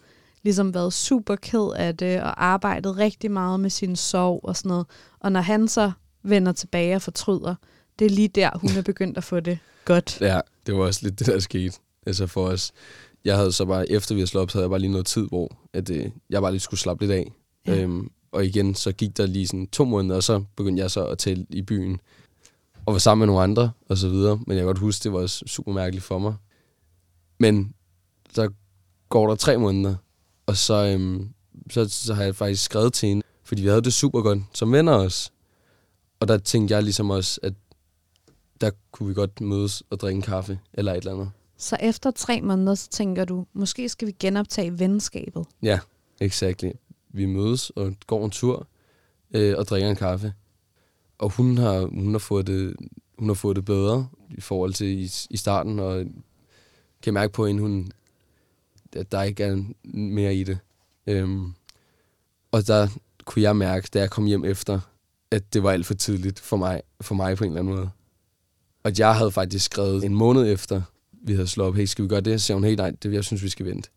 ligesom 0.43 0.73
været 0.73 0.93
super 0.93 1.35
ked 1.35 1.73
af 1.75 1.97
det, 1.97 2.21
og 2.21 2.45
arbejdet 2.45 2.97
rigtig 2.97 3.31
meget 3.31 3.59
med 3.59 3.69
sin 3.69 3.95
sorg 3.95 4.39
og 4.43 4.57
sådan 4.57 4.69
noget. 4.69 4.85
Og 5.19 5.31
når 5.31 5.41
han 5.41 5.67
så 5.67 5.91
vender 6.23 6.51
tilbage 6.51 6.95
og 6.95 7.01
fortryder, 7.01 7.55
det 7.99 8.05
er 8.05 8.09
lige 8.09 8.27
der, 8.27 8.49
hun 8.57 8.69
er 8.77 8.81
begyndt 8.81 9.17
at 9.17 9.23
få 9.23 9.39
det 9.39 9.59
godt. 9.85 10.21
Ja, 10.21 10.39
det 10.65 10.75
var 10.75 10.83
også 10.83 10.99
lidt 11.03 11.19
det, 11.19 11.27
der 11.27 11.39
skete. 11.39 11.77
Altså 12.05 12.27
for 12.27 12.47
os. 12.47 12.71
Jeg 13.27 13.37
havde 13.37 13.51
så 13.51 13.65
bare, 13.65 13.91
efter 13.91 14.15
vi 14.15 14.21
havde 14.21 14.29
slået 14.29 14.41
op, 14.41 14.51
så 14.51 14.57
havde 14.57 14.63
jeg 14.63 14.69
bare 14.69 14.79
lige 14.79 14.91
noget 14.91 15.05
tid, 15.05 15.27
hvor 15.27 15.57
at, 15.73 15.89
øh, 15.89 16.11
jeg 16.29 16.41
bare 16.41 16.51
lige 16.51 16.59
skulle 16.59 16.79
slappe 16.79 17.03
lidt 17.03 17.11
af. 17.11 17.31
Ja. 17.67 17.81
Øhm, 17.81 18.11
og 18.31 18.45
igen, 18.45 18.75
så 18.75 18.91
gik 18.91 19.17
der 19.17 19.25
lige 19.25 19.47
sådan 19.47 19.67
to 19.67 19.85
måneder, 19.85 20.15
og 20.15 20.23
så 20.23 20.43
begyndte 20.55 20.81
jeg 20.81 20.91
så 20.91 21.05
at 21.05 21.17
tale 21.17 21.45
i 21.49 21.61
byen 21.61 21.99
og 22.85 22.93
var 22.93 22.99
sammen 22.99 23.19
med 23.19 23.27
nogle 23.27 23.43
andre, 23.43 23.71
og 23.89 23.97
så 23.97 24.09
videre. 24.09 24.39
Men 24.47 24.57
jeg 24.57 24.57
kan 24.57 24.65
godt 24.65 24.77
huske, 24.77 25.03
det 25.03 25.13
var 25.13 25.19
også 25.19 25.43
super 25.47 25.73
mærkeligt 25.73 26.03
for 26.03 26.19
mig. 26.19 26.35
Men 27.39 27.73
så 28.33 28.49
går 29.09 29.27
der 29.27 29.35
tre 29.35 29.57
måneder, 29.57 29.95
og 30.45 30.57
så, 30.57 30.73
øhm, 30.73 31.29
så, 31.71 31.89
så 31.89 32.13
har 32.13 32.23
jeg 32.23 32.35
faktisk 32.35 32.63
skrevet 32.63 32.93
til 32.93 33.09
hende, 33.09 33.23
fordi 33.43 33.61
vi 33.61 33.67
havde 33.67 33.81
det 33.81 33.93
super 33.93 34.21
godt 34.21 34.39
som 34.53 34.71
venner 34.71 34.93
også. 34.93 35.31
Og 36.19 36.27
der 36.27 36.37
tænkte 36.37 36.75
jeg 36.75 36.83
ligesom 36.83 37.09
også, 37.09 37.39
at 37.43 37.53
der 38.61 38.71
kunne 38.91 39.07
vi 39.07 39.13
godt 39.13 39.41
mødes 39.41 39.83
og 39.89 39.99
drikke 39.99 40.15
en 40.15 40.21
kaffe, 40.21 40.59
eller 40.73 40.91
et 40.91 40.97
eller 40.97 41.13
andet. 41.13 41.31
Så 41.57 41.77
efter 41.79 42.11
tre 42.11 42.41
måneder, 42.41 42.75
så 42.75 42.89
tænker 42.89 43.25
du, 43.25 43.45
måske 43.53 43.89
skal 43.89 44.07
vi 44.07 44.15
genoptage 44.19 44.79
venskabet? 44.79 45.45
Ja, 45.61 45.79
exakt. 46.21 46.63
Vi 47.09 47.25
mødes 47.25 47.69
og 47.69 47.95
går 48.07 48.25
en 48.25 48.31
tur 48.31 48.67
øh, 49.31 49.57
og 49.57 49.65
drikker 49.65 49.89
en 49.89 49.95
kaffe. 49.95 50.33
Og 51.17 51.29
hun 51.29 51.57
har, 51.57 51.79
hun 51.79 52.11
har, 52.11 52.19
fået 52.19 52.47
det, 52.47 52.75
hun 53.17 53.29
har 53.29 53.35
fået 53.35 53.55
det 53.55 53.65
bedre 53.65 54.07
i 54.37 54.41
forhold 54.41 54.73
til 54.73 54.87
i, 54.87 55.09
i 55.29 55.37
starten, 55.37 55.79
og 55.79 56.05
kan 57.01 57.13
mærke 57.13 57.33
på 57.33 57.47
hende, 57.47 57.61
hun, 57.61 57.91
at 58.95 59.11
der 59.11 59.23
ikke 59.23 59.43
er 59.43 59.63
mere 59.83 60.35
i 60.35 60.43
det. 60.43 60.59
Øhm, 61.07 61.53
og 62.51 62.67
der 62.67 62.87
kunne 63.25 63.43
jeg 63.43 63.55
mærke, 63.55 63.89
da 63.93 63.99
jeg 63.99 64.09
kom 64.09 64.25
hjem 64.25 64.45
efter, 64.45 64.79
at 65.31 65.53
det 65.53 65.63
var 65.63 65.71
alt 65.71 65.85
for 65.85 65.93
tidligt 65.93 66.39
for 66.39 66.57
mig, 66.57 66.81
for 67.01 67.15
mig 67.15 67.37
på 67.37 67.43
en 67.43 67.51
eller 67.51 67.61
anden 67.61 67.75
måde. 67.75 67.89
Og 68.83 68.91
jeg 68.97 69.15
havde 69.15 69.31
faktisk 69.31 69.65
skrevet 69.65 70.03
en 70.03 70.15
måned 70.15 70.51
efter, 70.51 70.81
vi 71.27 71.33
havde 71.33 71.47
slået 71.47 71.67
op, 71.67 71.75
hey, 71.75 71.85
skal 71.85 72.03
vi 72.03 72.09
gøre 72.09 72.21
det? 72.21 72.41
Så 72.41 72.47
sagde 72.47 72.57
hun, 72.57 72.63
hey, 72.63 72.75
nej, 72.75 72.91
det, 73.03 73.13
jeg 73.13 73.23
synes, 73.23 73.43
vi 73.43 73.49
skal 73.49 73.65
vente. 73.65 73.89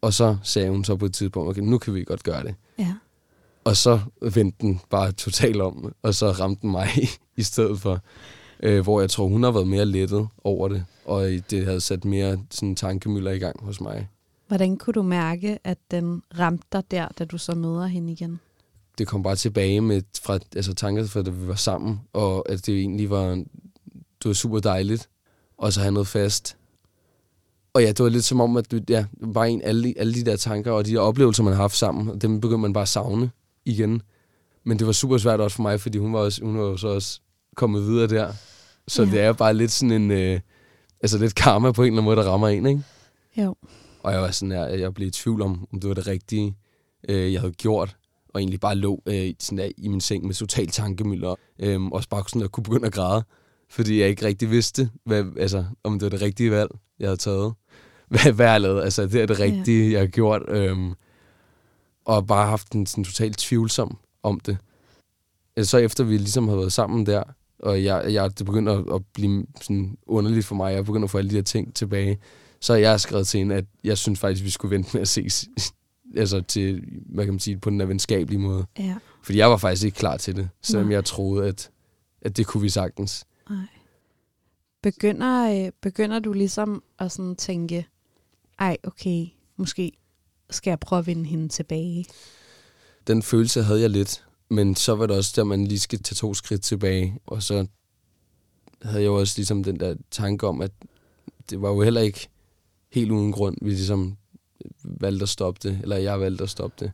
Og 0.00 0.12
så 0.12 0.36
sagde 0.42 0.70
hun 0.70 0.84
så 0.84 0.96
på 0.96 1.06
et 1.06 1.14
tidspunkt, 1.14 1.50
okay, 1.50 1.60
nu 1.60 1.78
kan 1.78 1.94
vi 1.94 2.04
godt 2.04 2.22
gøre 2.22 2.42
det. 2.42 2.54
Ja. 2.78 2.94
Og 3.64 3.76
så 3.76 4.00
vendte 4.34 4.58
den 4.60 4.80
bare 4.90 5.12
totalt 5.12 5.60
om, 5.60 5.94
og 6.02 6.14
så 6.14 6.30
ramte 6.30 6.62
den 6.62 6.70
mig 6.70 6.88
i 7.36 7.42
stedet 7.42 7.80
for. 7.80 8.00
Øh, 8.62 8.82
hvor 8.82 9.00
jeg 9.00 9.10
tror, 9.10 9.28
hun 9.28 9.42
har 9.42 9.50
været 9.50 9.68
mere 9.68 9.86
lettet 9.86 10.28
over 10.44 10.68
det, 10.68 10.84
og 11.04 11.30
det 11.50 11.64
havde 11.64 11.80
sat 11.80 12.04
mere 12.04 12.38
sådan, 12.50 12.76
tankemøller 12.76 13.30
i 13.30 13.38
gang 13.38 13.64
hos 13.64 13.80
mig. 13.80 14.08
Hvordan 14.48 14.76
kunne 14.76 14.94
du 14.94 15.02
mærke, 15.02 15.58
at 15.64 15.78
den 15.90 16.22
ramte 16.38 16.66
dig 16.72 16.82
der, 16.90 17.08
da 17.18 17.24
du 17.24 17.38
så 17.38 17.54
møder 17.54 17.86
hende 17.86 18.12
igen? 18.12 18.40
Det 18.98 19.06
kom 19.06 19.22
bare 19.22 19.36
tilbage 19.36 19.80
med 19.80 20.02
fra, 20.22 20.38
altså, 20.56 20.74
tanker 20.74 21.06
fra, 21.06 21.22
da 21.22 21.30
vi 21.30 21.48
var 21.48 21.54
sammen, 21.54 22.00
og 22.12 22.50
at 22.50 22.66
det 22.66 22.78
egentlig 22.78 23.10
var, 23.10 23.26
det 23.94 24.24
var 24.24 24.32
super 24.32 24.60
dejligt, 24.60 25.08
og 25.62 25.72
så 25.72 25.80
have 25.80 25.92
noget 25.92 26.08
fast. 26.08 26.56
Og 27.74 27.82
ja, 27.82 27.88
det 27.88 28.00
var 28.00 28.08
lidt 28.08 28.24
som 28.24 28.40
om, 28.40 28.56
at 28.56 28.70
du, 28.70 28.80
ja, 28.88 29.04
bare 29.34 29.50
en, 29.50 29.62
alle, 29.62 29.94
alle 29.96 30.14
de 30.14 30.24
der 30.24 30.36
tanker 30.36 30.72
og 30.72 30.86
de 30.86 30.92
der 30.92 31.00
oplevelser, 31.00 31.42
man 31.42 31.52
har 31.52 31.60
haft 31.60 31.76
sammen, 31.76 32.18
dem 32.18 32.40
begyndte 32.40 32.62
man 32.62 32.72
bare 32.72 32.82
at 32.82 32.88
savne 32.88 33.30
igen. 33.64 34.02
Men 34.64 34.78
det 34.78 34.86
var 34.86 34.92
super 34.92 35.18
svært 35.18 35.40
også 35.40 35.54
for 35.54 35.62
mig, 35.62 35.80
fordi 35.80 35.98
hun 35.98 36.12
var, 36.12 36.18
også, 36.18 36.44
hun 36.44 36.58
var 36.58 36.64
jo 36.64 36.76
så 36.76 36.88
også 36.88 37.20
kommet 37.56 37.82
videre 37.82 38.06
der. 38.06 38.32
Så 38.88 39.02
ja. 39.02 39.10
det 39.10 39.20
er 39.20 39.32
bare 39.32 39.54
lidt 39.54 39.70
sådan 39.70 40.02
en, 40.02 40.10
øh, 40.10 40.40
altså 41.00 41.18
lidt 41.18 41.34
karma 41.34 41.72
på 41.72 41.82
en 41.82 41.86
eller 41.86 41.92
anden 41.92 42.04
måde, 42.04 42.16
der 42.16 42.30
rammer 42.30 42.48
en, 42.48 42.66
ikke? 42.66 42.82
Jo. 43.36 43.54
Og 44.02 44.12
jeg 44.12 44.20
var 44.20 44.30
sådan 44.30 44.52
her, 44.52 44.64
jeg 44.64 44.94
blev 44.94 45.08
i 45.08 45.10
tvivl 45.10 45.42
om, 45.42 45.68
om 45.72 45.80
det 45.80 45.88
var 45.88 45.94
det 45.94 46.06
rigtige, 46.06 46.56
øh, 47.08 47.32
jeg 47.32 47.40
havde 47.40 47.52
gjort. 47.52 47.96
Og 48.28 48.40
egentlig 48.40 48.60
bare 48.60 48.74
lå 48.74 49.02
øh, 49.06 49.34
sådan 49.38 49.58
der, 49.58 49.70
i 49.78 49.88
min 49.88 50.00
seng 50.00 50.26
med 50.26 50.34
total 50.34 50.66
tankemøller. 50.66 51.34
Øh, 51.58 51.84
og 51.84 52.02
bare 52.10 52.24
sådan 52.28 52.42
at 52.42 52.52
kunne 52.52 52.64
begynde 52.64 52.86
at 52.86 52.92
græde. 52.92 53.24
Fordi 53.72 54.00
jeg 54.00 54.08
ikke 54.08 54.26
rigtig 54.26 54.50
vidste, 54.50 54.90
hvad, 55.04 55.24
altså, 55.38 55.64
om 55.84 55.98
det 55.98 56.02
var 56.02 56.10
det 56.10 56.22
rigtige 56.22 56.50
valg, 56.50 56.70
jeg 56.98 57.08
havde 57.08 57.16
taget. 57.16 57.54
Hvad, 58.08 58.32
hvad 58.32 58.50
jeg 58.50 58.60
lavede. 58.60 58.84
Altså, 58.84 59.06
det 59.06 59.22
er 59.22 59.26
det 59.26 59.40
rigtige, 59.40 59.86
ja. 59.86 59.92
jeg 59.92 60.00
har 60.00 60.06
gjort. 60.06 60.42
Øh, 60.48 60.76
og 62.04 62.26
bare 62.26 62.48
haft 62.48 62.72
en 62.72 62.86
sådan 62.86 63.04
totalt 63.04 63.38
tvivlsom 63.38 63.98
om 64.22 64.40
det. 64.40 64.58
Altså, 65.56 65.70
så 65.70 65.78
efter 65.78 66.04
vi 66.04 66.16
ligesom 66.16 66.48
havde 66.48 66.58
været 66.58 66.72
sammen 66.72 67.06
der, 67.06 67.22
og 67.58 67.84
jeg, 67.84 68.12
jeg, 68.12 68.38
det 68.38 68.46
begyndte 68.46 68.72
at, 68.72 68.84
at 68.94 69.02
blive 69.14 69.46
sådan 69.60 69.96
underligt 70.06 70.46
for 70.46 70.54
mig, 70.54 70.74
jeg 70.74 70.84
begyndte 70.84 71.04
at 71.04 71.10
få 71.10 71.18
alle 71.18 71.30
de 71.30 71.34
her 71.34 71.42
ting 71.42 71.74
tilbage, 71.74 72.18
så 72.60 72.74
jeg 72.74 72.90
har 72.90 72.96
skrevet 72.96 73.26
til 73.26 73.38
hende, 73.38 73.54
at 73.54 73.64
jeg 73.84 73.98
synes 73.98 74.20
faktisk, 74.20 74.44
vi 74.44 74.50
skulle 74.50 74.74
vente 74.74 74.90
med 74.92 75.00
at 75.02 75.08
ses 75.08 75.48
altså 76.16 76.40
til, 76.40 76.84
hvad 77.06 77.24
kan 77.24 77.34
man 77.34 77.40
sige, 77.40 77.58
på 77.58 77.70
den 77.70 77.80
der 77.80 77.86
venskabelige 77.86 78.40
måde. 78.40 78.66
Ja. 78.78 78.94
Fordi 79.22 79.38
jeg 79.38 79.50
var 79.50 79.56
faktisk 79.56 79.84
ikke 79.84 79.96
klar 79.96 80.16
til 80.16 80.36
det, 80.36 80.48
selvom 80.62 80.86
Nej. 80.86 80.94
jeg 80.94 81.04
troede, 81.04 81.48
at, 81.48 81.70
at 82.22 82.36
det 82.36 82.46
kunne 82.46 82.62
vi 82.62 82.68
sagtens. 82.68 83.24
Nej. 83.52 83.66
Begynder, 84.82 85.64
øh, 85.66 85.72
begynder 85.80 86.18
du 86.18 86.32
ligesom 86.32 86.82
at 86.98 87.12
sådan 87.12 87.36
tænke, 87.36 87.86
ej, 88.58 88.76
okay, 88.84 89.26
måske 89.56 89.92
skal 90.50 90.70
jeg 90.70 90.80
prøve 90.80 90.98
at 90.98 91.06
vinde 91.06 91.24
hende 91.24 91.48
tilbage? 91.48 92.06
Den 93.06 93.22
følelse 93.22 93.62
havde 93.62 93.80
jeg 93.80 93.90
lidt, 93.90 94.24
men 94.48 94.74
så 94.74 94.94
var 94.94 95.06
det 95.06 95.16
også 95.16 95.32
der, 95.36 95.44
man 95.44 95.66
lige 95.66 95.78
skal 95.78 96.02
tage 96.02 96.14
to 96.14 96.34
skridt 96.34 96.62
tilbage, 96.62 97.18
og 97.26 97.42
så 97.42 97.66
havde 98.82 99.02
jeg 99.02 99.06
jo 99.06 99.20
også 99.20 99.34
ligesom 99.38 99.64
den 99.64 99.80
der 99.80 99.94
tanke 100.10 100.46
om, 100.46 100.60
at 100.60 100.72
det 101.50 101.62
var 101.62 101.68
jo 101.68 101.82
heller 101.82 102.00
ikke 102.00 102.28
helt 102.92 103.10
uden 103.10 103.32
grund, 103.32 103.56
vi 103.62 103.70
ligesom 103.70 104.16
valgte 104.84 105.22
at 105.22 105.28
stoppe 105.28 105.68
det, 105.68 105.78
eller 105.82 105.96
jeg 105.96 106.20
valgte 106.20 106.44
at 106.44 106.50
stoppe 106.50 106.84
det. 106.84 106.92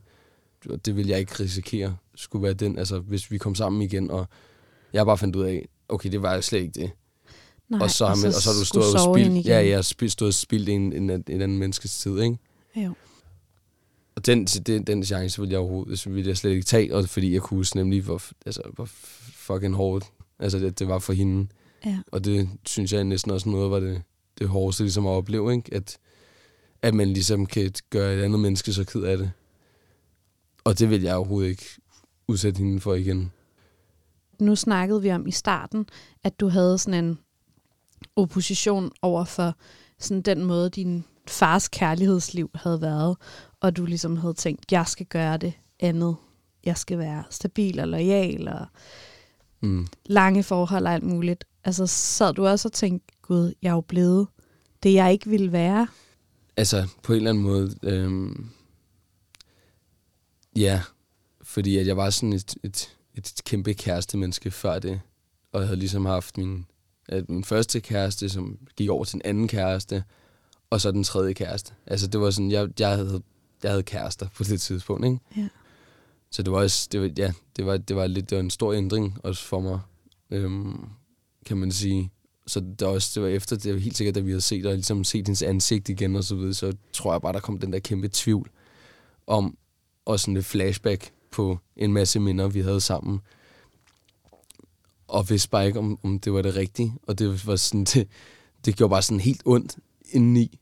Det 0.85 0.95
ville 0.95 1.11
jeg 1.11 1.19
ikke 1.19 1.43
risikere, 1.43 1.97
skulle 2.15 2.43
være 2.43 2.53
den, 2.53 2.77
altså 2.77 2.99
hvis 2.99 3.31
vi 3.31 3.37
kom 3.37 3.55
sammen 3.55 3.81
igen, 3.81 4.11
og 4.11 4.27
jeg 4.93 5.05
bare 5.05 5.17
fandt 5.17 5.35
ud 5.35 5.43
af, 5.43 5.69
okay, 5.89 6.11
det 6.11 6.21
var 6.21 6.35
jo 6.35 6.41
slet 6.41 6.59
ikke 6.59 6.81
det. 6.81 6.91
Nej, 7.69 7.81
og, 7.81 7.91
så, 7.91 8.05
og, 8.05 8.17
så, 8.17 8.27
og 8.27 8.33
så 8.33 8.49
har 8.49 8.59
du 8.59 8.65
stået 8.65 8.95
og 8.95 9.15
spildt, 9.15 9.45
ja, 9.45 9.67
jeg 9.67 9.77
har 9.77 10.07
stået 10.07 10.27
og 10.27 10.33
spildt 10.33 10.69
en, 10.69 10.93
en, 10.93 11.09
en, 11.09 11.23
en 11.27 11.41
anden 11.41 11.57
menneskes 11.57 11.99
tid, 11.99 12.19
ikke? 12.19 12.37
Jo. 12.75 12.93
Og 14.15 14.25
den, 14.25 14.45
den, 14.45 14.83
den 14.83 15.05
chance 15.05 15.41
ville 15.41 15.51
jeg 15.51 15.59
overhovedet 15.59 16.15
ville 16.15 16.27
jeg 16.27 16.37
slet 16.37 16.51
ikke 16.51 16.65
tage, 16.65 16.95
og 16.95 17.09
fordi 17.09 17.33
jeg 17.33 17.41
kunne 17.41 17.57
huske 17.57 17.75
nemlig, 17.75 18.01
hvor, 18.01 18.21
altså, 18.45 18.61
hvor 18.73 18.85
fucking 19.33 19.75
hårdt 19.75 20.05
altså, 20.39 20.59
det, 20.59 20.79
det 20.79 20.87
var 20.87 20.99
for 20.99 21.13
hende. 21.13 21.47
Ja. 21.85 21.99
Og 22.11 22.25
det 22.25 22.49
synes 22.65 22.93
jeg 22.93 23.03
næsten 23.03 23.31
også 23.31 23.49
noget 23.49 23.71
var 23.71 23.79
det, 23.79 24.01
det 24.39 24.47
hårdeste 24.47 24.83
ligesom 24.83 25.07
at 25.07 25.11
opleve, 25.11 25.53
ikke? 25.53 25.73
At, 25.73 25.97
at 26.81 26.93
man 26.93 27.07
ligesom 27.07 27.45
kan 27.45 27.73
gøre 27.89 28.15
et 28.15 28.21
andet 28.21 28.39
menneske 28.39 28.73
så 28.73 28.83
ked 28.83 29.01
af 29.01 29.17
det. 29.17 29.31
Og 30.63 30.79
det 30.79 30.89
vil 30.89 31.01
jeg 31.01 31.15
overhovedet 31.15 31.49
ikke 31.49 31.65
udsætte 32.27 32.57
hende 32.57 32.79
for 32.79 32.93
igen. 32.93 33.31
Nu 34.39 34.55
snakkede 34.55 35.01
vi 35.01 35.11
om 35.11 35.27
i 35.27 35.31
starten, 35.31 35.85
at 36.23 36.39
du 36.39 36.47
havde 36.47 36.77
sådan 36.77 37.05
en 37.05 37.19
opposition 38.15 38.91
over 39.01 39.23
for 39.23 39.55
sådan 39.99 40.21
den 40.21 40.43
måde, 40.43 40.69
din 40.69 41.05
fars 41.27 41.67
kærlighedsliv 41.67 42.51
havde 42.55 42.81
været, 42.81 43.17
og 43.59 43.77
du 43.77 43.85
ligesom 43.85 44.17
havde 44.17 44.33
tænkt, 44.33 44.71
jeg 44.71 44.87
skal 44.87 45.05
gøre 45.05 45.37
det 45.37 45.53
andet. 45.79 46.15
Jeg 46.63 46.77
skal 46.77 46.97
være 46.97 47.23
stabil 47.29 47.79
og 47.79 47.87
lojal 47.87 48.47
og 48.47 48.65
mm. 49.61 49.87
lange 50.05 50.43
forhold 50.43 50.85
og 50.85 50.93
alt 50.93 51.03
muligt. 51.03 51.45
Altså 51.63 51.87
sad 51.87 52.33
du 52.33 52.47
også 52.47 52.67
og 52.67 52.73
tænkte, 52.73 53.13
gud, 53.21 53.53
jeg 53.61 53.69
er 53.69 53.73
jo 53.73 53.81
blevet 53.81 54.27
det, 54.83 54.93
jeg 54.93 55.11
ikke 55.11 55.29
ville 55.29 55.51
være? 55.51 55.87
Altså, 56.57 56.87
på 57.03 57.13
en 57.13 57.17
eller 57.17 57.29
anden 57.29 57.43
måde, 57.43 57.75
øhm, 57.83 58.49
ja, 60.55 60.81
fordi 61.41 61.77
at 61.77 61.87
jeg 61.87 61.97
var 61.97 62.09
sådan 62.09 62.33
et, 62.33 62.55
et, 62.63 62.97
et 63.15 63.33
kæmpe 63.45 63.73
kæreste 63.73 64.17
menneske 64.17 64.51
før 64.51 64.79
det, 64.79 65.01
og 65.51 65.59
jeg 65.59 65.67
havde 65.67 65.79
ligesom 65.79 66.05
haft 66.05 66.37
min, 66.37 66.65
at 67.07 67.29
min 67.29 67.43
første 67.43 67.79
kæreste, 67.79 68.29
som 68.29 68.59
gik 68.75 68.89
over 68.89 69.03
til 69.03 69.15
en 69.15 69.21
anden 69.25 69.47
kæreste, 69.47 70.03
og 70.69 70.81
så 70.81 70.91
den 70.91 71.03
tredje 71.03 71.33
kæreste. 71.33 71.73
Altså, 71.87 72.07
det 72.07 72.21
var 72.21 72.29
sådan, 72.29 72.51
jeg, 72.51 72.69
jeg, 72.79 72.89
havde, 72.89 73.21
jeg 73.63 73.71
havde 73.71 73.83
kærester 73.83 74.27
på 74.35 74.43
det 74.43 74.61
tidspunkt, 74.61 75.05
ikke? 75.05 75.19
Ja. 75.37 75.47
Så 76.31 76.43
det 76.43 76.51
var 76.53 76.59
også, 76.59 76.87
det 76.91 77.01
var, 77.01 77.09
ja, 77.17 77.33
det 77.55 77.65
var, 77.65 77.77
det 77.77 77.95
var 77.95 78.07
lidt 78.07 78.29
det 78.29 78.35
var 78.35 78.43
en 78.43 78.49
stor 78.49 78.73
ændring 78.73 79.17
også 79.23 79.43
for 79.43 79.59
mig, 79.59 79.79
øhm, 80.31 80.89
kan 81.45 81.57
man 81.57 81.71
sige. 81.71 82.11
Så 82.47 82.59
det, 82.59 82.81
var 82.81 82.87
også, 82.87 83.11
det 83.15 83.23
var 83.23 83.35
efter, 83.35 83.55
det 83.55 83.73
var 83.73 83.79
helt 83.79 83.97
sikkert, 83.97 84.15
da 84.15 84.19
vi 84.19 84.29
havde 84.31 84.41
set, 84.41 84.65
og 84.65 84.73
ligesom 84.73 85.03
set 85.03 85.27
hendes 85.27 85.41
ansigt 85.41 85.89
igen 85.89 86.15
og 86.15 86.23
så 86.23 86.35
videre, 86.35 86.53
så 86.53 86.73
tror 86.93 87.13
jeg 87.13 87.21
bare, 87.21 87.33
der 87.33 87.39
kom 87.39 87.59
den 87.59 87.73
der 87.73 87.79
kæmpe 87.79 88.09
tvivl 88.13 88.49
om, 89.27 89.57
og 90.05 90.19
sådan 90.19 90.37
et 90.37 90.45
flashback 90.45 91.11
på 91.31 91.57
en 91.75 91.93
masse 91.93 92.19
minder, 92.19 92.47
vi 92.47 92.61
havde 92.61 92.81
sammen. 92.81 93.21
Og 95.07 95.29
vidste 95.29 95.49
bare 95.49 95.67
ikke, 95.67 95.79
om, 95.79 95.99
om 96.03 96.19
det 96.19 96.33
var 96.33 96.41
det 96.41 96.55
rigtige. 96.55 96.93
Og 97.07 97.19
det 97.19 97.47
var 97.47 97.55
sådan, 97.55 97.83
det, 97.93 98.07
det 98.65 98.75
gjorde 98.75 98.91
bare 98.91 99.01
sådan 99.01 99.19
helt 99.19 99.41
ondt 99.45 99.77
indeni. 100.11 100.59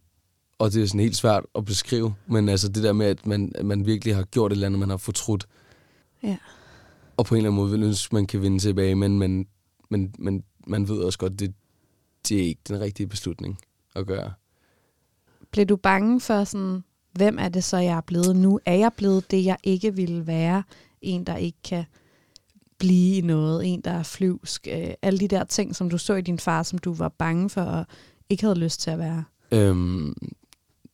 Og 0.59 0.73
det 0.73 0.83
er 0.83 0.87
sådan 0.87 0.99
helt 0.99 1.15
svært 1.15 1.45
at 1.55 1.65
beskrive. 1.65 2.15
Men 2.27 2.49
altså 2.49 2.69
det 2.69 2.83
der 2.83 2.93
med, 2.93 3.05
at 3.05 3.25
man, 3.25 3.51
at 3.55 3.65
man 3.65 3.85
virkelig 3.85 4.15
har 4.15 4.23
gjort 4.23 4.51
et 4.51 4.55
eller 4.55 4.65
andet, 4.65 4.79
man 4.79 4.89
har 4.89 4.97
fortrudt. 4.97 5.47
Ja. 6.23 6.37
Og 7.17 7.25
på 7.25 7.35
en 7.35 7.37
eller 7.37 7.49
anden 7.49 7.61
måde 7.61 7.71
vil 7.71 7.83
ønske, 7.83 8.15
man 8.15 8.27
kan 8.27 8.41
vinde 8.41 8.59
tilbage, 8.59 8.95
men, 8.95 9.19
men, 9.19 9.47
men, 9.89 10.15
men 10.19 10.43
man 10.67 10.87
ved 10.87 10.97
også 10.97 11.19
godt, 11.19 11.39
det, 11.39 11.53
det 12.29 12.37
er 12.37 12.43
ikke 12.43 12.61
den 12.67 12.79
rigtige 12.79 13.07
beslutning 13.07 13.57
at 13.95 14.07
gøre. 14.07 14.33
Blev 15.51 15.65
du 15.65 15.75
bange 15.75 16.21
for 16.21 16.43
sådan, 16.43 16.83
hvem 17.17 17.37
er 17.39 17.49
det 17.49 17.63
så, 17.63 17.77
jeg 17.77 17.97
er 17.97 18.01
blevet 18.01 18.35
nu? 18.35 18.59
Er 18.65 18.75
jeg 18.75 18.91
blevet 18.97 19.31
det, 19.31 19.45
jeg 19.45 19.57
ikke 19.63 19.95
ville 19.95 20.27
være? 20.27 20.63
En, 21.01 21.23
der 21.23 21.35
ikke 21.35 21.57
kan 21.63 21.85
blive 22.77 23.17
i 23.17 23.21
noget, 23.21 23.73
en, 23.73 23.81
der 23.81 23.91
er 23.91 24.03
flyvsk. 24.03 24.67
Øh, 24.71 24.89
alle 25.01 25.19
de 25.19 25.27
der 25.27 25.43
ting, 25.43 25.75
som 25.75 25.89
du 25.89 25.97
så 25.97 26.13
i 26.15 26.21
din 26.21 26.39
far, 26.39 26.63
som 26.63 26.79
du 26.79 26.93
var 26.93 27.09
bange 27.09 27.49
for 27.49 27.61
og 27.61 27.85
ikke 28.29 28.43
havde 28.43 28.59
lyst 28.59 28.81
til 28.81 28.91
at 28.91 28.99
være. 28.99 29.23
Øhm, 29.51 30.07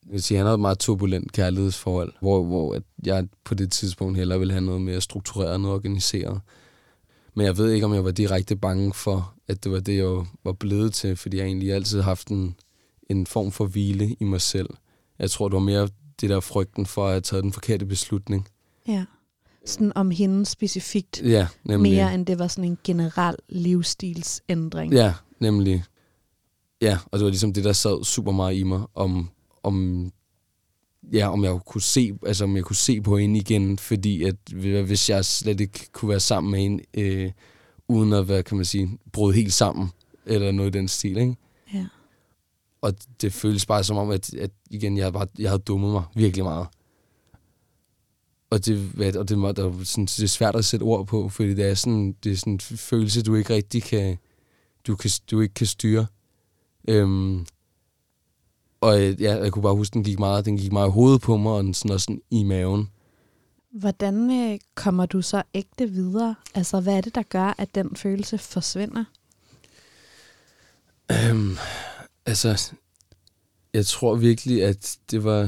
jeg 0.06 0.12
vil 0.12 0.22
sige, 0.22 0.38
han 0.38 0.46
havde 0.46 0.54
et 0.54 0.60
meget 0.60 0.78
turbulent 0.78 1.32
kærlighedsforhold, 1.32 2.12
hvor, 2.20 2.44
hvor 2.44 2.74
at 2.74 2.82
jeg 3.06 3.28
på 3.44 3.54
det 3.54 3.72
tidspunkt 3.72 4.18
heller 4.18 4.38
ville 4.38 4.52
have 4.52 4.64
noget 4.64 4.80
mere 4.80 5.00
struktureret 5.00 5.60
noget 5.60 5.74
organiseret. 5.74 6.40
Men 7.34 7.46
jeg 7.46 7.58
ved 7.58 7.70
ikke, 7.70 7.86
om 7.86 7.94
jeg 7.94 8.04
var 8.04 8.10
direkte 8.10 8.56
bange 8.56 8.94
for, 8.94 9.34
at 9.48 9.64
det 9.64 9.72
var 9.72 9.80
det, 9.80 9.96
jeg 9.96 10.26
var 10.44 10.52
blevet 10.52 10.94
til, 10.94 11.16
fordi 11.16 11.36
jeg 11.36 11.46
egentlig 11.46 11.72
altid 11.72 11.98
har 11.98 12.04
haft 12.04 12.28
en, 12.28 12.54
en 13.10 13.26
form 13.26 13.52
for 13.52 13.66
hvile 13.66 14.16
i 14.20 14.24
mig 14.24 14.40
selv. 14.40 14.68
Jeg 15.18 15.30
tror, 15.30 15.48
det 15.48 15.54
var 15.54 15.60
mere 15.60 15.88
det 16.24 16.34
der 16.34 16.40
frygten 16.40 16.86
for 16.86 17.04
at 17.04 17.10
have 17.10 17.20
taget 17.20 17.44
den 17.44 17.52
forkerte 17.52 17.86
beslutning. 17.86 18.48
Ja. 18.88 19.04
Sådan 19.66 19.92
om 19.94 20.10
hende 20.10 20.46
specifikt. 20.46 21.22
Ja, 21.22 21.46
nemlig. 21.64 21.92
Mere 21.92 22.14
end 22.14 22.26
det 22.26 22.38
var 22.38 22.48
sådan 22.48 22.70
en 22.70 22.78
generel 22.84 23.36
livsstilsændring. 23.48 24.92
Ja, 24.92 25.14
nemlig. 25.40 25.84
Ja, 26.80 26.98
og 27.12 27.18
det 27.18 27.24
var 27.24 27.30
ligesom 27.30 27.52
det, 27.52 27.64
der 27.64 27.72
sad 27.72 28.04
super 28.04 28.32
meget 28.32 28.56
i 28.56 28.62
mig, 28.62 28.82
om, 28.94 29.28
om, 29.62 30.12
ja, 31.12 31.32
om 31.32 31.44
jeg 31.44 31.58
kunne 31.66 31.82
se, 31.82 32.12
altså 32.26 32.44
om 32.44 32.56
jeg 32.56 32.64
kunne 32.64 32.76
se 32.76 33.00
på 33.00 33.18
hende 33.18 33.40
igen, 33.40 33.78
fordi 33.78 34.24
at 34.24 34.36
hvis 34.84 35.10
jeg 35.10 35.24
slet 35.24 35.60
ikke 35.60 35.92
kunne 35.92 36.08
være 36.08 36.20
sammen 36.20 36.50
med 36.50 36.60
hende, 36.60 36.84
øh, 36.94 37.32
uden 37.88 38.12
at, 38.12 38.24
hvad 38.24 38.42
kan 38.42 38.56
man 38.56 38.64
sige, 38.64 38.98
bryde 39.12 39.34
helt 39.34 39.52
sammen, 39.52 39.88
eller 40.26 40.52
noget 40.52 40.74
i 40.74 40.78
den 40.78 40.88
stil, 40.88 41.16
ikke? 41.16 41.36
Og 42.84 42.94
det 43.20 43.32
føles 43.32 43.66
bare 43.66 43.84
som 43.84 43.96
om, 43.96 44.10
at, 44.10 44.34
at 44.34 44.50
igen, 44.70 44.96
jeg 44.96 45.12
bare, 45.12 45.26
jeg 45.38 45.50
havde 45.50 45.62
dummet 45.62 45.92
mig 45.92 46.02
virkelig 46.14 46.44
meget. 46.44 46.66
Og 48.50 48.66
det, 48.66 49.16
og 49.16 49.28
det, 49.28 49.56
der, 49.56 49.84
sådan, 49.84 50.06
det 50.06 50.22
er 50.22 50.26
svært 50.26 50.56
at 50.56 50.64
sætte 50.64 50.84
ord 50.84 51.06
på, 51.06 51.28
fordi 51.28 51.54
det 51.54 51.64
er 51.64 51.74
sådan, 51.74 52.16
det 52.24 52.32
er 52.32 52.36
sådan 52.36 52.52
en 52.52 52.60
følelse, 52.60 53.22
du 53.22 53.34
ikke 53.34 53.54
rigtig 53.54 53.82
kan, 53.82 54.18
du, 54.86 54.96
kan, 54.96 55.10
du 55.30 55.40
ikke 55.40 55.54
kan 55.54 55.66
styre. 55.66 56.06
Øhm, 56.88 57.46
og 58.80 59.12
ja, 59.12 59.36
jeg 59.42 59.52
kunne 59.52 59.62
bare 59.62 59.74
huske, 59.74 59.94
den 59.94 60.04
gik 60.04 60.18
meget, 60.18 60.44
den 60.44 60.56
gik 60.56 60.72
meget 60.72 60.88
i 60.88 60.92
hovedet 60.92 61.20
på 61.20 61.36
mig, 61.36 61.52
og 61.52 61.74
sådan, 61.74 61.90
og 61.90 62.00
sådan 62.00 62.20
i 62.30 62.42
maven. 62.42 62.88
Hvordan 63.70 64.30
øh, 64.30 64.58
kommer 64.74 65.06
du 65.06 65.22
så 65.22 65.42
ægte 65.54 65.90
videre? 65.90 66.34
Altså, 66.54 66.80
hvad 66.80 66.96
er 66.96 67.00
det, 67.00 67.14
der 67.14 67.22
gør, 67.22 67.54
at 67.58 67.74
den 67.74 67.96
følelse 67.96 68.38
forsvinder? 68.38 69.04
Øhm, 71.12 71.56
altså, 72.26 72.72
jeg 73.72 73.86
tror 73.86 74.14
virkelig, 74.14 74.64
at 74.64 74.98
det 75.10 75.24
var 75.24 75.40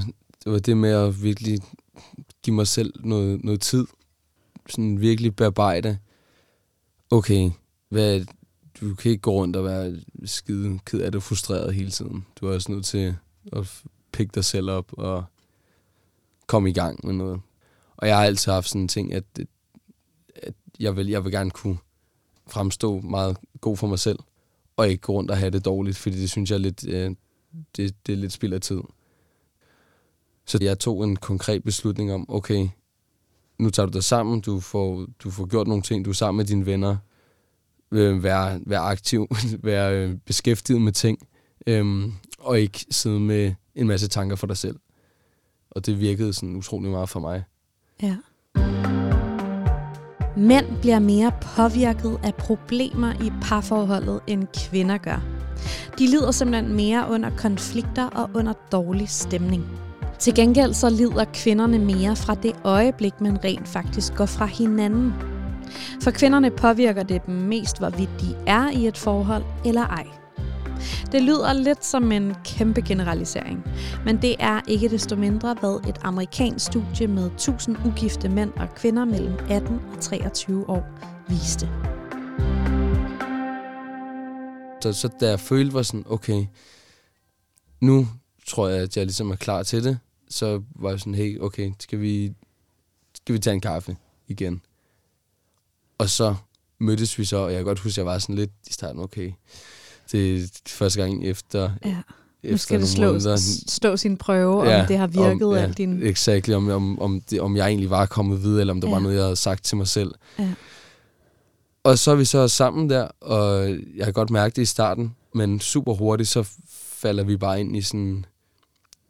det, 0.44 0.52
var 0.52 0.58
det 0.58 0.76
med 0.76 0.90
at 0.90 1.22
virkelig 1.22 1.60
give 2.42 2.56
mig 2.56 2.66
selv 2.66 2.92
noget, 3.04 3.44
noget 3.44 3.60
tid. 3.60 3.86
Sådan 4.68 5.00
virkelig 5.00 5.36
bearbejde. 5.36 5.98
Okay, 7.10 7.50
hvad, 7.88 8.24
du 8.80 8.94
kan 8.94 9.10
ikke 9.10 9.22
gå 9.22 9.32
rundt 9.32 9.56
og 9.56 9.64
være 9.64 9.96
skide 10.24 10.78
ked 10.84 11.00
af 11.00 11.12
det 11.12 11.22
frustreret 11.22 11.74
hele 11.74 11.90
tiden. 11.90 12.26
Du 12.36 12.46
er 12.46 12.54
også 12.54 12.72
nødt 12.72 12.84
til 12.84 13.16
at 13.52 13.82
pikke 14.12 14.32
dig 14.34 14.44
selv 14.44 14.70
op 14.70 14.92
og 14.92 15.24
komme 16.46 16.70
i 16.70 16.72
gang 16.72 17.06
med 17.06 17.14
noget. 17.14 17.40
Og 17.96 18.08
jeg 18.08 18.16
har 18.16 18.24
altid 18.24 18.52
haft 18.52 18.68
sådan 18.68 18.80
en 18.80 18.88
ting, 18.88 19.12
at, 19.12 19.24
at 20.34 20.54
jeg, 20.80 20.96
vil, 20.96 21.08
jeg 21.08 21.24
vil 21.24 21.32
gerne 21.32 21.50
kunne 21.50 21.78
fremstå 22.46 23.00
meget 23.00 23.36
god 23.60 23.76
for 23.76 23.86
mig 23.86 23.98
selv, 23.98 24.18
og 24.76 24.88
ikke 24.88 25.00
gå 25.00 25.12
rundt 25.12 25.30
og 25.30 25.36
have 25.36 25.50
det 25.50 25.64
dårligt, 25.64 25.96
fordi 25.96 26.20
det 26.20 26.30
synes 26.30 26.50
jeg 26.50 26.56
er 26.56 26.60
lidt, 26.60 26.88
øh, 26.88 27.10
det, 27.76 28.06
det 28.06 28.12
er 28.12 28.16
lidt 28.16 28.32
spild 28.32 28.52
af 28.52 28.60
tid. 28.60 28.80
Så 30.46 30.58
jeg 30.60 30.78
tog 30.78 31.04
en 31.04 31.16
konkret 31.16 31.64
beslutning 31.64 32.12
om, 32.12 32.30
okay, 32.30 32.68
nu 33.58 33.70
tager 33.70 33.86
du 33.86 33.92
dig 33.92 34.04
sammen, 34.04 34.40
du 34.40 34.60
får, 34.60 35.06
du 35.18 35.30
får 35.30 35.46
gjort 35.46 35.66
nogle 35.66 35.82
ting, 35.82 36.04
du 36.04 36.10
er 36.10 36.14
sammen 36.14 36.36
med 36.36 36.44
dine 36.44 36.66
venner, 36.66 36.96
øh, 37.90 38.22
være, 38.22 38.60
være 38.66 38.80
aktiv, 38.80 39.26
være 39.62 39.98
øh, 39.98 40.16
beskæftiget 40.16 40.82
med 40.82 40.92
ting, 40.92 41.28
øh, 41.66 42.04
og 42.38 42.60
ikke 42.60 42.86
sidde 42.90 43.20
med 43.20 43.54
en 43.74 43.86
masse 43.86 44.08
tanker 44.08 44.36
for 44.36 44.46
dig 44.46 44.56
selv. 44.56 44.78
Og 45.70 45.86
det 45.86 46.00
virkede 46.00 46.32
sådan 46.32 46.56
utrolig 46.56 46.90
meget 46.90 47.08
for 47.08 47.20
mig. 47.20 47.44
Ja. 48.02 48.16
Mænd 50.36 50.66
bliver 50.80 50.98
mere 50.98 51.32
påvirket 51.56 52.18
af 52.24 52.34
problemer 52.34 53.12
i 53.12 53.32
parforholdet, 53.42 54.20
end 54.26 54.46
kvinder 54.54 54.98
gør. 54.98 55.22
De 55.98 56.06
lider 56.06 56.30
simpelthen 56.30 56.76
mere 56.76 57.06
under 57.10 57.30
konflikter 57.38 58.06
og 58.06 58.30
under 58.34 58.52
dårlig 58.72 59.08
stemning. 59.08 59.64
Til 60.18 60.34
gengæld 60.34 60.74
så 60.74 60.90
lider 60.90 61.24
kvinderne 61.34 61.78
mere 61.78 62.16
fra 62.16 62.34
det 62.34 62.52
øjeblik, 62.64 63.20
man 63.20 63.44
rent 63.44 63.68
faktisk 63.68 64.14
går 64.14 64.26
fra 64.26 64.46
hinanden. 64.46 65.14
For 66.02 66.10
kvinderne 66.10 66.50
påvirker 66.50 67.02
det 67.02 67.26
dem 67.26 67.34
mest, 67.34 67.78
hvorvidt 67.78 68.10
de 68.20 68.36
er 68.46 68.70
i 68.70 68.86
et 68.86 68.98
forhold 68.98 69.42
eller 69.64 69.86
ej. 69.86 70.06
Det 71.12 71.22
lyder 71.22 71.52
lidt 71.52 71.84
som 71.84 72.12
en 72.12 72.34
kæmpe 72.44 72.82
generalisering, 72.82 73.64
men 74.04 74.22
det 74.22 74.36
er 74.38 74.60
ikke 74.68 74.88
desto 74.88 75.16
mindre, 75.16 75.56
hvad 75.60 75.88
et 75.88 75.98
amerikansk 76.02 76.66
studie 76.66 77.06
med 77.06 77.26
1000 77.26 77.76
ugifte 77.86 78.28
mænd 78.28 78.52
og 78.52 78.74
kvinder 78.74 79.04
mellem 79.04 79.34
18 79.50 79.80
og 79.96 80.00
23 80.00 80.70
år 80.70 80.86
viste. 81.28 81.68
Så, 84.82 84.92
så 84.92 85.08
da 85.20 85.28
jeg 85.28 85.40
følte 85.40 85.74
var 85.74 85.82
sådan, 85.82 86.04
okay, 86.06 86.46
nu 87.80 88.08
tror 88.46 88.68
jeg, 88.68 88.82
at 88.82 88.96
jeg 88.96 89.06
ligesom 89.06 89.30
er 89.30 89.36
klar 89.36 89.62
til 89.62 89.84
det, 89.84 89.98
så 90.28 90.62
var 90.74 90.90
jeg 90.90 91.00
sådan, 91.00 91.14
hey, 91.14 91.40
okay, 91.40 91.72
skal 91.80 92.00
vi, 92.00 92.32
skal 93.14 93.32
vi 93.32 93.38
tage 93.38 93.54
en 93.54 93.60
kaffe 93.60 93.96
igen? 94.28 94.62
Og 95.98 96.08
så 96.10 96.34
mødtes 96.78 97.18
vi 97.18 97.24
så, 97.24 97.36
og 97.36 97.50
jeg 97.50 97.58
kan 97.58 97.64
godt 97.64 97.78
huske, 97.78 97.94
at 97.94 97.96
jeg 97.96 98.06
var 98.06 98.18
sådan 98.18 98.34
lidt 98.34 98.50
i 98.66 98.72
starten, 98.72 99.00
okay, 99.02 99.32
det 100.12 100.42
er 100.42 100.48
første 100.68 101.00
gang 101.00 101.24
efter... 101.24 101.70
Ja. 101.84 101.96
Nu 102.50 102.56
skal 102.56 102.80
det 102.80 102.88
slå, 102.88 103.18
stå 103.66 103.96
sin 103.96 104.16
prøve, 104.16 104.64
ja, 104.64 104.80
om 104.80 104.86
det 104.86 104.98
har 104.98 105.06
virket. 105.06 105.46
Om, 105.46 105.54
ja, 105.54 105.60
alt 105.60 105.78
din... 105.78 106.02
Exakt, 106.02 106.50
om, 106.50 106.68
om, 106.68 106.98
om, 106.98 107.20
det, 107.20 107.40
om 107.40 107.56
jeg 107.56 107.66
egentlig 107.66 107.90
var 107.90 108.06
kommet 108.06 108.42
videre, 108.42 108.60
eller 108.60 108.74
om 108.74 108.80
det 108.80 108.88
ja. 108.88 108.92
var 108.94 109.00
noget, 109.00 109.16
jeg 109.16 109.24
havde 109.24 109.36
sagt 109.36 109.64
til 109.64 109.76
mig 109.76 109.88
selv. 109.88 110.14
Ja. 110.38 110.54
Og 111.84 111.98
så 111.98 112.10
er 112.10 112.14
vi 112.14 112.24
så 112.24 112.48
sammen 112.48 112.90
der, 112.90 113.08
og 113.20 113.68
jeg 113.96 114.04
har 114.04 114.12
godt 114.12 114.30
mærket 114.30 114.56
det 114.56 114.62
i 114.62 114.66
starten, 114.66 115.14
men 115.34 115.60
super 115.60 115.94
hurtigt, 115.94 116.28
så 116.28 116.48
falder 116.68 117.24
vi 117.24 117.36
bare 117.36 117.60
ind 117.60 117.76
i 117.76 117.82
sådan 117.82 118.00
en 118.00 118.26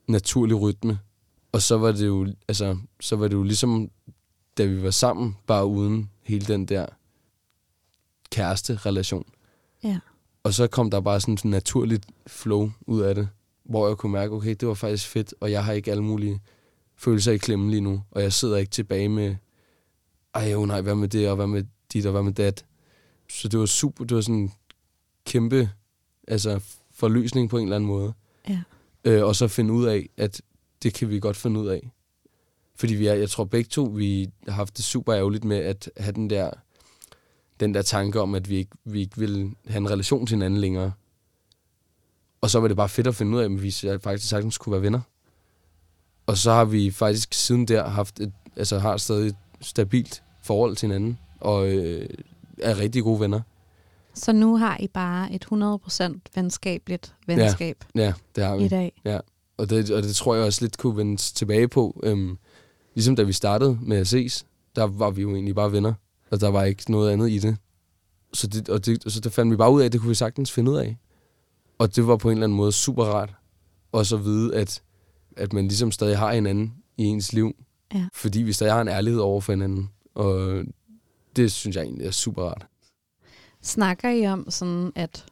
naturlig 0.09 0.61
rytme. 0.61 0.99
Og 1.53 1.63
så 1.63 1.79
var 1.79 1.93
det 1.93 2.07
jo, 2.07 2.27
altså, 2.49 2.77
så 3.01 3.17
var 3.17 3.29
det 3.29 3.35
jo 3.35 3.43
ligesom, 3.43 3.91
da 4.59 4.65
vi 4.65 4.83
var 4.83 4.91
sammen, 4.91 5.37
bare 5.47 5.67
uden 5.67 6.11
hele 6.23 6.47
den 6.47 6.67
der 6.67 6.87
kæreste-relation. 8.31 9.27
Ja. 9.85 9.99
Og 10.47 10.55
så 10.55 10.67
kom 10.67 10.91
der 10.91 11.01
bare 11.01 11.21
sådan 11.21 11.39
en 11.45 11.51
naturligt 11.51 12.07
flow 12.27 12.71
ud 12.87 13.01
af 13.01 13.15
det, 13.15 13.29
hvor 13.65 13.89
jeg 13.89 13.97
kunne 13.97 14.13
mærke, 14.13 14.35
okay, 14.35 14.57
det 14.61 14.69
var 14.69 14.75
faktisk 14.75 15.09
fedt, 15.09 15.35
og 15.41 15.51
jeg 15.51 15.65
har 15.65 15.73
ikke 15.73 15.91
alle 15.91 16.03
mulige 16.03 16.41
følelser 16.97 17.33
i 17.33 17.37
klemme 17.37 17.71
lige 17.71 17.81
nu, 17.81 18.03
og 18.11 18.23
jeg 18.23 18.33
sidder 18.33 18.57
ikke 18.57 18.71
tilbage 18.71 19.09
med, 19.09 19.37
ej 20.35 20.53
jo 20.53 20.67
nej, 20.67 20.81
hvad 20.81 20.95
med 20.95 21.09
det, 21.09 21.29
og 21.29 21.37
hvad 21.37 21.47
med 21.47 21.65
dit, 21.93 22.07
og 22.07 22.13
hvad 22.13 22.23
med 22.23 22.33
dat. 22.33 22.65
Så 23.31 23.49
det 23.49 23.61
var 23.61 23.67
super, 23.67 24.05
det 24.05 24.15
var 24.15 24.21
sådan 24.21 24.35
en 24.35 24.53
kæmpe 25.25 25.71
altså, 26.29 26.61
forløsning 26.95 27.51
på 27.51 27.59
en 27.59 27.63
eller 27.63 27.77
anden 27.77 27.89
måde. 27.89 28.13
Ja. 28.49 28.63
Øh, 29.05 29.25
og 29.25 29.37
så 29.37 29.49
finde 29.49 29.73
ud 29.73 29.87
af, 29.87 30.09
at 30.17 30.43
det 30.83 30.95
kan 30.95 31.11
vi 31.11 31.21
godt 31.21 31.37
finde 31.37 31.61
ud 31.61 31.67
af. 31.67 31.91
Fordi 32.75 32.95
vi 32.95 33.07
er, 33.07 33.15
jeg 33.15 33.31
tror 33.31 33.45
begge 33.45 33.69
to, 33.69 33.83
vi 33.85 34.31
har 34.49 34.55
haft 34.55 34.77
det 34.77 34.85
super 34.85 35.15
ærgerligt 35.15 35.45
med 35.45 35.57
at 35.57 35.91
have 35.97 36.13
den 36.13 36.31
der 36.31 36.51
den 37.61 37.75
der 37.75 37.83
tanke 37.83 38.21
om, 38.21 38.35
at 38.35 38.51
vi 38.51 38.57
ikke, 38.57 38.71
vi 38.85 39.01
ikke 39.01 39.19
vil 39.19 39.55
have 39.69 39.79
en 39.79 39.91
relation 39.91 40.27
til 40.27 40.35
hinanden 40.35 40.61
længere. 40.61 40.93
Og 42.41 42.51
så 42.51 42.61
var 42.61 42.69
det 42.69 42.77
bare 42.77 42.89
fedt 42.89 43.07
at 43.07 43.15
finde 43.15 43.37
ud 43.37 43.43
af, 43.43 43.45
at 43.45 43.63
vi 43.63 43.99
faktisk 44.03 44.29
sagtens 44.29 44.59
kunne 44.59 44.73
være 44.73 44.83
venner. 44.83 45.01
Og 46.27 46.37
så 46.37 46.53
har 46.53 46.65
vi 46.65 46.91
faktisk 46.91 47.35
siden 47.35 47.69
der 47.69 47.89
haft 47.89 48.21
et, 48.21 48.33
altså 48.57 48.79
har 48.79 48.97
stadig 48.97 49.27
et 49.27 49.37
stabilt 49.61 50.23
forhold 50.43 50.77
til 50.77 50.87
hinanden, 50.87 51.19
og 51.41 51.69
øh, 51.69 52.09
er 52.59 52.79
rigtig 52.79 53.03
gode 53.03 53.21
venner. 53.21 53.41
Så 54.15 54.33
nu 54.33 54.57
har 54.57 54.77
I 54.81 54.89
bare 54.89 55.33
et 55.33 55.47
100% 55.53 56.19
venskabeligt 56.35 57.15
venskab 57.27 57.85
ja, 57.95 58.01
ja, 58.01 58.13
det 58.37 58.45
har 58.45 58.57
vi. 58.57 58.65
i 58.65 58.69
dag. 58.69 58.93
Ja, 59.05 59.21
og 59.57 59.71
det, 59.71 59.91
og 59.91 60.03
det 60.03 60.15
tror 60.15 60.35
jeg 60.35 60.45
også 60.45 60.65
lidt 60.65 60.79
kunne 60.79 60.97
vende 60.97 61.17
tilbage 61.17 61.69
på. 61.69 62.01
Øhm, 62.03 62.39
ligesom 62.95 63.17
da 63.17 63.23
vi 63.23 63.33
startede 63.33 63.79
med 63.83 63.97
at 63.97 64.07
ses, 64.07 64.47
der 64.77 64.85
var 64.85 65.11
vi 65.11 65.23
jo 65.23 65.35
egentlig 65.35 65.55
bare 65.55 65.73
venner. 65.73 65.95
Og 66.31 66.41
der 66.41 66.49
var 66.49 66.65
ikke 66.65 66.91
noget 66.91 67.11
andet 67.11 67.31
i 67.31 67.39
det. 67.39 67.57
Så 68.33 68.47
det, 68.47 68.69
og 68.69 68.87
det, 68.87 69.13
så 69.13 69.21
det 69.21 69.33
fandt 69.33 69.51
vi 69.51 69.57
bare 69.57 69.73
ud 69.73 69.81
af, 69.81 69.85
at 69.85 69.93
det 69.93 70.01
kunne 70.01 70.09
vi 70.09 70.15
sagtens 70.15 70.53
finde 70.53 70.71
ud 70.71 70.77
af. 70.77 70.97
Og 71.79 71.97
det 71.97 72.07
var 72.07 72.17
på 72.17 72.29
en 72.29 72.33
eller 72.33 72.47
anden 72.47 72.57
måde 72.57 72.73
super 72.73 73.05
rart. 73.05 73.35
Og 73.93 74.07
så 74.07 74.17
vide, 74.17 74.55
at, 74.55 74.83
at 75.37 75.53
man 75.53 75.69
ligesom 75.69 75.91
stadig 75.91 76.19
har 76.19 76.33
hinanden 76.33 76.75
i 76.97 77.05
ens 77.05 77.33
liv. 77.33 77.57
Ja. 77.95 78.09
Fordi 78.13 78.43
vi 78.43 78.53
stadig 78.53 78.73
har 78.73 78.81
en 78.81 78.89
ærlighed 78.89 79.21
over 79.21 79.41
for 79.41 79.53
hinanden. 79.53 79.91
Og 80.15 80.65
det 81.37 81.53
synes 81.53 81.77
jeg 81.77 81.83
egentlig 81.83 82.07
er 82.07 82.11
super 82.11 82.43
rart. 82.43 82.67
Snakker 83.63 84.11
I 84.11 84.27
om 84.27 84.51
sådan, 84.51 84.93
at 84.95 85.25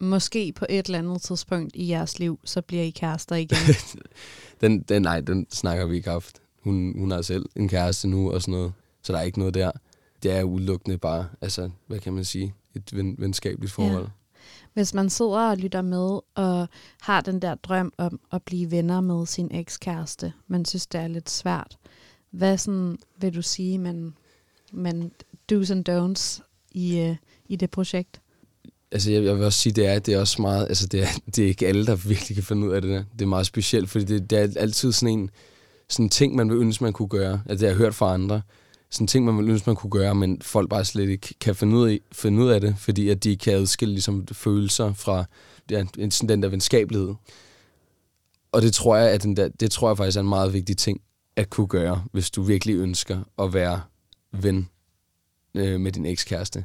måske 0.00 0.52
på 0.52 0.66
et 0.68 0.86
eller 0.86 0.98
andet 0.98 1.22
tidspunkt 1.22 1.76
i 1.76 1.88
jeres 1.88 2.18
liv, 2.18 2.40
så 2.44 2.62
bliver 2.62 2.82
I 2.82 2.90
kærester 2.90 3.36
igen? 3.36 3.74
den, 4.60 4.82
den, 4.82 5.02
nej, 5.02 5.20
den 5.20 5.46
snakker 5.50 5.86
vi 5.86 5.96
ikke 5.96 6.10
haft. 6.10 6.42
Hun, 6.62 6.94
hun 6.98 7.10
har 7.10 7.22
selv 7.22 7.46
en 7.56 7.68
kæreste 7.68 8.08
nu 8.08 8.32
og 8.32 8.42
sådan 8.42 8.52
noget. 8.52 8.72
Så 9.02 9.12
der 9.12 9.18
er 9.18 9.22
ikke 9.22 9.38
noget 9.38 9.54
der 9.54 9.70
det 10.22 10.32
er 10.32 10.42
udelukkende 10.42 10.98
bare, 10.98 11.28
altså, 11.40 11.70
hvad 11.86 11.98
kan 11.98 12.12
man 12.12 12.24
sige, 12.24 12.54
et 12.74 12.96
ven, 12.96 13.14
venskabeligt 13.18 13.72
forhold. 13.72 14.04
Ja. 14.04 14.10
Hvis 14.74 14.94
man 14.94 15.10
sidder 15.10 15.50
og 15.50 15.56
lytter 15.56 15.82
med 15.82 16.20
og 16.34 16.68
har 17.00 17.20
den 17.20 17.42
der 17.42 17.54
drøm 17.54 17.92
om 17.98 18.20
at 18.32 18.42
blive 18.42 18.70
venner 18.70 19.00
med 19.00 19.26
sin 19.26 19.54
ekskæreste, 19.54 20.32
men 20.48 20.64
synes, 20.64 20.86
det 20.86 21.00
er 21.00 21.08
lidt 21.08 21.30
svært, 21.30 21.78
hvad 22.30 22.58
sådan, 22.58 22.98
vil 23.20 23.34
du 23.34 23.42
sige, 23.42 23.78
man, 23.78 24.14
man 24.72 25.12
do's 25.52 25.72
and 25.72 25.88
don'ts 25.88 26.42
i, 26.72 27.08
uh, 27.10 27.16
i 27.46 27.56
det 27.56 27.70
projekt? 27.70 28.20
Altså, 28.92 29.10
jeg, 29.10 29.24
jeg 29.24 29.36
vil 29.36 29.44
også 29.44 29.58
sige, 29.58 29.72
det 29.72 29.86
er, 29.86 29.98
det 29.98 30.14
er 30.14 30.20
også 30.20 30.42
meget, 30.42 30.68
altså, 30.68 30.86
det 30.86 31.02
er, 31.02 31.06
det 31.26 31.38
er 31.38 31.48
ikke 31.48 31.66
alle, 31.66 31.86
der 31.86 31.96
virkelig 31.96 32.36
kan 32.36 32.44
finde 32.44 32.66
ud 32.66 32.72
af 32.72 32.82
det 32.82 32.90
der. 32.90 33.04
Det 33.12 33.22
er 33.22 33.26
meget 33.26 33.46
specielt, 33.46 33.90
fordi 33.90 34.04
det, 34.04 34.30
det 34.30 34.38
er 34.38 34.60
altid 34.60 34.92
sådan 34.92 35.18
en 35.18 35.30
sådan 35.88 36.08
ting, 36.08 36.34
man 36.34 36.50
vil 36.50 36.58
ønske, 36.58 36.84
man 36.84 36.92
kunne 36.92 37.08
gøre. 37.08 37.32
Altså, 37.32 37.52
det 37.52 37.60
har 37.60 37.66
jeg 37.66 37.76
hørt 37.76 37.94
fra 37.94 38.14
andre 38.14 38.42
sådan 38.90 39.06
ting, 39.06 39.24
man 39.24 39.36
ville 39.36 39.52
ønske, 39.52 39.70
man 39.70 39.76
kunne 39.76 39.90
gøre, 39.90 40.14
men 40.14 40.42
folk 40.42 40.70
bare 40.70 40.84
slet 40.84 41.08
ikke 41.08 41.34
kan 41.40 41.54
finde 41.54 41.76
ud 41.76 41.88
af, 41.88 42.00
finde 42.12 42.42
ud 42.42 42.48
af 42.48 42.60
det, 42.60 42.74
fordi 42.78 43.08
at 43.08 43.24
de 43.24 43.36
kan 43.36 43.52
adskille 43.52 43.94
ligesom, 43.94 44.26
følelser 44.32 44.92
fra 44.92 45.24
ja, 45.70 45.84
sådan 46.10 46.28
den 46.28 46.42
der 46.42 46.48
venskabelighed. 46.48 47.14
Og 48.52 48.62
det 48.62 48.74
tror 48.74 48.96
jeg, 48.96 49.10
at 49.10 49.22
den 49.22 49.36
der, 49.36 49.48
det 49.48 49.70
tror 49.70 49.88
jeg 49.88 49.96
faktisk 49.96 50.16
er 50.16 50.20
en 50.20 50.28
meget 50.28 50.52
vigtig 50.52 50.76
ting 50.76 51.00
at 51.36 51.50
kunne 51.50 51.66
gøre, 51.66 52.04
hvis 52.12 52.30
du 52.30 52.42
virkelig 52.42 52.76
ønsker 52.76 53.20
at 53.38 53.54
være 53.54 53.80
ven 54.32 54.68
øh, 55.54 55.80
med 55.80 55.92
din 55.92 56.06
ekskæreste. 56.06 56.64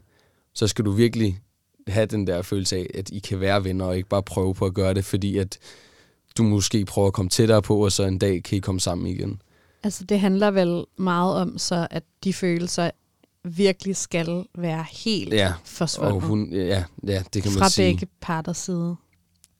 Så 0.53 0.67
skal 0.67 0.85
du 0.85 0.91
virkelig 0.91 1.39
have 1.87 2.05
den 2.05 2.27
der 2.27 2.41
følelse 2.41 2.77
af, 2.77 2.87
at 2.93 3.09
I 3.09 3.19
kan 3.19 3.39
være 3.39 3.63
venner, 3.63 3.85
og 3.85 3.97
ikke 3.97 4.09
bare 4.09 4.23
prøve 4.23 4.53
på 4.53 4.65
at 4.65 4.73
gøre 4.73 4.93
det, 4.93 5.05
fordi 5.05 5.37
at 5.37 5.59
du 6.37 6.43
måske 6.43 6.85
prøver 6.85 7.07
at 7.07 7.13
komme 7.13 7.29
tættere 7.29 7.61
på, 7.61 7.85
og 7.85 7.91
så 7.91 8.03
en 8.03 8.19
dag 8.19 8.43
kan 8.43 8.57
I 8.57 8.59
komme 8.59 8.81
sammen 8.81 9.07
igen. 9.07 9.41
Altså 9.85 10.03
det 10.03 10.19
handler 10.19 10.51
vel 10.51 10.85
meget 10.97 11.35
om 11.35 11.57
så, 11.57 11.87
at 11.91 12.03
de 12.23 12.33
følelser 12.33 12.91
virkelig 13.43 13.95
skal 13.95 14.45
være 14.57 14.85
helt 14.91 15.33
ja. 15.33 15.53
forsvundet. 15.65 16.15
Og 16.15 16.21
hun, 16.21 16.53
ja, 16.53 16.83
ja, 17.07 17.23
det 17.33 17.43
kan 17.43 17.51
man 17.51 17.59
Fra 17.59 17.69
sige. 17.69 17.85
Fra 17.85 17.91
begge 17.91 18.07
parters 18.21 18.57
side. 18.57 18.95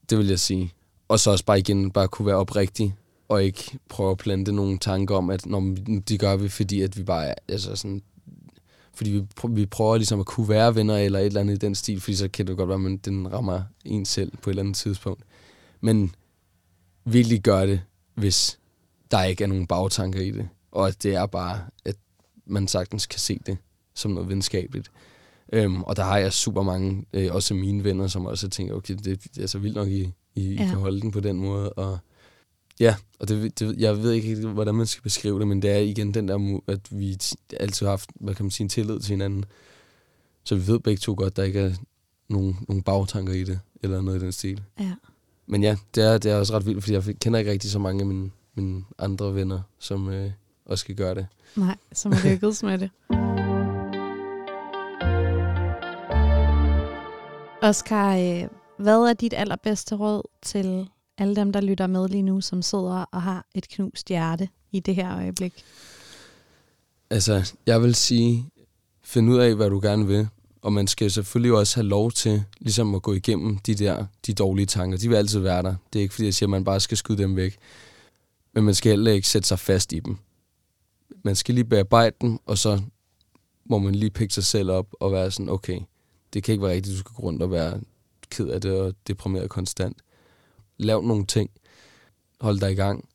Det 0.09 0.17
vil 0.17 0.27
jeg 0.27 0.39
sige. 0.39 0.73
Og 1.07 1.19
så 1.19 1.31
også 1.31 1.45
bare 1.45 1.59
igen 1.59 1.91
bare 1.91 2.07
kunne 2.07 2.25
være 2.25 2.35
oprigtig, 2.35 2.95
og 3.29 3.43
ikke 3.43 3.79
prøve 3.89 4.11
at 4.11 4.17
plante 4.17 4.51
nogle 4.51 4.77
tanker 4.77 5.15
om, 5.15 5.29
at 5.29 5.45
når 5.45 5.75
de 6.09 6.17
gør 6.17 6.35
vi, 6.35 6.49
fordi 6.49 6.81
at 6.81 6.97
vi 6.97 7.03
bare 7.03 7.33
altså 7.47 7.75
sådan, 7.75 8.01
fordi 8.93 9.11
vi, 9.11 9.23
pr- 9.39 9.53
vi 9.53 9.65
prøver 9.65 9.97
ligesom 9.97 10.19
at 10.19 10.25
kunne 10.25 10.49
være 10.49 10.75
venner 10.75 10.97
eller 10.97 11.19
et 11.19 11.25
eller 11.25 11.41
andet 11.41 11.53
i 11.55 11.57
den 11.57 11.75
stil, 11.75 12.01
fordi 12.01 12.15
så 12.15 12.27
kan 12.27 12.47
det 12.47 12.57
godt 12.57 12.69
være, 12.69 12.93
at 12.93 13.05
den 13.05 13.33
rammer 13.33 13.61
en 13.85 14.05
selv 14.05 14.31
på 14.41 14.49
et 14.49 14.51
eller 14.51 14.63
andet 14.63 14.75
tidspunkt. 14.75 15.23
Men 15.81 16.15
virkelig 17.05 17.41
gør 17.41 17.65
det, 17.65 17.81
hvis 18.15 18.59
der 19.11 19.23
ikke 19.23 19.43
er 19.43 19.47
nogen 19.47 19.67
bagtanker 19.67 20.19
i 20.19 20.31
det, 20.31 20.49
og 20.71 20.87
at 20.87 21.03
det 21.03 21.15
er 21.15 21.25
bare, 21.25 21.59
at 21.85 21.95
man 22.45 22.67
sagtens 22.67 23.05
kan 23.05 23.19
se 23.19 23.39
det 23.45 23.57
som 23.93 24.11
noget 24.11 24.29
venskabeligt. 24.29 24.91
Øhm, 25.53 25.83
og 25.83 25.95
der 25.95 26.03
har 26.03 26.17
jeg 26.17 26.33
super 26.33 26.63
mange, 26.63 27.05
øh, 27.13 27.35
også 27.35 27.53
mine 27.53 27.83
venner, 27.83 28.07
som 28.07 28.25
også 28.25 28.49
tænker, 28.49 28.73
okay, 28.73 28.95
det, 29.03 29.35
det 29.35 29.43
er 29.43 29.47
så 29.47 29.59
vildt 29.59 29.75
nok, 29.75 29.87
I, 29.87 30.11
I, 30.35 30.53
ja. 30.53 30.63
I 30.63 30.67
kan 30.67 30.77
holde 30.77 31.01
den 31.01 31.11
på 31.11 31.19
den 31.19 31.37
måde. 31.37 31.73
Og 31.73 31.97
ja, 32.79 32.95
og 33.19 33.27
det, 33.27 33.59
det, 33.59 33.77
jeg 33.77 34.03
ved 34.03 34.11
ikke, 34.11 34.47
hvordan 34.47 34.75
man 34.75 34.87
skal 34.87 35.03
beskrive 35.03 35.39
det, 35.39 35.47
men 35.47 35.61
det 35.61 35.71
er 35.71 35.77
igen 35.77 36.13
den 36.13 36.27
der, 36.27 36.59
at 36.67 36.99
vi 36.99 37.17
altid 37.59 37.85
har 37.85 37.91
haft, 37.91 38.09
hvad 38.15 38.35
kan 38.35 38.45
man 38.45 38.51
sige, 38.51 38.65
en 38.65 38.69
tillid 38.69 38.99
til 38.99 39.11
hinanden. 39.11 39.45
Så 40.43 40.55
vi 40.55 40.67
ved 40.67 40.79
begge 40.79 40.99
to 40.99 41.15
godt, 41.17 41.37
der 41.37 41.43
ikke 41.43 41.59
er 41.59 41.73
nogen, 42.29 42.57
nogen 42.67 42.83
bagtanker 42.83 43.33
i 43.33 43.43
det, 43.43 43.59
eller 43.83 44.01
noget 44.01 44.21
i 44.21 44.23
den 44.23 44.31
stil. 44.31 44.63
Ja. 44.79 44.93
Men 45.47 45.63
ja, 45.63 45.77
det 45.95 46.03
er, 46.03 46.17
det 46.17 46.31
er 46.31 46.35
også 46.35 46.53
ret 46.53 46.65
vildt, 46.65 46.83
fordi 46.83 46.93
jeg 46.93 47.19
kender 47.19 47.39
ikke 47.39 47.51
rigtig 47.51 47.71
så 47.71 47.79
mange 47.79 48.01
af 48.01 48.07
mine, 48.07 48.31
mine 48.55 48.83
andre 48.99 49.35
venner, 49.35 49.61
som 49.79 50.09
øh, 50.09 50.31
også 50.65 50.81
skal 50.81 50.95
gøre 50.95 51.15
det. 51.15 51.27
Nej, 51.55 51.75
som 51.91 52.11
er 52.11 52.29
lykkedes 52.29 52.63
med 52.63 52.77
det. 52.77 52.89
Oscar, 57.61 58.15
øh, 58.17 58.47
hvad 58.77 58.97
er 58.97 59.13
dit 59.13 59.33
allerbedste 59.37 59.95
råd 59.95 60.21
til 60.41 60.89
alle 61.17 61.35
dem, 61.35 61.53
der 61.53 61.61
lytter 61.61 61.87
med 61.87 62.09
lige 62.09 62.21
nu, 62.21 62.41
som 62.41 62.61
sidder 62.61 63.05
og 63.11 63.21
har 63.21 63.45
et 63.55 63.69
knust 63.69 64.07
hjerte 64.07 64.49
i 64.71 64.79
det 64.79 64.95
her 64.95 65.15
øjeblik? 65.15 65.63
Altså, 67.09 67.53
jeg 67.65 67.81
vil 67.81 67.95
sige, 67.95 68.49
find 69.03 69.29
ud 69.29 69.37
af, 69.37 69.55
hvad 69.55 69.69
du 69.69 69.79
gerne 69.79 70.07
vil. 70.07 70.27
Og 70.61 70.73
man 70.73 70.87
skal 70.87 71.11
selvfølgelig 71.11 71.53
også 71.53 71.75
have 71.77 71.87
lov 71.87 72.11
til 72.11 72.43
ligesom 72.59 72.95
at 72.95 73.01
gå 73.01 73.13
igennem 73.13 73.57
de 73.57 73.75
der 73.75 74.05
de 74.27 74.33
dårlige 74.33 74.65
tanker. 74.65 74.97
De 74.97 75.09
vil 75.09 75.15
altid 75.15 75.39
være 75.39 75.63
der. 75.63 75.75
Det 75.93 75.99
er 75.99 76.03
ikke 76.03 76.13
fordi, 76.13 76.25
jeg 76.25 76.33
siger, 76.33 76.47
at 76.47 76.51
man 76.51 76.63
bare 76.63 76.79
skal 76.79 76.97
skyde 76.97 77.17
dem 77.17 77.35
væk. 77.35 77.57
Men 78.55 78.63
man 78.63 78.73
skal 78.73 78.89
heller 78.89 79.11
ikke 79.11 79.27
sætte 79.27 79.47
sig 79.47 79.59
fast 79.59 79.93
i 79.93 79.99
dem. 79.99 80.17
Man 81.23 81.35
skal 81.35 81.55
lige 81.55 81.65
bearbejde 81.65 82.15
dem, 82.21 82.39
og 82.45 82.57
så 82.57 82.81
må 83.65 83.79
man 83.79 83.95
lige 83.95 84.09
pikke 84.09 84.33
sig 84.33 84.43
selv 84.43 84.71
op 84.71 84.87
og 84.99 85.11
være 85.11 85.31
sådan, 85.31 85.49
okay, 85.49 85.79
det 86.33 86.43
kan 86.43 86.51
ikke 86.51 86.63
være 86.63 86.73
rigtigt, 86.73 86.93
du 86.93 86.99
skal 86.99 87.13
gå 87.15 87.23
rundt 87.23 87.41
og 87.41 87.51
være 87.51 87.81
ked 88.29 88.47
af 88.47 88.61
det 88.61 88.81
og 88.81 88.95
deprimeret 89.07 89.49
konstant. 89.49 89.97
Lav 90.77 91.01
nogle 91.01 91.25
ting. 91.25 91.49
Hold 92.41 92.59
dig 92.59 92.71
i 92.71 92.75
gang. 92.75 93.09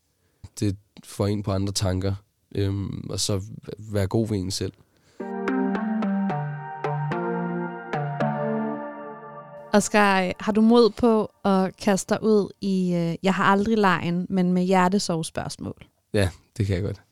Det 0.61 0.76
får 1.05 1.26
en 1.26 1.43
på 1.43 1.53
andre 1.53 1.72
tanker. 1.72 2.14
Øhm, 2.55 3.07
og 3.11 3.20
så 3.20 3.43
vær 3.78 4.07
god 4.07 4.28
ved 4.28 4.38
en 4.38 4.51
selv. 4.51 4.72
Oscar, 9.72 10.32
har 10.40 10.52
du 10.52 10.60
mod 10.60 10.90
på 10.90 11.30
at 11.44 11.76
kaste 11.76 12.14
dig 12.14 12.22
ud 12.22 12.48
i, 12.60 12.94
øh, 12.94 13.14
jeg 13.22 13.34
har 13.34 13.44
aldrig 13.44 13.78
lejen, 13.78 14.26
men 14.30 14.52
med 14.52 14.62
hjertesorg 14.62 15.24
spørgsmål? 15.24 15.86
Ja, 16.14 16.28
det 16.56 16.66
kan 16.66 16.74
jeg 16.76 16.84
godt. 16.84 17.02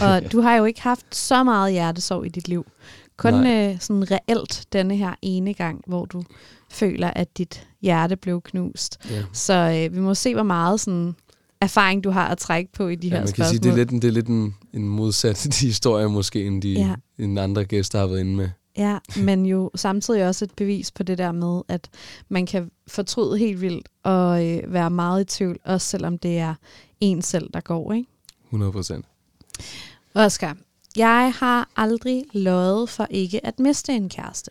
og 0.00 0.22
du 0.32 0.40
har 0.40 0.54
jo 0.56 0.64
ikke 0.64 0.82
haft 0.82 1.14
så 1.16 1.44
meget 1.44 1.72
hjertesorg 1.72 2.26
i 2.26 2.28
dit 2.28 2.48
liv. 2.48 2.66
Kun 3.16 3.46
øh, 3.46 3.80
sådan 3.80 4.10
reelt 4.10 4.66
denne 4.72 4.96
her 4.96 5.14
ene 5.22 5.54
gang, 5.54 5.80
hvor 5.86 6.04
du 6.04 6.22
føler, 6.70 7.10
at 7.10 7.38
dit 7.38 7.66
hjerte 7.82 8.16
blev 8.16 8.40
knust. 8.40 8.98
Ja. 9.10 9.22
Så 9.32 9.54
øh, 9.54 9.96
vi 9.96 10.00
må 10.00 10.14
se, 10.14 10.34
hvor 10.34 10.42
meget 10.42 10.80
sådan 10.80 11.14
erfaring 11.60 12.04
du 12.04 12.10
har 12.10 12.28
at 12.28 12.38
trække 12.38 12.72
på 12.72 12.88
i 12.88 12.94
de 12.94 13.08
ja, 13.08 13.14
her 13.14 13.20
man 13.20 13.28
spørgsmål. 13.28 13.44
kan 13.44 13.48
sige, 13.48 13.58
det 13.58 13.72
er 13.72 13.76
lidt, 13.76 14.02
det 14.02 14.08
er 14.08 14.12
lidt 14.12 14.26
en, 14.26 14.54
en 14.72 14.88
modsat 14.88 15.46
historie 15.60 16.08
måske, 16.08 16.44
end 16.44 16.62
de 16.62 16.72
ja. 16.72 16.94
end 17.18 17.38
andre 17.40 17.64
gæster 17.64 17.98
har 17.98 18.06
været 18.06 18.20
inde 18.20 18.36
med. 18.36 18.48
Ja, 18.76 18.98
men 19.16 19.46
jo 19.46 19.70
samtidig 19.74 20.28
også 20.28 20.44
et 20.44 20.54
bevis 20.56 20.90
på 20.90 21.02
det 21.02 21.18
der 21.18 21.32
med, 21.32 21.62
at 21.68 21.90
man 22.28 22.46
kan 22.46 22.70
fortryde 22.86 23.38
helt 23.38 23.60
vildt 23.60 23.88
og 24.02 24.46
øh, 24.46 24.72
være 24.72 24.90
meget 24.90 25.20
i 25.20 25.24
tvivl, 25.24 25.58
også 25.64 25.86
selvom 25.86 26.18
det 26.18 26.38
er 26.38 26.54
en 27.00 27.22
selv, 27.22 27.50
der 27.54 27.60
går, 27.60 27.92
ikke? 27.92 28.08
100 28.44 28.72
procent. 28.72 29.06
Oscar, 30.14 30.56
jeg 30.96 31.32
har 31.36 31.70
aldrig 31.76 32.24
løjet 32.32 32.88
for 32.88 33.06
ikke 33.10 33.46
at 33.46 33.58
miste 33.58 33.92
en 33.92 34.08
kæreste. 34.08 34.50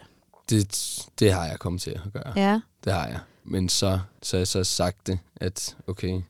Det, 0.49 0.99
det 1.19 1.33
har 1.33 1.45
jeg 1.45 1.59
kommet 1.59 1.81
til 1.81 1.91
at 1.91 2.13
gøre. 2.13 2.33
Ja. 2.35 2.61
Det 2.83 2.93
har 2.93 3.07
jeg. 3.07 3.19
Men 3.43 3.69
så, 3.69 3.99
så 4.21 4.37
har 4.37 4.39
jeg 4.39 4.47
så 4.47 4.63
sagt 4.63 5.07
det, 5.07 5.19
at 5.35 5.77
okay, 5.87 6.21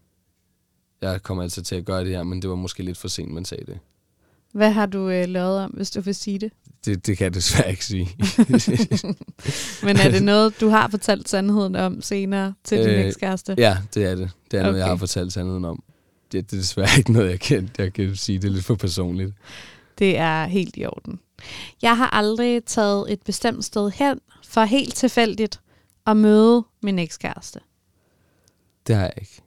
jeg 1.01 1.23
kommer 1.23 1.43
altså 1.43 1.61
til 1.61 1.75
at 1.75 1.85
gøre 1.85 2.03
det 2.03 2.09
her, 2.11 2.23
men 2.23 2.41
det 2.41 2.49
var 2.49 2.55
måske 2.55 2.83
lidt 2.83 2.97
for 2.97 3.07
sent, 3.07 3.33
man 3.33 3.45
sagde 3.45 3.65
det. 3.65 3.79
Hvad 4.51 4.71
har 4.71 4.85
du 4.85 5.09
øh, 5.09 5.27
lavet 5.27 5.59
om, 5.59 5.71
hvis 5.71 5.91
du 5.91 6.01
vil 6.01 6.15
sige 6.15 6.39
det? 6.39 6.51
Det, 6.85 7.07
det 7.07 7.17
kan 7.17 7.25
jeg 7.25 7.33
desværre 7.33 7.71
ikke 7.71 7.85
sige. 7.85 8.09
Men 9.85 9.97
er 9.97 10.11
det 10.11 10.23
noget, 10.23 10.61
du 10.61 10.69
har 10.69 10.87
fortalt 10.89 11.29
sandheden 11.29 11.75
om 11.75 12.01
senere 12.01 12.53
til 12.63 12.77
din 12.77 12.89
øh, 12.89 13.05
ekskæreste? 13.05 13.55
Ja, 13.57 13.77
det 13.93 14.05
er 14.05 14.15
det. 14.15 14.31
Det 14.51 14.57
er 14.57 14.61
okay. 14.61 14.67
noget, 14.67 14.79
jeg 14.79 14.87
har 14.87 14.95
fortalt 14.95 15.33
sandheden 15.33 15.65
om. 15.65 15.83
Det, 16.31 16.51
det 16.51 16.57
er 16.57 16.61
desværre 16.61 16.97
ikke 16.97 17.11
noget, 17.11 17.29
jeg 17.29 17.39
kan, 17.39 17.69
jeg 17.77 17.93
kan 17.93 18.15
sige. 18.15 18.39
Det 18.39 18.47
er 18.47 18.51
lidt 18.51 18.65
for 18.65 18.75
personligt. 18.75 19.33
Det 19.99 20.17
er 20.17 20.45
helt 20.45 20.77
i 20.77 20.85
orden. 20.85 21.19
Jeg 21.81 21.97
har 21.97 22.09
aldrig 22.09 22.63
taget 22.65 23.11
et 23.11 23.21
bestemt 23.25 23.65
sted 23.65 23.91
hen 23.91 24.19
for 24.47 24.63
helt 24.63 24.95
tilfældigt 24.95 25.59
at 26.07 26.17
møde 26.17 26.65
min 26.83 26.99
ekskæreste. 26.99 27.59
Det 28.87 28.95
har 28.95 29.03
jeg 29.03 29.13
ikke. 29.17 29.41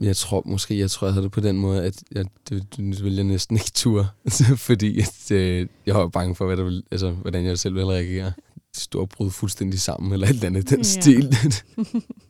Jeg 0.00 0.16
tror 0.16 0.42
måske, 0.46 0.78
jeg 0.78 0.90
tror, 0.90 1.06
jeg 1.06 1.14
havde 1.14 1.24
det 1.24 1.32
på 1.32 1.40
den 1.40 1.56
måde, 1.56 1.84
at 1.84 2.02
jeg, 2.12 2.24
det, 2.48 2.76
det 2.76 3.04
ville 3.04 3.16
jeg 3.16 3.24
næsten 3.24 3.56
ikke 3.56 3.70
ture, 3.74 4.08
fordi 4.68 5.00
at, 5.00 5.30
øh, 5.30 5.66
jeg 5.86 5.94
var 5.94 6.08
bange 6.08 6.34
for, 6.34 6.46
hvad 6.46 6.56
der 6.56 6.62
ville, 6.62 6.82
altså, 6.90 7.10
hvordan 7.10 7.44
jeg 7.44 7.58
selv 7.58 7.74
ville 7.74 7.90
reagere. 7.90 8.32
Stor 8.74 9.06
brud 9.06 9.30
fuldstændig 9.30 9.80
sammen, 9.80 10.12
eller 10.12 10.26
et 10.26 10.30
eller 10.30 10.46
andet 10.46 10.70
den 10.70 10.78
ja. 10.78 10.82
stil. 10.82 11.36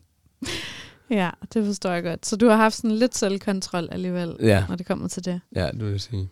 ja, 1.19 1.29
det 1.53 1.65
forstår 1.65 1.91
jeg 1.91 2.03
godt. 2.03 2.25
Så 2.25 2.35
du 2.35 2.47
har 2.47 2.55
haft 2.55 2.75
sådan 2.75 2.91
lidt 2.91 3.17
selvkontrol 3.17 3.87
alligevel, 3.91 4.35
ja. 4.39 4.65
når 4.69 4.75
det 4.75 4.85
kommer 4.85 5.07
til 5.07 5.25
det. 5.25 5.41
Ja, 5.55 5.67
det 5.71 5.83
vil 5.83 5.91
jeg 5.91 6.01
sige. 6.01 6.29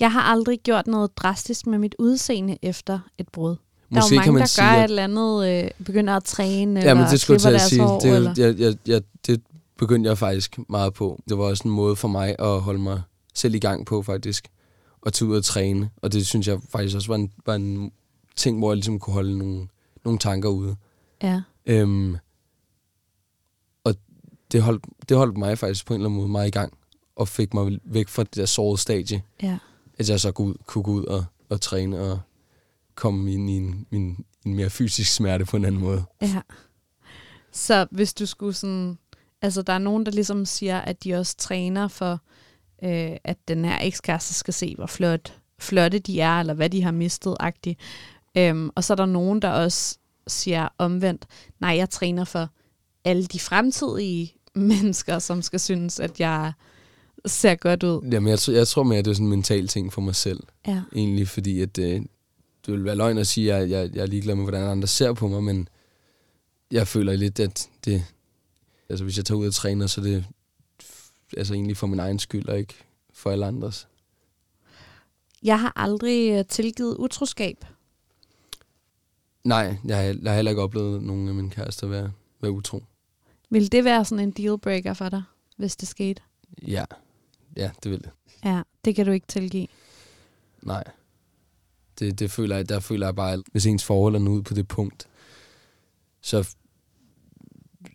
Jeg 0.00 0.12
har 0.12 0.22
aldrig 0.22 0.60
gjort 0.60 0.86
noget 0.86 1.16
drastisk 1.16 1.66
med 1.66 1.78
mit 1.78 1.94
udseende 1.98 2.58
efter 2.62 2.98
et 3.18 3.28
brud. 3.28 3.50
Der 3.50 3.56
Måske 3.90 4.14
er 4.14 4.16
jo 4.16 4.16
mange, 4.16 4.24
kan 4.24 4.32
man 4.32 4.40
der 4.40 4.46
sige, 4.46 4.64
gør 4.64 4.72
et 4.72 4.84
eller 4.84 5.04
andet, 5.04 5.64
øh, 5.64 5.70
begynder 5.84 6.16
at 6.16 6.24
træne, 6.24 6.80
ja, 6.80 6.90
eller 6.90 7.08
det 7.08 7.20
skulle 7.20 7.40
klipper 7.40 7.50
deres 7.50 7.62
sige. 7.62 7.82
hår. 7.82 8.00
Det, 8.00 8.16
eller? 8.16 8.34
Jeg, 8.36 8.58
jeg, 8.58 8.74
jeg, 8.86 9.02
det 9.26 9.42
begyndte 9.78 10.08
jeg 10.08 10.18
faktisk 10.18 10.58
meget 10.68 10.94
på. 10.94 11.22
Det 11.28 11.38
var 11.38 11.44
også 11.44 11.68
en 11.68 11.74
måde 11.74 11.96
for 11.96 12.08
mig 12.08 12.36
at 12.38 12.60
holde 12.60 12.80
mig 12.80 13.02
selv 13.34 13.54
i 13.54 13.58
gang 13.58 13.86
på, 13.86 14.02
faktisk. 14.02 14.48
Og 15.00 15.12
tage 15.12 15.28
ud 15.28 15.36
og 15.36 15.44
træne. 15.44 15.90
Og 15.96 16.12
det 16.12 16.26
synes 16.26 16.48
jeg 16.48 16.60
faktisk 16.68 16.96
også 16.96 17.08
var 17.08 17.14
en, 17.14 17.32
var 17.46 17.54
en 17.54 17.92
ting, 18.36 18.58
hvor 18.58 18.70
jeg 18.70 18.76
ligesom 18.76 18.98
kunne 18.98 19.14
holde 19.14 19.38
nogle, 19.38 19.68
nogle 20.04 20.18
tanker 20.18 20.48
ude. 20.48 20.76
Ja. 21.22 21.42
Øhm, 21.66 22.16
og 23.84 23.94
det 24.52 24.62
holdt, 24.62 24.84
det 25.08 25.16
holdt 25.16 25.36
mig 25.36 25.58
faktisk 25.58 25.86
på 25.86 25.94
en 25.94 26.00
eller 26.00 26.08
anden 26.08 26.20
måde 26.20 26.28
meget 26.28 26.48
i 26.48 26.50
gang. 26.50 26.78
Og 27.16 27.28
fik 27.28 27.54
mig 27.54 27.78
væk 27.84 28.08
fra 28.08 28.22
det 28.22 28.36
der 28.36 28.46
sårede 28.46 28.78
stadie. 28.78 29.22
Ja. 29.42 29.58
At 29.98 30.10
jeg 30.10 30.20
så 30.20 30.32
kunne, 30.32 30.54
kunne 30.66 30.84
gå 30.84 30.90
ud 30.90 31.04
og, 31.04 31.24
og 31.48 31.60
træne 31.60 32.00
og 32.00 32.20
komme 32.94 33.32
ind 33.32 33.50
i 33.50 33.56
en, 33.56 33.86
en, 33.90 34.24
en 34.46 34.54
mere 34.54 34.70
fysisk 34.70 35.14
smerte 35.14 35.44
på 35.44 35.56
en 35.56 35.64
anden 35.64 35.80
måde. 35.80 36.04
Ja. 36.22 36.40
Så 37.52 37.86
hvis 37.90 38.14
du 38.14 38.26
skulle 38.26 38.52
sådan 38.52 38.98
Altså, 39.42 39.62
der 39.62 39.72
er 39.72 39.78
nogen, 39.78 40.06
der 40.06 40.12
ligesom 40.12 40.44
siger, 40.44 40.80
at 40.80 41.04
de 41.04 41.14
også 41.14 41.36
træner 41.36 41.88
for, 41.88 42.20
øh, 42.82 43.16
at 43.24 43.36
den 43.48 43.64
her 43.64 43.78
ekskæreste 43.82 44.34
skal 44.34 44.54
se, 44.54 44.74
hvor 44.76 44.86
flot, 44.86 45.38
flotte 45.58 45.98
de 45.98 46.20
er, 46.20 46.40
eller 46.40 46.54
hvad 46.54 46.70
de 46.70 46.82
har 46.82 46.90
mistet, 46.90 47.36
agtigt. 47.40 47.80
Øhm, 48.36 48.70
og 48.74 48.84
så 48.84 48.92
er 48.92 48.96
der 48.96 49.06
nogen, 49.06 49.42
der 49.42 49.50
også 49.50 49.98
siger 50.26 50.68
omvendt, 50.78 51.26
nej, 51.60 51.76
jeg 51.76 51.90
træner 51.90 52.24
for 52.24 52.48
alle 53.04 53.26
de 53.26 53.40
fremtidige 53.40 54.34
mennesker, 54.54 55.18
som 55.18 55.42
skal 55.42 55.60
synes, 55.60 56.00
at 56.00 56.20
jeg 56.20 56.52
ser 57.26 57.54
godt 57.54 57.82
ud. 57.82 58.08
Jamen, 58.12 58.28
jeg, 58.28 58.38
jeg 58.48 58.68
tror 58.68 58.82
mere, 58.82 58.98
at 58.98 59.04
det 59.04 59.10
er 59.10 59.14
sådan 59.14 59.26
en 59.26 59.30
mental 59.30 59.68
ting 59.68 59.92
for 59.92 60.00
mig 60.00 60.14
selv. 60.14 60.40
Ja. 60.66 60.82
Egentlig, 60.94 61.28
fordi 61.28 61.60
at, 61.60 61.78
øh, 61.78 62.00
det 62.66 62.74
vil 62.74 62.84
være 62.84 62.96
løgn 62.96 63.18
at 63.18 63.26
sige, 63.26 63.54
at 63.54 63.60
jeg, 63.60 63.70
jeg, 63.70 63.96
jeg 63.96 64.02
er 64.02 64.06
ligeglad 64.06 64.34
med, 64.34 64.44
hvordan 64.44 64.62
andre 64.62 64.88
ser 64.88 65.12
på 65.12 65.28
mig, 65.28 65.42
men 65.42 65.68
jeg 66.70 66.88
føler 66.88 67.16
lidt, 67.16 67.40
at 67.40 67.68
det, 67.84 68.04
altså 68.88 69.04
hvis 69.04 69.16
jeg 69.16 69.24
tager 69.24 69.38
ud 69.38 69.46
og 69.46 69.54
træner, 69.54 69.86
så 69.86 70.00
er 70.00 70.04
det 70.04 70.24
altså 71.36 71.54
egentlig 71.54 71.76
for 71.76 71.86
min 71.86 71.98
egen 71.98 72.18
skyld, 72.18 72.48
og 72.48 72.58
ikke 72.58 72.74
for 73.12 73.30
alle 73.30 73.46
andres. 73.46 73.88
Jeg 75.42 75.60
har 75.60 75.72
aldrig 75.76 76.38
øh, 76.38 76.44
tilgivet 76.44 76.96
utroskab. 76.96 77.64
Nej, 79.44 79.76
jeg 79.84 79.96
har, 79.96 80.02
jeg 80.04 80.16
har 80.24 80.34
heller 80.34 80.50
ikke 80.50 80.62
oplevet 80.62 81.02
nogen 81.02 81.28
af 81.28 81.34
mine 81.34 81.50
kærester 81.50 81.86
være, 81.86 82.12
være 82.40 82.52
utro. 82.52 82.84
Vil 83.50 83.72
det 83.72 83.84
være 83.84 84.04
sådan 84.04 84.24
en 84.24 84.30
dealbreaker 84.30 84.94
for 84.94 85.08
dig, 85.08 85.22
hvis 85.56 85.76
det 85.76 85.88
skete? 85.88 86.22
Ja, 86.62 86.84
ja, 87.56 87.70
det 87.82 87.90
vil 87.90 87.98
det. 87.98 88.10
Ja, 88.44 88.62
det 88.84 88.94
kan 88.94 89.06
du 89.06 89.12
ikke 89.12 89.26
tilgive? 89.26 89.66
Nej. 90.62 90.84
Det, 91.98 92.18
det 92.18 92.30
føler 92.30 92.56
jeg, 92.56 92.68
der 92.68 92.80
føler 92.80 93.06
jeg 93.06 93.14
bare, 93.16 93.32
at 93.32 93.40
hvis 93.52 93.66
ens 93.66 93.84
forhold 93.84 94.14
er 94.14 94.18
nået 94.18 94.44
på 94.44 94.54
det 94.54 94.68
punkt, 94.68 95.08
så 96.20 96.54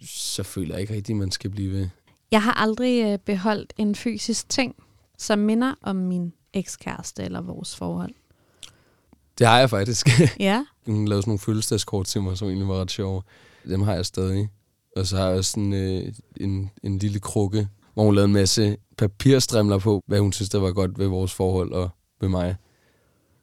så 0.05 0.43
føler 0.43 0.75
jeg 0.75 0.81
ikke 0.81 0.93
rigtigt, 0.93 1.15
at 1.15 1.19
man 1.19 1.31
skal 1.31 1.49
blive 1.49 1.71
ved. 1.71 1.89
Jeg 2.31 2.43
har 2.43 2.53
aldrig 2.53 3.03
øh, 3.03 3.19
beholdt 3.19 3.73
en 3.77 3.95
fysisk 3.95 4.49
ting, 4.49 4.75
som 5.17 5.39
minder 5.39 5.73
om 5.81 5.95
min 5.95 6.33
ekskæreste 6.53 7.23
eller 7.23 7.41
vores 7.41 7.75
forhold. 7.75 8.13
Det 9.39 9.47
har 9.47 9.59
jeg 9.59 9.69
faktisk. 9.69 10.09
Ja. 10.39 10.65
Hun 10.85 11.07
lavede 11.07 11.21
sådan 11.21 11.29
nogle 11.29 11.39
fødselsdagskort 11.39 12.05
til 12.05 12.21
mig, 12.21 12.37
som 12.37 12.47
egentlig 12.47 12.67
var 12.67 12.81
ret 12.81 12.91
sjove. 12.91 13.21
Dem 13.65 13.81
har 13.81 13.93
jeg 13.93 14.05
stadig. 14.05 14.49
Og 14.95 15.07
så 15.07 15.17
har 15.17 15.27
jeg 15.27 15.37
også 15.37 15.51
sådan, 15.51 15.73
øh, 15.73 16.13
en, 16.37 16.71
en 16.83 16.97
lille 16.97 17.19
krukke, 17.19 17.67
hvor 17.93 18.03
hun 18.03 18.15
lavede 18.15 18.25
en 18.25 18.33
masse 18.33 18.77
papirstrimler 18.97 19.77
på, 19.77 20.03
hvad 20.07 20.19
hun 20.19 20.33
synes, 20.33 20.49
der 20.49 20.59
var 20.59 20.71
godt 20.71 20.99
ved 20.99 21.07
vores 21.07 21.33
forhold 21.33 21.71
og 21.71 21.89
ved 22.21 22.29
mig. 22.29 22.55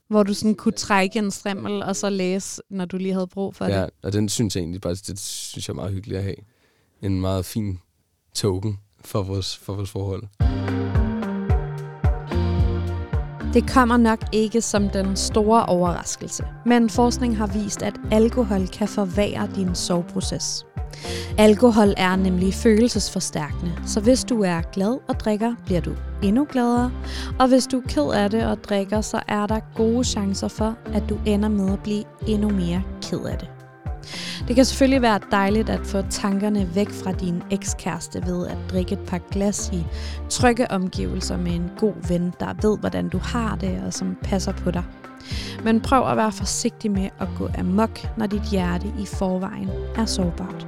Hvor 0.08 0.22
du 0.22 0.34
sådan 0.34 0.54
kunne 0.54 0.72
trække 0.72 1.18
en 1.18 1.30
strimmel, 1.30 1.82
og 1.82 1.96
så 1.96 2.10
læse, 2.10 2.62
når 2.70 2.84
du 2.84 2.96
lige 2.96 3.12
havde 3.12 3.26
brug 3.26 3.54
for 3.54 3.64
Ja, 3.64 3.82
det. 3.82 3.90
og 4.02 4.12
den 4.12 4.28
synes 4.28 4.56
jeg 4.56 4.60
egentlig 4.62 4.80
bare, 4.80 4.94
det 4.94 5.20
synes 5.20 5.68
jeg 5.68 5.72
er 5.72 5.76
meget 5.76 5.92
hyggeligt 5.92 6.18
at 6.18 6.24
have. 6.24 6.36
En 7.02 7.20
meget 7.20 7.44
fin 7.44 7.78
token 8.34 8.78
for 9.04 9.22
vores, 9.22 9.56
for 9.56 9.74
vores 9.74 9.90
forhold. 9.90 10.22
Det 13.54 13.70
kommer 13.70 13.96
nok 13.96 14.18
ikke 14.32 14.60
som 14.60 14.88
den 14.88 15.16
store 15.16 15.66
overraskelse, 15.66 16.44
men 16.66 16.90
forskning 16.90 17.36
har 17.36 17.46
vist, 17.46 17.82
at 17.82 17.94
alkohol 18.12 18.66
kan 18.68 18.88
forværre 18.88 19.50
din 19.56 19.74
soveproces. 19.74 20.64
Alkohol 21.38 21.94
er 21.96 22.16
nemlig 22.16 22.54
følelsesforstærkende, 22.54 23.72
så 23.86 24.00
hvis 24.00 24.24
du 24.24 24.42
er 24.42 24.60
glad 24.72 24.98
og 25.08 25.20
drikker, 25.20 25.54
bliver 25.64 25.80
du 25.80 25.92
endnu 26.22 26.46
gladere. 26.50 26.92
Og 27.38 27.48
hvis 27.48 27.66
du 27.66 27.78
er 27.78 27.88
ked 27.88 28.10
af 28.14 28.30
det 28.30 28.46
og 28.46 28.64
drikker, 28.64 29.00
så 29.00 29.20
er 29.28 29.46
der 29.46 29.60
gode 29.74 30.04
chancer 30.04 30.48
for, 30.48 30.76
at 30.94 31.02
du 31.08 31.18
ender 31.26 31.48
med 31.48 31.72
at 31.72 31.78
blive 31.78 32.04
endnu 32.26 32.48
mere 32.48 32.82
ked 33.02 33.20
af 33.20 33.38
det. 33.38 33.48
Det 34.48 34.56
kan 34.56 34.64
selvfølgelig 34.64 35.02
være 35.02 35.20
dejligt 35.30 35.70
at 35.70 35.80
få 35.86 36.02
tankerne 36.10 36.74
væk 36.74 36.90
fra 36.90 37.12
din 37.12 37.42
ekskæreste 37.50 38.22
ved 38.26 38.46
at 38.46 38.56
drikke 38.70 38.92
et 38.92 38.98
par 39.06 39.20
glas 39.30 39.70
i 39.72 39.84
trygge 40.30 40.70
omgivelser 40.70 41.36
med 41.36 41.52
en 41.52 41.70
god 41.78 42.08
ven, 42.08 42.32
der 42.40 42.68
ved, 42.68 42.78
hvordan 42.78 43.08
du 43.08 43.18
har 43.18 43.56
det 43.56 43.82
og 43.86 43.92
som 43.92 44.16
passer 44.22 44.52
på 44.52 44.70
dig. 44.70 44.84
Men 45.64 45.80
prøv 45.80 46.10
at 46.10 46.16
være 46.16 46.32
forsigtig 46.32 46.90
med 46.90 47.08
at 47.20 47.28
gå 47.38 47.48
amok, 47.58 48.18
når 48.18 48.26
dit 48.26 48.42
hjerte 48.42 48.86
i 49.00 49.06
forvejen 49.06 49.70
er 49.96 50.06
sårbart. 50.06 50.66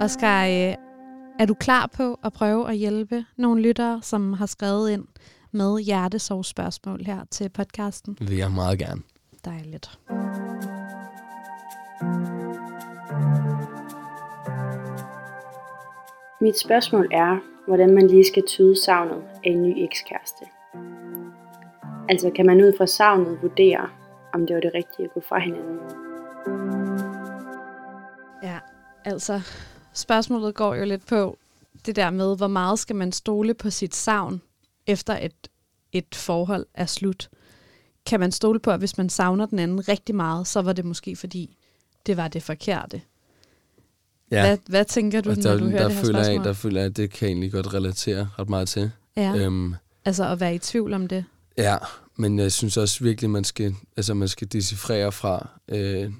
Oscar, 0.00 0.44
øh, 0.44 0.74
er 1.38 1.46
du 1.48 1.54
klar 1.54 1.90
på 1.96 2.18
at 2.24 2.32
prøve 2.32 2.68
at 2.68 2.76
hjælpe 2.76 3.24
nogle 3.36 3.62
lyttere, 3.62 4.02
som 4.02 4.32
har 4.32 4.46
skrevet 4.46 4.90
ind 4.90 5.04
med 5.52 5.80
hjertesorgspørgsmål 5.80 7.04
her 7.04 7.24
til 7.30 7.48
podcasten? 7.48 8.14
Det 8.14 8.30
vil 8.30 8.36
jeg 8.36 8.50
meget 8.50 8.78
gerne. 8.78 9.02
Dejligt. 9.44 9.98
Mit 16.40 16.58
spørgsmål 16.58 17.08
er, 17.12 17.38
hvordan 17.66 17.94
man 17.94 18.06
lige 18.06 18.26
skal 18.26 18.42
tyde 18.46 18.84
savnet 18.84 19.22
af 19.44 19.50
en 19.50 19.62
ny 19.62 19.84
ekskæreste. 19.84 20.44
Altså 22.08 22.30
kan 22.36 22.46
man 22.46 22.64
ud 22.64 22.72
fra 22.78 22.86
savnet 22.86 23.38
vurdere, 23.42 23.88
om 24.32 24.46
det 24.46 24.54
var 24.54 24.60
det 24.60 24.70
rigtige 24.74 25.04
at 25.04 25.14
gå 25.14 25.22
fra 25.28 25.38
hinanden. 25.38 25.78
Ja, 28.42 28.58
altså 29.04 29.40
spørgsmålet 29.96 30.54
går 30.54 30.74
jo 30.74 30.84
lidt 30.84 31.06
på 31.06 31.38
det 31.86 31.96
der 31.96 32.10
med, 32.10 32.36
hvor 32.36 32.46
meget 32.46 32.78
skal 32.78 32.96
man 32.96 33.12
stole 33.12 33.54
på 33.54 33.70
sit 33.70 33.94
savn, 33.94 34.40
efter 34.86 35.18
et, 35.22 35.48
et 35.92 36.14
forhold 36.14 36.66
er 36.74 36.86
slut. 36.86 37.28
Kan 38.06 38.20
man 38.20 38.32
stole 38.32 38.60
på, 38.60 38.70
at 38.70 38.78
hvis 38.78 38.98
man 38.98 39.08
savner 39.08 39.46
den 39.46 39.58
anden 39.58 39.88
rigtig 39.88 40.14
meget, 40.14 40.46
så 40.46 40.62
var 40.62 40.72
det 40.72 40.84
måske 40.84 41.16
fordi, 41.16 41.56
det 42.06 42.16
var 42.16 42.28
det 42.28 42.42
forkerte. 42.42 43.02
Ja, 44.30 44.46
Hvad, 44.46 44.58
hvad 44.66 44.84
tænker 44.84 45.20
du, 45.20 45.30
og 45.30 45.36
når 45.36 45.42
der, 45.42 45.58
du 45.58 45.64
hører 45.64 45.78
der, 45.78 45.88
det 45.88 45.96
her 45.96 46.04
føler 46.04 46.18
spørgsmål? 46.22 46.36
jeg, 46.36 46.44
der 46.44 46.52
føler 46.52 46.80
jeg, 46.80 46.90
at 46.90 46.96
det 46.96 47.10
kan 47.10 47.26
jeg 47.28 47.30
egentlig 47.32 47.52
godt 47.52 47.74
relatere 47.74 48.28
ret 48.38 48.48
meget 48.48 48.68
til. 48.68 48.90
ja, 49.16 49.36
Øhm, 49.36 49.74
altså 50.04 50.28
at 50.28 50.40
være 50.40 50.54
i 50.54 50.58
tvivl 50.58 50.92
om 50.92 51.08
det. 51.08 51.24
Ja, 51.58 51.76
men 52.16 52.38
jeg 52.38 52.52
synes 52.52 52.76
også 52.76 53.04
virkelig, 53.04 53.30
man 53.30 53.44
skal, 53.44 53.74
altså 53.96 54.14
man 54.14 54.28
skal 54.28 54.48
decifrere 54.52 55.12
fra, 55.12 55.48
øh, 55.68 56.12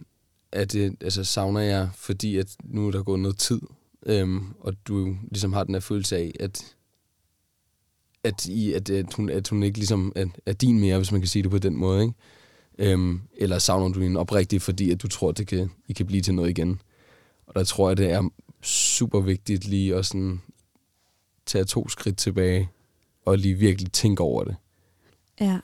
at 0.52 0.72
det, 0.72 0.96
altså 1.00 1.24
savner 1.24 1.60
jeg, 1.60 1.90
fordi 1.94 2.36
at 2.36 2.56
nu 2.64 2.86
er 2.86 2.90
der 2.90 3.02
gået 3.02 3.20
noget 3.20 3.38
tid, 3.38 3.60
øhm, 4.06 4.54
og 4.60 4.74
du 4.88 5.16
ligesom 5.30 5.52
har 5.52 5.64
den 5.64 5.74
her 5.74 5.80
følelse 5.80 6.16
af, 6.16 6.32
at, 6.40 6.76
at, 8.24 8.46
i, 8.46 8.72
at, 8.72 8.90
at, 8.90 9.14
hun, 9.14 9.30
at 9.30 9.48
hun 9.48 9.62
ikke 9.62 9.78
ligesom 9.78 10.12
er, 10.16 10.26
er 10.46 10.52
din 10.52 10.80
mere, 10.80 10.96
hvis 10.96 11.12
man 11.12 11.20
kan 11.20 11.28
sige 11.28 11.42
det 11.42 11.50
på 11.50 11.58
den 11.58 11.76
måde, 11.76 12.02
ikke? 12.02 12.14
Øhm, 12.78 13.20
eller 13.36 13.58
savner 13.58 13.88
du 13.88 14.00
hende 14.00 14.20
oprigtigt, 14.20 14.62
fordi 14.62 14.90
at 14.90 15.02
du 15.02 15.08
tror, 15.08 15.28
at 15.28 15.38
det 15.38 15.46
kan, 15.46 15.70
I 15.88 15.92
kan 15.92 16.06
blive 16.06 16.22
til 16.22 16.34
noget 16.34 16.50
igen. 16.50 16.80
Og 17.46 17.54
der 17.54 17.64
tror 17.64 17.90
jeg, 17.90 17.96
det 17.96 18.10
er 18.10 18.30
super 18.62 19.20
vigtigt 19.20 19.64
lige 19.64 19.94
at 19.94 20.06
sådan 20.06 20.40
tage 21.46 21.64
to 21.64 21.88
skridt 21.88 22.18
tilbage, 22.18 22.70
og 23.24 23.38
lige 23.38 23.54
virkelig 23.54 23.92
tænke 23.92 24.22
over 24.22 24.44
det. 24.44 24.56
Ja, 25.40 25.58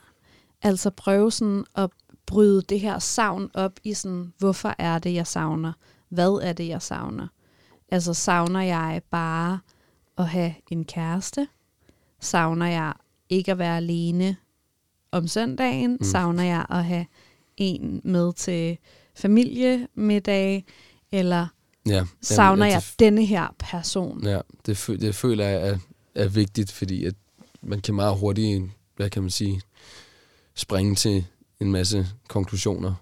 altså 0.61 0.89
prøve 0.89 1.31
sådan 1.31 1.65
at 1.75 1.89
bryde 2.25 2.61
det 2.61 2.79
her 2.79 2.99
savn 2.99 3.49
op 3.53 3.71
i 3.83 3.93
sådan, 3.93 4.33
hvorfor 4.37 4.75
er 4.77 4.99
det, 4.99 5.13
jeg 5.13 5.27
savner? 5.27 5.73
Hvad 6.09 6.39
er 6.43 6.53
det, 6.53 6.67
jeg 6.67 6.81
savner? 6.81 7.27
Altså 7.91 8.13
savner 8.13 8.61
jeg 8.61 9.01
bare 9.11 9.59
at 10.17 10.27
have 10.27 10.53
en 10.71 10.85
kæreste? 10.85 11.47
Savner 12.19 12.65
jeg 12.65 12.93
ikke 13.29 13.51
at 13.51 13.57
være 13.57 13.77
alene 13.77 14.35
om 15.11 15.27
søndagen? 15.27 15.91
Mm. 15.91 16.03
Savner 16.03 16.43
jeg 16.43 16.65
at 16.69 16.85
have 16.85 17.05
en 17.57 18.01
med 18.03 18.33
til 18.33 18.77
familiemiddag? 19.15 20.65
Eller 21.11 21.47
Ja, 21.87 22.05
savner 22.21 22.65
jamen, 22.65 22.73
jeg 22.73 22.81
det, 22.81 22.99
denne 22.99 23.25
her 23.25 23.47
person? 23.59 24.23
Ja, 24.23 24.39
det, 24.65 24.87
det 24.87 25.15
føler 25.15 25.45
jeg 25.45 25.69
er, 25.69 25.77
er 26.15 26.27
vigtigt, 26.27 26.71
fordi 26.71 27.05
at 27.05 27.15
man 27.61 27.81
kan 27.81 27.95
meget 27.95 28.17
hurtigt, 28.17 28.63
hvad 28.95 29.09
kan 29.09 29.21
man 29.21 29.31
sige, 29.31 29.61
springe 30.55 30.95
til 30.95 31.25
en 31.63 31.71
masse 31.71 32.07
konklusioner. 32.27 32.93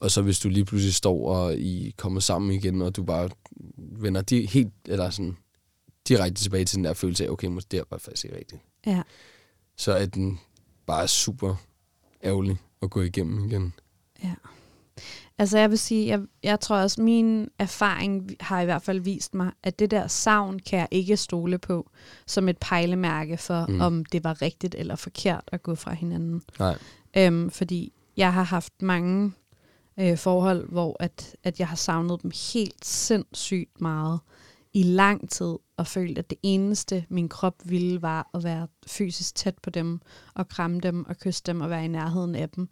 Og 0.00 0.10
så 0.10 0.22
hvis 0.22 0.38
du 0.38 0.48
lige 0.48 0.64
pludselig 0.64 0.94
står 0.94 1.34
og 1.34 1.56
I 1.56 1.94
kommer 1.96 2.20
sammen 2.20 2.50
igen, 2.50 2.82
og 2.82 2.96
du 2.96 3.02
bare 3.02 3.30
vender 3.76 4.22
de 4.22 4.46
helt, 4.46 4.72
eller 4.86 5.10
sådan, 5.10 5.36
direkte 6.08 6.42
tilbage 6.42 6.64
til 6.64 6.76
den 6.76 6.84
der 6.84 6.92
følelse 6.92 7.24
af, 7.26 7.30
okay, 7.30 7.48
måske 7.48 7.68
det 7.70 7.82
var 7.90 7.98
faktisk 7.98 8.24
ikke 8.24 8.36
rigtigt. 8.36 8.62
Ja. 8.86 9.02
Så 9.76 9.92
er 9.92 10.06
den 10.06 10.40
bare 10.86 11.08
super 11.08 11.54
ærgerlig 12.24 12.56
at 12.82 12.90
gå 12.90 13.00
igennem 13.00 13.44
igen. 13.44 13.72
Ja. 14.24 14.34
Altså 15.38 15.58
jeg 15.58 15.70
vil 15.70 15.78
sige, 15.78 16.06
jeg, 16.06 16.20
jeg 16.42 16.60
tror 16.60 16.76
også, 16.76 17.02
min 17.02 17.48
erfaring 17.58 18.36
har 18.40 18.60
i 18.60 18.64
hvert 18.64 18.82
fald 18.82 19.00
vist 19.00 19.34
mig, 19.34 19.52
at 19.62 19.78
det 19.78 19.90
der 19.90 20.06
savn 20.06 20.58
kan 20.58 20.78
jeg 20.78 20.88
ikke 20.90 21.16
stole 21.16 21.58
på 21.58 21.90
som 22.26 22.48
et 22.48 22.58
pejlemærke 22.58 23.36
for, 23.36 23.66
mm. 23.66 23.80
om 23.80 24.04
det 24.04 24.24
var 24.24 24.42
rigtigt 24.42 24.74
eller 24.74 24.96
forkert 24.96 25.44
at 25.46 25.62
gå 25.62 25.74
fra 25.74 25.94
hinanden. 25.94 26.42
Nej, 26.58 26.78
Øhm, 27.16 27.50
fordi 27.50 27.92
jeg 28.16 28.32
har 28.32 28.42
haft 28.42 28.82
mange 28.82 29.32
øh, 30.00 30.18
forhold, 30.18 30.68
hvor 30.68 30.96
at, 31.00 31.36
at 31.44 31.58
jeg 31.60 31.68
har 31.68 31.76
savnet 31.76 32.22
dem 32.22 32.30
helt 32.52 32.84
sindssygt 32.86 33.80
meget 33.80 34.20
i 34.72 34.82
lang 34.82 35.30
tid, 35.30 35.56
og 35.76 35.86
følt, 35.86 36.18
at 36.18 36.30
det 36.30 36.38
eneste, 36.42 37.06
min 37.08 37.28
krop 37.28 37.54
ville, 37.64 38.02
var 38.02 38.30
at 38.34 38.44
være 38.44 38.68
fysisk 38.86 39.34
tæt 39.34 39.58
på 39.62 39.70
dem, 39.70 40.00
og 40.34 40.48
kramme 40.48 40.80
dem, 40.80 41.06
og 41.08 41.16
kysse 41.18 41.42
dem, 41.46 41.60
og 41.60 41.70
være 41.70 41.84
i 41.84 41.88
nærheden 41.88 42.34
af 42.34 42.48
dem. 42.48 42.68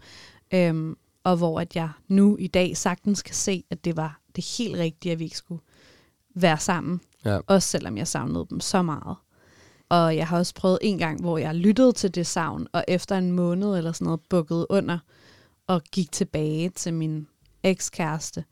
Øhm, 0.55 0.97
og 1.25 1.37
hvor 1.37 1.61
at 1.61 1.77
jeg 1.77 1.91
nu 2.09 2.37
i 2.37 2.47
dag 2.47 2.77
sagtens 2.77 3.23
kan 3.23 3.35
se, 3.35 3.65
at 3.71 3.85
det 3.85 3.97
var 3.97 4.21
det 4.37 4.45
helt 4.59 4.77
rigtige, 4.77 5.13
at 5.13 5.19
vi 5.19 5.25
ikke 5.25 5.37
skulle 5.37 5.63
være 6.35 6.59
sammen. 6.59 7.01
Ja. 7.25 7.39
Også 7.47 7.69
selvom 7.69 7.97
jeg 7.97 8.09
savnede 8.09 8.47
dem 8.51 8.61
så 8.61 8.83
meget. 8.83 9.17
Og 9.89 10.17
jeg 10.17 10.27
har 10.27 10.39
også 10.39 10.55
prøvet 10.55 10.79
en 10.83 10.99
gang, 10.99 11.21
hvor 11.21 11.39
jeg 11.39 11.55
lyttede 11.55 11.93
til 11.93 12.15
det 12.15 12.27
savn, 12.27 12.67
og 12.73 12.85
efter 12.89 13.19
en 13.19 13.33
måned 13.33 13.77
eller 13.77 13.93
sådan 13.93 14.05
noget, 14.05 14.21
bukkede 14.21 14.67
under, 14.71 14.99
og 15.67 15.83
gik 15.93 16.13
tilbage 16.13 16.69
til 16.71 16.95
min 16.95 17.27
ekskæreste. 17.63 18.45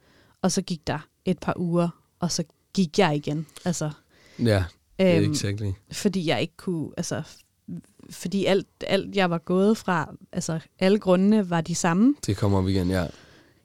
Og 0.42 0.52
så 0.52 0.62
gik 0.62 0.86
der 0.86 0.98
et 1.24 1.38
par 1.38 1.54
uger, 1.56 1.88
og 2.20 2.32
så 2.32 2.44
gik 2.74 2.98
jeg 2.98 3.16
igen. 3.16 3.46
Altså, 3.64 3.90
ja, 4.38 4.64
er 4.98 5.20
øhm, 5.20 5.30
exactly. 5.30 5.70
fordi 5.92 6.26
jeg 6.26 6.40
ikke 6.40 6.56
kunne, 6.56 6.90
altså, 6.96 7.22
fordi 8.10 8.44
alt, 8.44 8.66
alt 8.86 9.16
jeg 9.16 9.30
var 9.30 9.38
gået 9.38 9.76
fra, 9.76 10.14
altså 10.32 10.60
alle 10.78 10.98
grundene 10.98 11.50
var 11.50 11.60
de 11.60 11.74
samme. 11.74 12.14
Det 12.26 12.36
kommer 12.36 12.58
op 12.58 12.68
igen, 12.68 12.90
ja. 12.90 13.06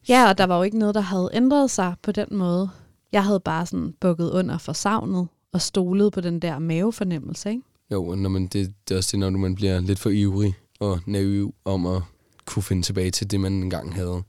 Ja, 0.09 0.29
og 0.29 0.37
der 0.37 0.43
var 0.43 0.57
jo 0.57 0.63
ikke 0.63 0.79
noget, 0.79 0.95
der 0.95 1.01
havde 1.01 1.29
ændret 1.33 1.71
sig 1.71 1.95
på 2.01 2.11
den 2.11 2.27
måde. 2.31 2.69
Jeg 3.11 3.25
havde 3.25 3.39
bare 3.39 3.65
sådan 3.65 3.93
bukket 3.99 4.29
under 4.31 4.57
for 4.57 4.73
savnet, 4.73 5.27
og 5.51 5.61
stolet 5.61 6.13
på 6.13 6.21
den 6.21 6.39
der 6.39 6.59
mavefornemmelse, 6.59 7.49
ikke? 7.49 7.61
Jo, 7.91 8.15
når 8.15 8.29
man, 8.29 8.47
det, 8.47 8.73
det 8.87 8.93
er 8.93 8.97
også 8.97 9.09
det, 9.11 9.19
når 9.19 9.29
man 9.29 9.55
bliver 9.55 9.79
lidt 9.79 9.99
for 9.99 10.09
ivrig 10.09 10.53
og 10.79 10.99
naiv 11.05 11.55
om 11.65 11.85
at 11.85 12.01
kunne 12.45 12.63
finde 12.63 12.81
tilbage 12.81 13.11
til 13.11 13.31
det, 13.31 13.39
man 13.39 13.53
engang 13.53 13.95
havde. 13.95 14.23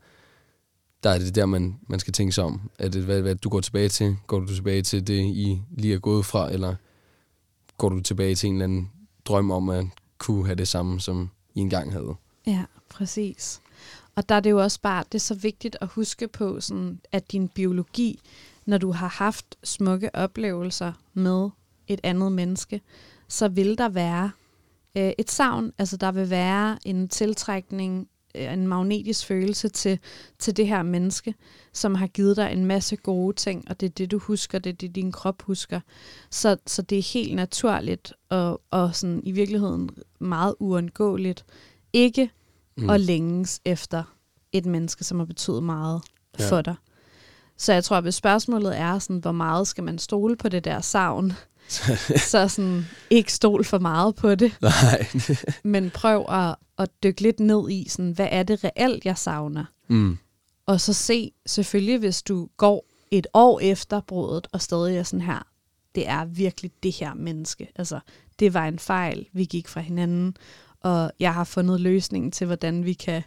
Der 1.02 1.10
er 1.10 1.18
det 1.18 1.34
der, 1.34 1.46
man, 1.46 1.78
man 1.88 2.00
skal 2.00 2.12
tænke 2.12 2.32
sig 2.32 2.44
om. 2.44 2.70
Er 2.78 2.88
det, 2.88 3.04
hvad, 3.04 3.22
hvad 3.22 3.34
du 3.34 3.48
går 3.48 3.60
tilbage 3.60 3.88
til? 3.88 4.16
Går 4.26 4.40
du 4.40 4.54
tilbage 4.54 4.82
til 4.82 5.06
det, 5.06 5.20
I 5.24 5.62
lige 5.70 5.94
er 5.94 5.98
gået 5.98 6.26
fra, 6.26 6.52
eller 6.52 6.74
går 7.78 7.88
du 7.88 8.00
tilbage 8.00 8.34
til 8.34 8.48
en 8.48 8.54
eller 8.54 8.64
anden 8.64 8.90
drøm 9.24 9.50
om 9.50 9.68
at 9.68 9.86
kunne 10.18 10.46
have 10.46 10.54
det 10.54 10.68
samme, 10.68 11.00
som 11.00 11.30
I 11.54 11.60
engang 11.60 11.92
havde? 11.92 12.14
Ja, 12.46 12.64
præcis. 12.88 13.60
Og 14.14 14.28
der 14.28 14.34
er 14.34 14.40
det 14.40 14.50
jo 14.50 14.62
også 14.62 14.80
bare, 14.80 15.04
det 15.12 15.14
er 15.14 15.18
så 15.18 15.34
vigtigt 15.34 15.76
at 15.80 15.88
huske 15.88 16.28
på, 16.28 16.60
sådan, 16.60 17.00
at 17.12 17.32
din 17.32 17.48
biologi, 17.48 18.20
når 18.66 18.78
du 18.78 18.92
har 18.92 19.08
haft 19.08 19.56
smukke 19.64 20.14
oplevelser 20.14 20.92
med 21.14 21.50
et 21.88 22.00
andet 22.02 22.32
menneske, 22.32 22.80
så 23.28 23.48
vil 23.48 23.78
der 23.78 23.88
være 23.88 24.30
øh, 24.96 25.12
et 25.18 25.30
savn, 25.30 25.72
altså 25.78 25.96
der 25.96 26.12
vil 26.12 26.30
være 26.30 26.78
en 26.84 27.08
tiltrækning, 27.08 28.08
øh, 28.34 28.52
en 28.52 28.66
magnetisk 28.66 29.26
følelse 29.26 29.68
til, 29.68 29.98
til 30.38 30.56
det 30.56 30.68
her 30.68 30.82
menneske, 30.82 31.34
som 31.72 31.94
har 31.94 32.06
givet 32.06 32.36
dig 32.36 32.52
en 32.52 32.64
masse 32.64 32.96
gode 32.96 33.36
ting, 33.36 33.64
og 33.68 33.80
det 33.80 33.86
er 33.86 33.90
det, 33.90 34.10
du 34.10 34.18
husker, 34.18 34.58
det 34.58 34.70
er 34.70 34.76
det, 34.76 34.94
din 34.94 35.12
krop 35.12 35.42
husker. 35.42 35.80
Så, 36.30 36.56
så 36.66 36.82
det 36.82 36.98
er 36.98 37.12
helt 37.12 37.34
naturligt, 37.34 38.12
og, 38.28 38.62
og 38.70 38.94
sådan 38.94 39.20
i 39.24 39.32
virkeligheden 39.32 39.90
meget 40.18 40.54
uundgåeligt, 40.60 41.44
ikke 41.92 42.30
mm. 42.76 42.90
at 42.90 43.00
længes 43.00 43.60
efter 43.64 44.04
et 44.52 44.66
menneske, 44.66 45.04
som 45.04 45.18
har 45.18 45.26
betydet 45.26 45.62
meget 45.62 46.02
ja. 46.38 46.50
for 46.50 46.62
dig. 46.62 46.74
Så 47.62 47.72
jeg 47.72 47.84
tror, 47.84 47.96
at 47.96 48.02
hvis 48.02 48.14
spørgsmålet 48.14 48.78
er, 48.78 48.98
sådan, 48.98 49.18
hvor 49.18 49.32
meget 49.32 49.68
skal 49.68 49.84
man 49.84 49.98
stole 49.98 50.36
på 50.36 50.48
det 50.48 50.64
der 50.64 50.80
savn, 50.80 51.32
så 52.30 52.48
sådan, 52.48 52.86
ikke 53.10 53.32
stol 53.32 53.64
for 53.64 53.78
meget 53.78 54.14
på 54.14 54.34
det. 54.34 54.52
Nej. 54.60 55.06
men 55.74 55.90
prøv 55.90 56.24
at, 56.28 56.56
at 56.78 56.88
dykke 57.02 57.20
lidt 57.20 57.40
ned 57.40 57.70
i, 57.70 57.88
sådan, 57.88 58.10
hvad 58.10 58.28
er 58.30 58.42
det 58.42 58.64
reelt, 58.64 59.04
jeg 59.04 59.18
savner? 59.18 59.64
Mm. 59.88 60.18
Og 60.66 60.80
så 60.80 60.92
se, 60.92 61.32
selvfølgelig, 61.46 61.98
hvis 61.98 62.22
du 62.22 62.48
går 62.56 62.86
et 63.10 63.26
år 63.34 63.60
efter 63.60 64.00
brudet, 64.00 64.46
og 64.52 64.62
stadig 64.62 64.96
er 64.96 65.02
sådan 65.02 65.26
her, 65.26 65.46
det 65.94 66.08
er 66.08 66.24
virkelig 66.24 66.70
det 66.82 66.92
her 66.92 67.14
menneske. 67.14 67.68
Altså, 67.76 68.00
det 68.38 68.54
var 68.54 68.66
en 68.66 68.78
fejl, 68.78 69.26
vi 69.32 69.44
gik 69.44 69.68
fra 69.68 69.80
hinanden, 69.80 70.36
og 70.80 71.12
jeg 71.20 71.34
har 71.34 71.44
fundet 71.44 71.80
løsningen 71.80 72.32
til, 72.32 72.46
hvordan 72.46 72.84
vi 72.84 72.92
kan 72.92 73.22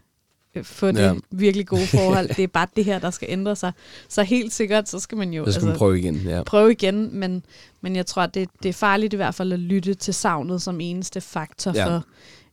få 0.64 0.88
det 0.88 1.00
ja. 1.00 1.14
virkelig 1.32 1.68
gode 1.68 1.88
forhold. 1.88 2.28
det 2.38 2.44
er 2.44 2.48
bare 2.48 2.68
det 2.76 2.86
her, 2.86 3.00
der 3.00 3.10
skal 3.10 3.28
ændre 3.32 3.56
sig. 3.56 3.72
Så 4.10 4.24
helt 4.24 4.54
sikkert, 4.54 4.90
så 4.90 5.00
skal 5.00 5.18
man 5.18 5.34
jo 5.34 5.46
så 5.46 5.52
skal 5.52 5.58
altså, 5.58 5.68
man 5.68 5.78
prøve 5.78 6.00
igen. 6.00 6.16
Ja. 6.16 6.44
Prøve 6.44 6.72
igen, 6.72 7.20
men, 7.20 7.44
men 7.82 7.96
jeg 7.96 8.06
tror, 8.06 8.22
at 8.22 8.34
det, 8.34 8.50
det 8.64 8.70
er 8.70 8.74
farligt 8.74 9.14
i 9.14 9.16
hvert 9.16 9.36
fald 9.36 9.54
at 9.54 9.60
lytte 9.60 9.94
til 9.94 10.14
savnet 10.14 10.62
som 10.62 10.80
eneste 10.80 11.22
faktor 11.22 11.72
ja. 11.76 11.88
for, 11.88 12.06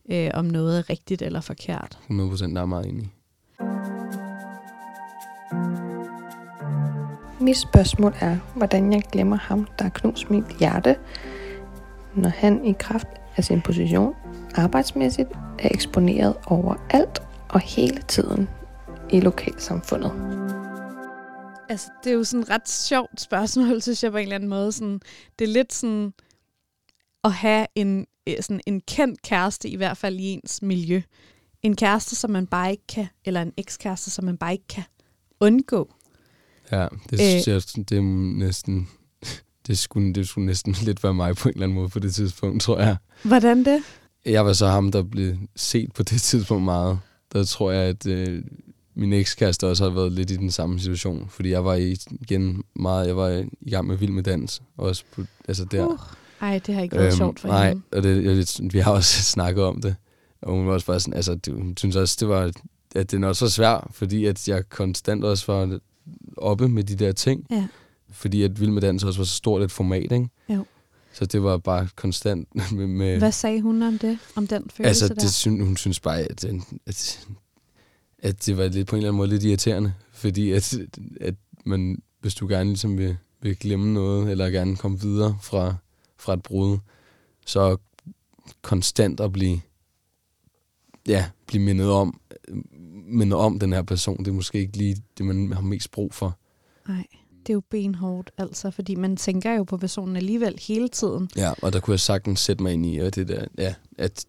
øh, 0.09 0.29
om 0.33 0.45
noget 0.45 0.77
er 0.77 0.89
rigtigt 0.89 1.21
eller 1.21 1.41
forkert. 1.41 1.97
100 2.03 2.29
procent, 2.29 2.55
der 2.55 2.61
er 2.61 2.65
meget 2.65 2.85
enig. 2.85 3.11
Mit 7.39 7.57
spørgsmål 7.57 8.13
er, 8.19 8.37
hvordan 8.55 8.93
jeg 8.93 9.03
glemmer 9.11 9.37
ham, 9.37 9.67
der 9.79 9.83
har 9.83 9.89
knust 9.89 10.29
mit 10.29 10.43
hjerte, 10.59 10.95
når 12.15 12.29
han 12.29 12.65
i 12.65 12.73
kraft 12.79 13.07
af 13.37 13.43
sin 13.43 13.61
position 13.61 14.13
arbejdsmæssigt 14.55 15.29
er 15.59 15.69
eksponeret 15.71 16.35
over 16.45 16.75
alt 16.89 17.21
og 17.53 17.59
hele 17.59 18.01
tiden 18.07 18.49
i 19.11 19.19
lokalsamfundet. 19.19 20.11
Altså, 21.69 21.87
det 22.03 22.09
er 22.09 22.13
jo 22.13 22.23
sådan 22.23 22.43
et 22.43 22.49
ret 22.49 22.69
sjovt 22.69 23.21
spørgsmål, 23.21 23.81
synes 23.81 24.03
jeg 24.03 24.11
på 24.11 24.17
en 24.17 24.23
eller 24.23 24.35
anden 24.35 24.49
måde. 24.49 24.71
Sådan, 24.71 24.99
det 25.39 25.45
er 25.45 25.53
lidt 25.53 25.73
sådan 25.73 26.13
at 27.23 27.33
have 27.33 27.67
en, 27.75 28.07
øh, 28.27 28.35
sådan 28.41 28.61
en 28.65 28.81
kendt 28.81 29.21
kæreste, 29.21 29.69
i 29.69 29.75
hvert 29.75 29.97
fald 29.97 30.19
i 30.19 30.23
ens 30.23 30.61
miljø. 30.61 31.01
En 31.61 31.75
kæreste, 31.75 32.15
som 32.15 32.31
man 32.31 32.47
bare 32.47 32.71
ikke 32.71 32.87
kan, 32.87 33.07
eller 33.25 33.41
en 33.41 33.53
ekskæreste, 33.57 34.11
som 34.11 34.25
man 34.25 34.37
bare 34.37 34.51
ikke 34.51 34.67
kan 34.69 34.83
undgå. 35.39 35.93
Ja, 36.71 36.87
det 37.09 37.19
synes 37.19 37.47
øh, 37.47 37.53
jeg, 37.53 37.89
det 37.89 37.97
er 37.97 38.01
næsten, 38.37 38.89
det 39.67 39.77
skulle, 39.77 40.13
det 40.13 40.27
skulle 40.27 40.45
næsten 40.45 40.75
lidt 40.81 41.03
være 41.03 41.13
mig 41.13 41.35
på 41.35 41.49
en 41.49 41.53
eller 41.53 41.63
anden 41.63 41.75
måde 41.75 41.89
på 41.89 41.99
det 41.99 42.15
tidspunkt, 42.15 42.61
tror 42.63 42.79
jeg. 42.79 42.97
Hvordan 43.23 43.65
det? 43.65 43.83
Jeg 44.25 44.45
var 44.45 44.53
så 44.53 44.67
ham, 44.67 44.91
der 44.91 45.03
blev 45.03 45.35
set 45.55 45.93
på 45.93 46.03
det 46.03 46.21
tidspunkt 46.21 46.63
meget. 46.63 46.99
Der 47.33 47.43
tror 47.43 47.71
jeg, 47.71 47.83
at 47.83 48.07
øh, 48.07 48.43
min 48.95 49.13
ekskæreste 49.13 49.67
også 49.67 49.83
har 49.83 49.91
været 49.91 50.11
lidt 50.11 50.31
i 50.31 50.35
den 50.35 50.51
samme 50.51 50.79
situation. 50.79 51.27
Fordi 51.29 51.49
jeg 51.49 51.65
var 51.65 51.75
igen 52.09 52.63
meget, 52.75 53.07
jeg 53.07 53.17
var 53.17 53.45
i 53.61 53.69
gang 53.69 53.87
med 53.87 53.97
Vild 53.97 54.11
med 54.11 54.23
Dans. 54.23 54.61
Også 54.77 55.03
på, 55.15 55.23
altså 55.47 55.65
der. 55.65 55.85
Uh, 55.85 55.99
ej, 56.41 56.59
det 56.67 56.75
har 56.75 56.81
ikke 56.81 56.95
været 56.95 57.05
øhm, 57.05 57.17
sjovt 57.17 57.39
for 57.39 57.47
nej, 57.47 57.69
hende. 57.69 57.81
og 57.91 58.03
det, 58.03 58.23
jeg, 58.25 58.73
vi 58.73 58.79
har 58.79 58.91
også 58.91 59.23
snakket 59.33 59.63
om 59.63 59.81
det. 59.81 59.95
Og 60.41 60.51
hun 60.51 60.67
var 60.67 60.73
også 60.73 60.85
bare 60.85 60.99
sådan, 60.99 61.13
altså, 61.13 61.35
det, 61.35 61.53
hun 61.53 61.77
synes 61.77 61.95
også, 61.95 62.17
det 62.19 62.27
var, 62.27 62.51
at 62.95 63.11
det 63.11 63.23
er 63.23 63.27
også 63.27 63.49
så 63.49 63.55
svært, 63.55 63.87
fordi 63.91 64.25
at 64.25 64.47
jeg 64.47 64.69
konstant 64.69 65.23
også 65.23 65.51
var 65.51 65.79
oppe 66.37 66.69
med 66.69 66.83
de 66.83 66.95
der 66.95 67.11
ting. 67.11 67.47
Ja. 67.51 67.67
Fordi 68.11 68.43
at 68.43 68.59
Vild 68.59 68.71
med 68.71 68.81
Dans 68.81 69.03
også 69.03 69.19
var 69.19 69.25
så 69.25 69.35
stort 69.35 69.61
et 69.61 69.71
format, 69.71 70.11
ikke? 70.11 70.29
Jo. 70.49 70.65
Så 71.13 71.25
det 71.25 71.43
var 71.43 71.57
bare 71.57 71.87
konstant 71.95 72.47
med... 72.75 72.87
med 72.87 73.17
Hvad 73.17 73.31
sagde 73.31 73.61
hun 73.61 73.81
om 73.81 73.99
det? 73.99 74.19
Om 74.35 74.47
den 74.47 74.69
følelse 74.69 74.89
altså, 74.89 75.07
der? 75.07 75.21
det 75.21 75.33
synes, 75.33 75.61
hun 75.63 75.77
synes 75.77 75.99
bare, 75.99 76.19
at, 76.19 76.45
at, 76.85 77.27
at 78.19 78.45
det 78.45 78.57
var 78.57 78.67
lidt, 78.67 78.87
på 78.87 78.95
en 78.95 78.97
eller 78.97 79.09
anden 79.09 79.17
måde 79.17 79.29
lidt 79.29 79.43
irriterende. 79.43 79.93
Fordi 80.11 80.51
at, 80.51 80.77
at 81.21 81.35
man, 81.65 82.01
hvis 82.21 82.35
du 82.35 82.47
gerne 82.47 82.69
ligesom 82.69 82.97
vil, 82.97 83.17
vil 83.41 83.55
glemme 83.55 83.93
noget, 83.93 84.31
eller 84.31 84.49
gerne 84.49 84.75
komme 84.75 84.99
videre 85.01 85.37
fra, 85.41 85.75
fra 86.17 86.33
et 86.33 86.43
brud, 86.43 86.77
så 87.45 87.77
konstant 88.61 89.19
at 89.19 89.31
blive, 89.31 89.61
ja, 91.07 91.25
blive 91.47 91.63
mindet 91.63 91.91
om, 91.91 92.19
mindet 93.07 93.39
om 93.39 93.59
den 93.59 93.73
her 93.73 93.81
person, 93.81 94.17
det 94.17 94.27
er 94.27 94.35
måske 94.35 94.59
ikke 94.59 94.77
lige 94.77 94.97
det, 95.17 95.25
man 95.25 95.53
har 95.53 95.61
mest 95.61 95.91
brug 95.91 96.13
for. 96.13 96.37
Nej 96.87 97.05
det 97.47 97.49
er 97.49 97.53
jo 97.53 97.63
benhårdt, 97.69 98.31
altså, 98.37 98.71
fordi 98.71 98.95
man 98.95 99.17
tænker 99.17 99.53
jo 99.53 99.63
på 99.63 99.77
personen 99.77 100.15
alligevel 100.15 100.59
hele 100.67 100.87
tiden. 100.87 101.29
Ja, 101.35 101.51
og 101.61 101.73
der 101.73 101.79
kunne 101.79 101.91
jeg 101.91 101.99
sagtens 101.99 102.39
sætte 102.39 102.63
mig 102.63 102.73
ind 102.73 102.85
i, 102.85 102.97
og 102.97 103.15
det 103.15 103.27
der, 103.27 103.45
ja, 103.57 103.75
at 103.97 104.25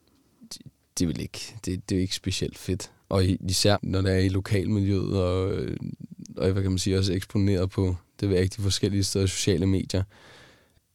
det, 0.99 1.09
vil 1.09 1.21
ikke, 1.21 1.57
det, 1.65 1.91
det 1.91 1.97
er 1.99 2.03
ikke 2.03 2.15
specielt 2.15 2.59
fedt. 2.59 2.91
Og 3.09 3.25
især 3.25 3.77
når 3.83 4.01
det 4.01 4.13
er 4.13 4.19
i 4.19 4.29
lokalmiljøet, 4.29 5.23
og, 5.23 5.45
og 6.37 6.51
hvad 6.51 6.63
kan 6.63 6.71
man 6.71 6.79
sige, 6.79 6.99
også 6.99 7.13
eksponeret 7.13 7.71
på 7.71 7.97
det 8.21 8.31
ved 8.31 8.41
ikke, 8.41 8.57
de 8.57 8.63
forskellige 8.63 9.05
steder 9.05 9.27
sociale 9.27 9.67
medier, 9.67 10.03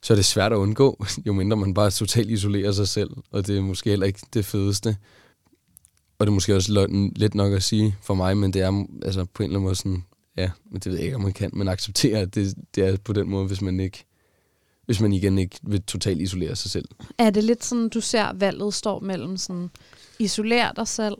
så 0.01 0.13
er 0.13 0.15
det 0.15 0.25
svært 0.25 0.51
at 0.51 0.57
undgå, 0.57 1.05
jo 1.27 1.33
mindre 1.33 1.57
man 1.57 1.73
bare 1.73 1.91
totalt 1.91 2.29
isolerer 2.29 2.71
sig 2.71 2.87
selv, 2.87 3.09
og 3.31 3.47
det 3.47 3.57
er 3.57 3.61
måske 3.61 3.89
heller 3.89 4.07
ikke 4.07 4.19
det 4.33 4.45
fedeste. 4.45 4.97
Og 6.19 6.25
det 6.25 6.31
er 6.31 6.33
måske 6.33 6.55
også 6.55 6.87
let 7.15 7.35
nok 7.35 7.53
at 7.53 7.63
sige 7.63 7.95
for 8.01 8.13
mig, 8.13 8.37
men 8.37 8.53
det 8.53 8.61
er 8.61 8.85
altså 9.03 9.25
på 9.25 9.43
en 9.43 9.49
eller 9.49 9.59
anden 9.59 9.63
måde 9.63 9.75
sådan, 9.75 10.03
ja, 10.41 10.51
men 10.71 10.79
det 10.79 10.85
ved 10.85 10.95
jeg 10.95 11.05
ikke, 11.05 11.15
om 11.15 11.21
man 11.21 11.33
kan, 11.33 11.49
men 11.53 11.67
acceptere, 11.67 12.19
at 12.19 12.35
det, 12.35 12.55
det 12.75 12.87
er 12.87 12.97
på 12.97 13.13
den 13.13 13.29
måde, 13.29 13.47
hvis 13.47 13.61
man 13.61 13.79
ikke 13.79 14.05
hvis 14.89 15.01
man 15.01 15.13
igen 15.13 15.37
ikke 15.37 15.59
vil 15.63 15.81
totalt 15.81 16.21
isolere 16.21 16.55
sig 16.55 16.71
selv. 16.71 16.85
Er 17.17 17.29
det 17.29 17.43
lidt 17.43 17.65
sådan, 17.65 17.89
du 17.89 18.01
ser 18.01 18.33
valget 18.33 18.73
står 18.73 18.99
mellem 18.99 19.37
sådan, 19.37 19.69
isolere 20.19 20.71
dig 20.75 20.87
selv, 20.87 21.15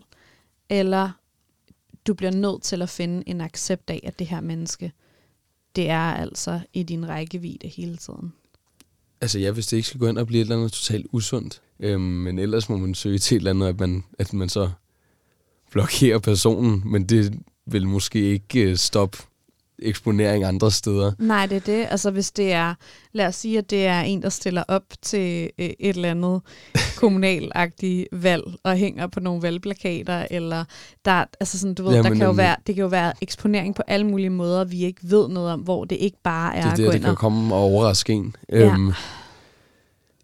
eller 0.70 1.12
du 2.08 2.14
bliver 2.14 2.32
nødt 2.32 2.64
til 2.64 2.82
at 2.82 2.90
finde 2.90 3.24
en 3.30 3.42
accept 3.42 3.90
af, 3.90 4.02
at 4.04 4.20
det 4.20 4.28
her 4.28 4.42
menneske, 4.42 4.92
det 5.76 5.90
er 5.90 6.14
altså 6.14 6.60
i 6.74 6.84
din 6.84 7.10
rækkevidde 7.10 7.68
hele 7.68 7.98
tiden? 7.98 8.34
Altså 9.22 9.40
ja, 9.40 9.52
hvis 9.52 9.68
det 9.68 9.78
ikke 9.78 9.88
skal 9.88 10.00
gå 10.00 10.08
ind 10.08 10.18
og 10.18 10.28
blive 10.28 10.42
et 10.42 10.46
eller 10.46 10.56
andet 10.56 10.72
totalt 10.72 11.08
usundt, 11.12 11.62
øhm, 11.80 12.02
men 12.02 12.40
ellers 12.40 12.70
må 12.70 12.78
man 12.78 12.96
søge 12.96 13.18
til 13.18 13.36
et 13.36 13.40
eller 13.40 13.52
andet, 13.52 13.68
at 13.68 13.80
man, 13.80 14.04
at 14.20 14.34
man 14.34 14.50
så 14.50 14.70
blokerer 15.72 16.20
personen, 16.20 16.84
men 16.86 17.06
det 17.06 17.40
vil 17.72 17.88
måske 17.88 18.20
ikke 18.20 18.62
øh, 18.62 18.76
stoppe 18.76 19.18
eksponering 19.82 20.44
andre 20.44 20.72
steder. 20.72 21.12
Nej, 21.20 21.46
det 21.46 21.56
er 21.56 21.60
det. 21.60 21.88
Altså 21.90 22.12
hvis 22.12 22.32
det 22.32 22.52
er, 22.52 22.74
lad 23.14 23.28
os 23.28 23.36
sige, 23.36 23.58
at 23.58 23.70
det 23.70 23.86
er 23.86 24.02
en, 24.02 24.22
der 24.22 24.30
stiller 24.30 24.64
op 24.68 24.84
til 25.02 25.50
øh, 25.60 25.66
et 25.66 25.96
eller 25.96 26.12
andet 26.12 26.42
kommunalagtigt 26.98 28.08
valg 28.12 28.44
og 28.64 28.76
hænger 28.76 29.08
på 29.08 29.20
nogle 29.20 29.42
valgplakater, 29.42 30.28
eller 30.32 30.66
der, 31.06 31.26
altså 31.40 31.60
sådan, 31.60 31.74
du 31.74 31.84
ved, 31.84 31.92
ja, 31.92 32.02
der 32.02 32.10
kan 32.10 32.22
jo 32.22 32.32
være, 32.32 32.56
det 32.68 32.76
kan 32.76 32.82
jo 32.82 32.88
være 32.88 33.14
eksponering 33.22 33.76
på 33.76 33.82
alle 33.88 34.06
mulige 34.06 34.30
måder, 34.30 34.64
vi 34.64 34.84
ikke 34.84 35.02
ved 35.04 35.28
noget 35.28 35.52
om, 35.54 35.60
hvor 35.60 35.86
det 35.86 35.96
ikke 35.96 36.18
bare 36.24 36.56
er 36.56 36.62
det 36.62 36.72
er 36.72 36.76
det, 36.76 36.84
at 36.84 36.90
gå 36.90 36.94
det 36.94 37.02
kan 37.02 37.16
komme 37.16 37.56
og 37.56 37.62
overraske 37.62 38.14
en. 38.14 38.36
Ja. 38.50 38.74
Øhm, 38.74 38.92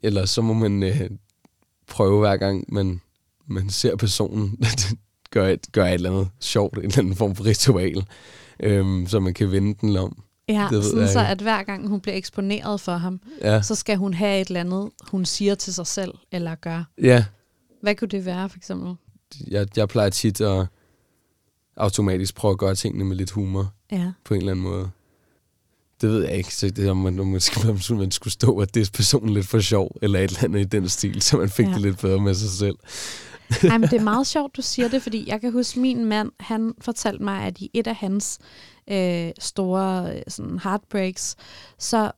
eller 0.03 0.25
så 0.25 0.41
må 0.41 0.53
man 0.53 0.83
øh, 0.83 1.09
prøve 1.87 2.19
hver 2.19 2.37
gang, 2.37 2.65
man, 2.67 3.01
man 3.47 3.69
ser 3.69 3.95
personen, 3.95 4.57
gør 5.31 5.47
et, 5.47 5.67
gør 5.71 5.85
et 5.85 5.93
eller 5.93 6.11
andet 6.11 6.29
sjovt, 6.39 6.77
en 6.77 6.83
eller 6.83 6.99
anden 6.99 7.15
form 7.15 7.35
for 7.35 7.45
ritual, 7.45 8.05
øhm, 8.59 9.07
så 9.07 9.19
man 9.19 9.33
kan 9.33 9.51
vende 9.51 9.75
den 9.81 9.97
om. 9.97 10.23
Ja, 10.47 10.67
det 10.71 10.83
sådan 10.83 11.07
så 11.07 11.19
at 11.19 11.41
hver 11.41 11.63
gang 11.63 11.87
hun 11.87 12.01
bliver 12.01 12.15
eksponeret 12.17 12.81
for 12.81 12.91
ham, 12.91 13.21
ja. 13.41 13.61
så 13.61 13.75
skal 13.75 13.97
hun 13.97 14.13
have 14.13 14.41
et 14.41 14.47
eller 14.47 14.59
andet, 14.59 14.89
hun 15.11 15.25
siger 15.25 15.55
til 15.55 15.73
sig 15.73 15.87
selv 15.87 16.13
eller 16.31 16.55
gør. 16.55 16.83
Ja. 17.01 17.25
Hvad 17.81 17.95
kunne 17.95 18.07
det 18.07 18.25
være, 18.25 18.49
for 18.49 18.57
eksempel? 18.57 18.95
Jeg, 19.47 19.67
jeg 19.77 19.87
plejer 19.87 20.09
tit 20.09 20.41
at 20.41 20.67
automatisk 21.77 22.35
prøve 22.35 22.51
at 22.51 22.57
gøre 22.57 22.75
tingene 22.75 23.05
med 23.05 23.15
lidt 23.15 23.31
humor. 23.31 23.73
Ja. 23.91 24.11
På 24.23 24.33
en 24.33 24.39
eller 24.39 24.51
anden 24.51 24.63
måde. 24.63 24.89
Det 26.01 26.09
ved 26.09 26.23
jeg 26.23 26.37
ikke. 26.37 26.55
Så 26.55 26.69
det 26.69 26.87
er, 26.87 26.91
om 26.91 26.97
man, 26.97 27.19
om 27.19 27.27
man, 27.27 27.41
skulle, 27.41 27.79
man 27.91 28.11
skulle 28.11 28.33
stå, 28.33 28.59
at 28.59 28.75
det 28.75 28.87
er 28.87 28.91
personen 28.93 29.33
lidt 29.33 29.47
for 29.47 29.59
sjov, 29.59 29.97
eller 30.01 30.19
et 30.19 30.23
eller 30.23 30.43
andet 30.43 30.59
i 30.59 30.63
den 30.63 30.89
stil, 30.89 31.21
så 31.21 31.37
man 31.37 31.49
fik 31.49 31.65
ja. 31.65 31.73
det 31.73 31.81
lidt 31.81 31.99
bedre 31.99 32.19
med 32.19 32.33
sig 32.33 32.49
selv. 32.49 32.75
Nej, 33.63 33.77
men 33.77 33.89
det 33.89 33.99
er 33.99 34.03
meget 34.03 34.27
sjovt, 34.27 34.57
du 34.57 34.61
siger 34.61 34.87
det, 34.87 35.01
fordi 35.01 35.23
jeg 35.27 35.41
kan 35.41 35.51
huske, 35.51 35.79
min 35.79 36.05
mand, 36.05 36.31
han 36.39 36.73
fortalte 36.81 37.23
mig, 37.23 37.43
at 37.43 37.57
i 37.59 37.69
et 37.73 37.87
af 37.87 37.95
hans 37.95 38.39
øh, 38.87 39.31
store 39.39 40.15
øh, 40.15 40.21
sådan 40.27 40.59
heartbreaks, 40.59 41.35
så 41.79 42.11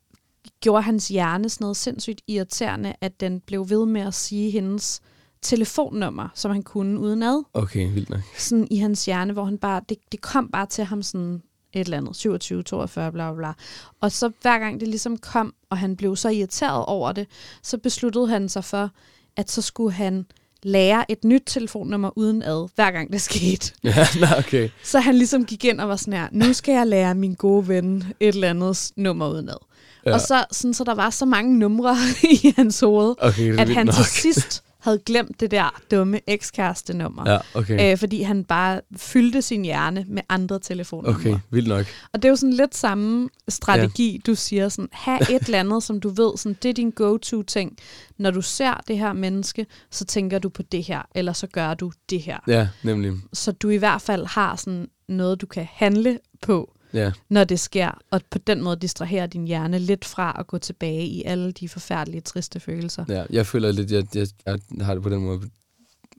gjorde 0.62 0.82
hans 0.82 1.08
hjerne 1.08 1.50
sådan 1.50 1.64
noget 1.64 1.78
sindssygt 1.78 2.22
irriterende, 2.28 2.94
at 3.02 3.20
den 3.20 3.40
blev 3.40 3.70
ved 3.70 3.86
med 3.86 4.02
at 4.02 4.14
sige 4.14 4.52
hendes 4.52 5.02
telefonnummer, 5.42 6.30
som 6.36 6.52
han 6.52 6.64
kunne 6.64 7.00
uden 7.00 7.24
ad. 7.24 7.44
Okay, 7.54 7.94
vildt 7.94 8.10
nok. 8.10 8.22
Sådan 8.38 8.68
i 8.72 8.78
hans 8.78 9.06
hjerne, 9.06 9.34
hvor 9.34 9.46
han 9.46 9.58
bare, 9.58 9.82
det, 9.90 9.98
det 10.12 10.22
kom 10.22 10.50
bare 10.50 10.66
til 10.66 10.84
ham 10.84 11.04
sådan 11.04 11.42
et 11.74 11.86
eller 11.86 11.98
andet, 11.98 12.16
27, 12.16 12.64
42, 12.64 13.12
bla 13.12 13.32
bla 13.32 13.38
bla. 13.38 13.54
Og 14.02 14.12
så 14.12 14.32
hver 14.42 14.60
gang 14.60 14.80
det 14.80 14.88
ligesom 14.88 15.18
kom, 15.18 15.54
og 15.70 15.78
han 15.78 15.96
blev 15.96 16.16
så 16.16 16.30
irriteret 16.30 16.86
over 16.86 17.12
det, 17.12 17.28
så 17.64 17.78
besluttede 17.78 18.28
han 18.28 18.50
sig 18.50 18.64
for, 18.64 18.92
at 19.36 19.52
så 19.52 19.62
skulle 19.62 19.94
han 19.94 20.26
lære 20.68 21.12
et 21.12 21.24
nyt 21.24 21.44
telefonnummer 21.46 22.18
uden 22.18 22.44
ad, 22.44 22.70
hver 22.76 22.92
gang 22.92 23.14
det 23.14 23.22
skete. 23.22 23.72
Ja, 23.84 24.08
nej, 24.20 24.34
okay. 24.40 24.70
Så 24.84 25.00
han 25.00 25.16
ligesom 25.16 25.46
gik 25.46 25.66
ind 25.66 25.82
og 25.82 25.90
var 25.90 25.96
sådan 25.96 26.14
her, 26.14 26.28
nu 26.32 26.54
skal 26.54 26.74
jeg 26.74 26.88
lære 26.88 27.16
min 27.16 27.34
gode 27.34 27.68
ven 27.68 28.04
et 28.20 28.28
eller 28.28 28.50
andet 28.50 28.92
nummer 28.96 29.30
uden 29.30 29.50
ad. 29.50 29.66
Ja. 30.06 30.14
Og 30.14 30.22
så, 30.22 30.46
sådan, 30.52 30.74
så 30.74 30.84
der 30.84 30.96
var 30.96 31.10
så 31.10 31.26
mange 31.26 31.60
numre 31.60 31.96
i 32.44 32.54
hans 32.56 32.80
hoved, 32.80 33.16
Okay, 33.20 33.60
at 33.60 33.70
han 33.70 33.86
nok. 33.86 33.96
til 33.96 34.06
sidst 34.06 34.64
havde 34.88 35.00
glemt 35.06 35.40
det 35.40 35.52
der 35.52 35.82
dumme 35.92 36.20
ekskæreste-nummer. 36.28 37.32
Ja, 37.32 37.38
okay. 37.54 37.92
Øh, 37.92 37.98
fordi 37.98 38.22
han 38.22 38.44
bare 38.44 38.82
fyldte 38.98 39.42
sin 39.42 39.64
hjerne 39.64 40.06
med 40.08 40.22
andre 40.30 40.60
telefonnumre. 40.60 41.16
Okay, 41.16 41.36
vildt 41.50 41.68
nok. 41.68 41.86
Og 42.14 42.22
det 42.22 42.26
er 42.26 42.30
jo 42.30 42.36
sådan 42.36 42.54
lidt 42.54 42.76
samme 42.76 43.30
strategi, 43.50 44.12
ja. 44.12 44.18
du 44.26 44.36
siger. 44.36 44.70
Sådan, 44.70 44.90
have 44.92 45.22
et 45.22 45.42
eller 45.46 45.60
andet, 45.60 45.84
som 45.84 46.00
du 46.00 46.10
ved, 46.10 46.38
sådan, 46.38 46.58
det 46.64 46.70
er 46.70 46.74
din 46.74 46.92
go-to-ting. 46.92 47.78
Når 48.18 48.32
du 48.32 48.42
ser 48.42 48.74
det 48.88 48.98
her 48.98 49.14
menneske, 49.14 49.66
så 49.92 50.06
tænker 50.06 50.40
du 50.40 50.50
på 50.50 50.64
det 50.64 50.84
her, 50.84 51.02
eller 51.16 51.34
så 51.34 51.48
gør 51.48 51.74
du 51.74 51.92
det 52.10 52.22
her. 52.22 52.38
Ja. 52.48 52.58
Ja, 52.58 52.68
nemlig. 52.84 53.14
Så 53.34 53.52
du 53.52 53.70
i 53.70 53.78
hvert 53.78 54.02
fald 54.02 54.26
har 54.26 54.56
sådan 54.56 54.88
noget, 55.08 55.42
du 55.42 55.46
kan 55.46 55.68
handle 55.72 56.20
på, 56.42 56.77
Ja, 56.94 57.12
når 57.30 57.44
det 57.44 57.60
sker, 57.60 57.92
og 58.12 58.22
på 58.30 58.38
den 58.38 58.62
måde 58.64 58.76
distraherer 58.76 59.28
din 59.28 59.46
hjerne 59.48 59.80
lidt 59.80 60.06
fra 60.06 60.36
at 60.40 60.48
gå 60.48 60.58
tilbage 60.58 61.06
i 61.06 61.24
alle 61.24 61.52
de 61.52 61.70
forfærdelige, 61.70 62.22
triste 62.22 62.60
følelser. 62.60 63.06
ja. 63.10 63.24
Jeg 63.30 63.46
føler 63.46 63.72
lidt, 63.72 63.92
jeg, 63.92 64.06
jeg, 64.16 64.28
jeg 64.46 64.86
har 64.86 64.94
det 64.94 65.04
på 65.04 65.10
den 65.10 65.22
måde 65.22 65.42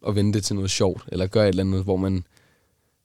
at 0.08 0.14
vende 0.14 0.32
det 0.32 0.44
til 0.44 0.54
noget 0.56 0.70
sjovt, 0.70 1.02
eller 1.12 1.26
gøre 1.26 1.44
et 1.44 1.48
eller 1.48 1.62
andet, 1.64 1.84
hvor 1.84 1.96
man 1.96 2.24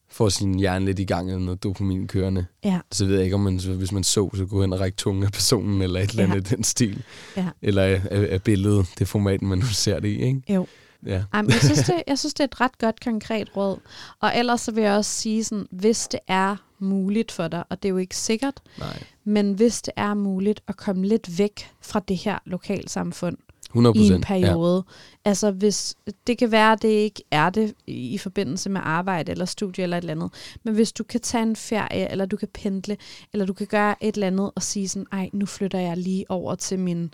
får 0.10 0.30
sin 0.30 0.60
hjerne 0.60 0.86
lidt 0.86 1.00
i 1.00 1.04
gang, 1.06 1.30
eller 1.30 1.44
noget 1.46 1.64
dopamin 1.64 2.08
kørende. 2.08 2.46
Ja, 2.64 2.80
Så 2.92 3.06
ved 3.06 3.16
jeg 3.16 3.24
ikke, 3.24 3.34
om 3.36 3.40
man, 3.42 3.60
hvis 3.60 3.92
man 3.92 4.04
så, 4.04 4.30
så 4.36 4.46
gå 4.46 4.62
hen 4.62 4.74
og 4.74 4.80
række 4.80 4.96
tungen 4.96 5.24
af 5.24 5.32
personen, 5.32 5.82
eller 5.82 6.00
et 6.00 6.10
eller 6.10 6.24
Ja. 6.24 6.32
andet 6.32 6.52
i 6.52 6.56
den 6.56 6.64
stil. 6.64 7.04
ja. 7.38 7.48
Eller 7.62 7.84
af, 7.84 8.02
af, 8.12 8.28
af 8.32 8.42
billedet, 8.44 8.88
det 9.00 9.08
format, 9.08 9.42
man 9.42 9.58
nu 9.58 9.66
ser 9.66 10.00
det 10.00 10.08
i, 10.08 10.22
ikke? 10.22 10.54
Jo. 10.54 10.68
Ja. 11.06 11.24
Ej, 11.34 11.42
men 11.42 11.52
jeg, 11.52 11.60
synes, 11.62 11.80
det, 11.80 12.04
jeg 12.08 12.20
synes, 12.20 12.34
det 12.34 12.40
er 12.40 12.48
et 12.48 12.62
ret 12.62 12.78
godt 12.78 13.04
konkret 13.04 13.58
råd. 13.58 13.78
Og 14.20 14.32
ellers 14.38 14.62
så 14.62 14.72
vil 14.72 14.84
jeg 14.84 14.94
også 14.94 15.12
sige, 15.12 15.44
sådan, 15.44 15.66
hvis 15.72 16.08
det 16.08 16.20
er 16.28 16.56
muligt 16.84 17.32
for 17.32 17.48
dig, 17.48 17.64
og 17.70 17.84
det 17.84 17.90
er 17.90 17.94
jo 17.94 17.98
ikke 17.98 18.18
sikkert, 18.18 18.62
Nej. 18.80 19.04
men 19.24 19.54
hvis 19.54 19.82
det 19.82 19.94
er 19.96 20.14
muligt 20.14 20.62
at 20.68 20.78
komme 20.78 21.06
lidt 21.08 21.38
væk 21.40 21.70
fra 21.82 22.00
det 22.08 22.18
her 22.18 22.40
lokalsamfund 22.46 23.38
100 23.70 23.98
i 23.98 24.08
en 24.08 24.22
periode. 24.22 24.84
Ja. 25.26 25.30
Altså 25.30 25.52
hvis, 25.52 25.96
det 26.28 26.38
kan 26.38 26.52
være, 26.52 26.72
at 26.72 26.82
det 26.82 26.88
ikke 26.88 27.24
er 27.32 27.50
det 27.50 27.74
i 27.88 28.14
i 28.14 28.18
forbindelse 28.18 28.70
med 28.70 28.82
arbejde 28.84 29.32
eller 29.32 29.46
studie 29.46 29.84
eller 29.84 29.98
et 29.98 30.02
eller 30.02 30.12
andet, 30.14 30.30
men 30.64 30.74
hvis 30.74 30.92
du 30.92 31.04
kan 31.04 31.20
tage 31.22 31.44
en 31.44 31.56
ferie, 31.56 32.12
eller 32.12 32.26
du 32.26 32.38
kan 32.38 32.48
pendle, 32.54 32.98
eller 33.34 33.46
du 33.46 33.54
kan 33.54 33.68
gøre 33.68 34.04
et 34.04 34.14
eller 34.16 34.28
andet 34.28 34.52
og 34.56 34.64
sige 34.64 34.88
sådan, 34.90 35.06
ej, 35.12 35.30
nu 35.34 35.46
flytter 35.46 35.80
jeg 35.80 35.98
lige 35.98 36.26
over 36.32 36.56
til 36.56 36.80
min 36.80 37.14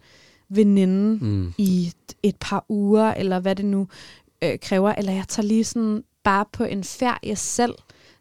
veninde 0.49 1.25
Mm. 1.25 1.53
i 1.57 1.93
et 2.23 2.35
par 2.39 2.65
uger, 2.69 3.13
eller 3.13 3.39
hvad 3.39 3.55
det 3.55 3.65
nu 3.65 3.87
øh, 4.43 4.59
kræver, 4.59 4.91
eller 4.91 5.11
jeg 5.11 5.25
tager 5.27 5.47
lige 5.47 5.63
sådan 5.63 6.03
bare 6.23 6.45
på 6.53 6.63
en 6.63 6.83
ferie 6.83 7.35
selv 7.35 7.75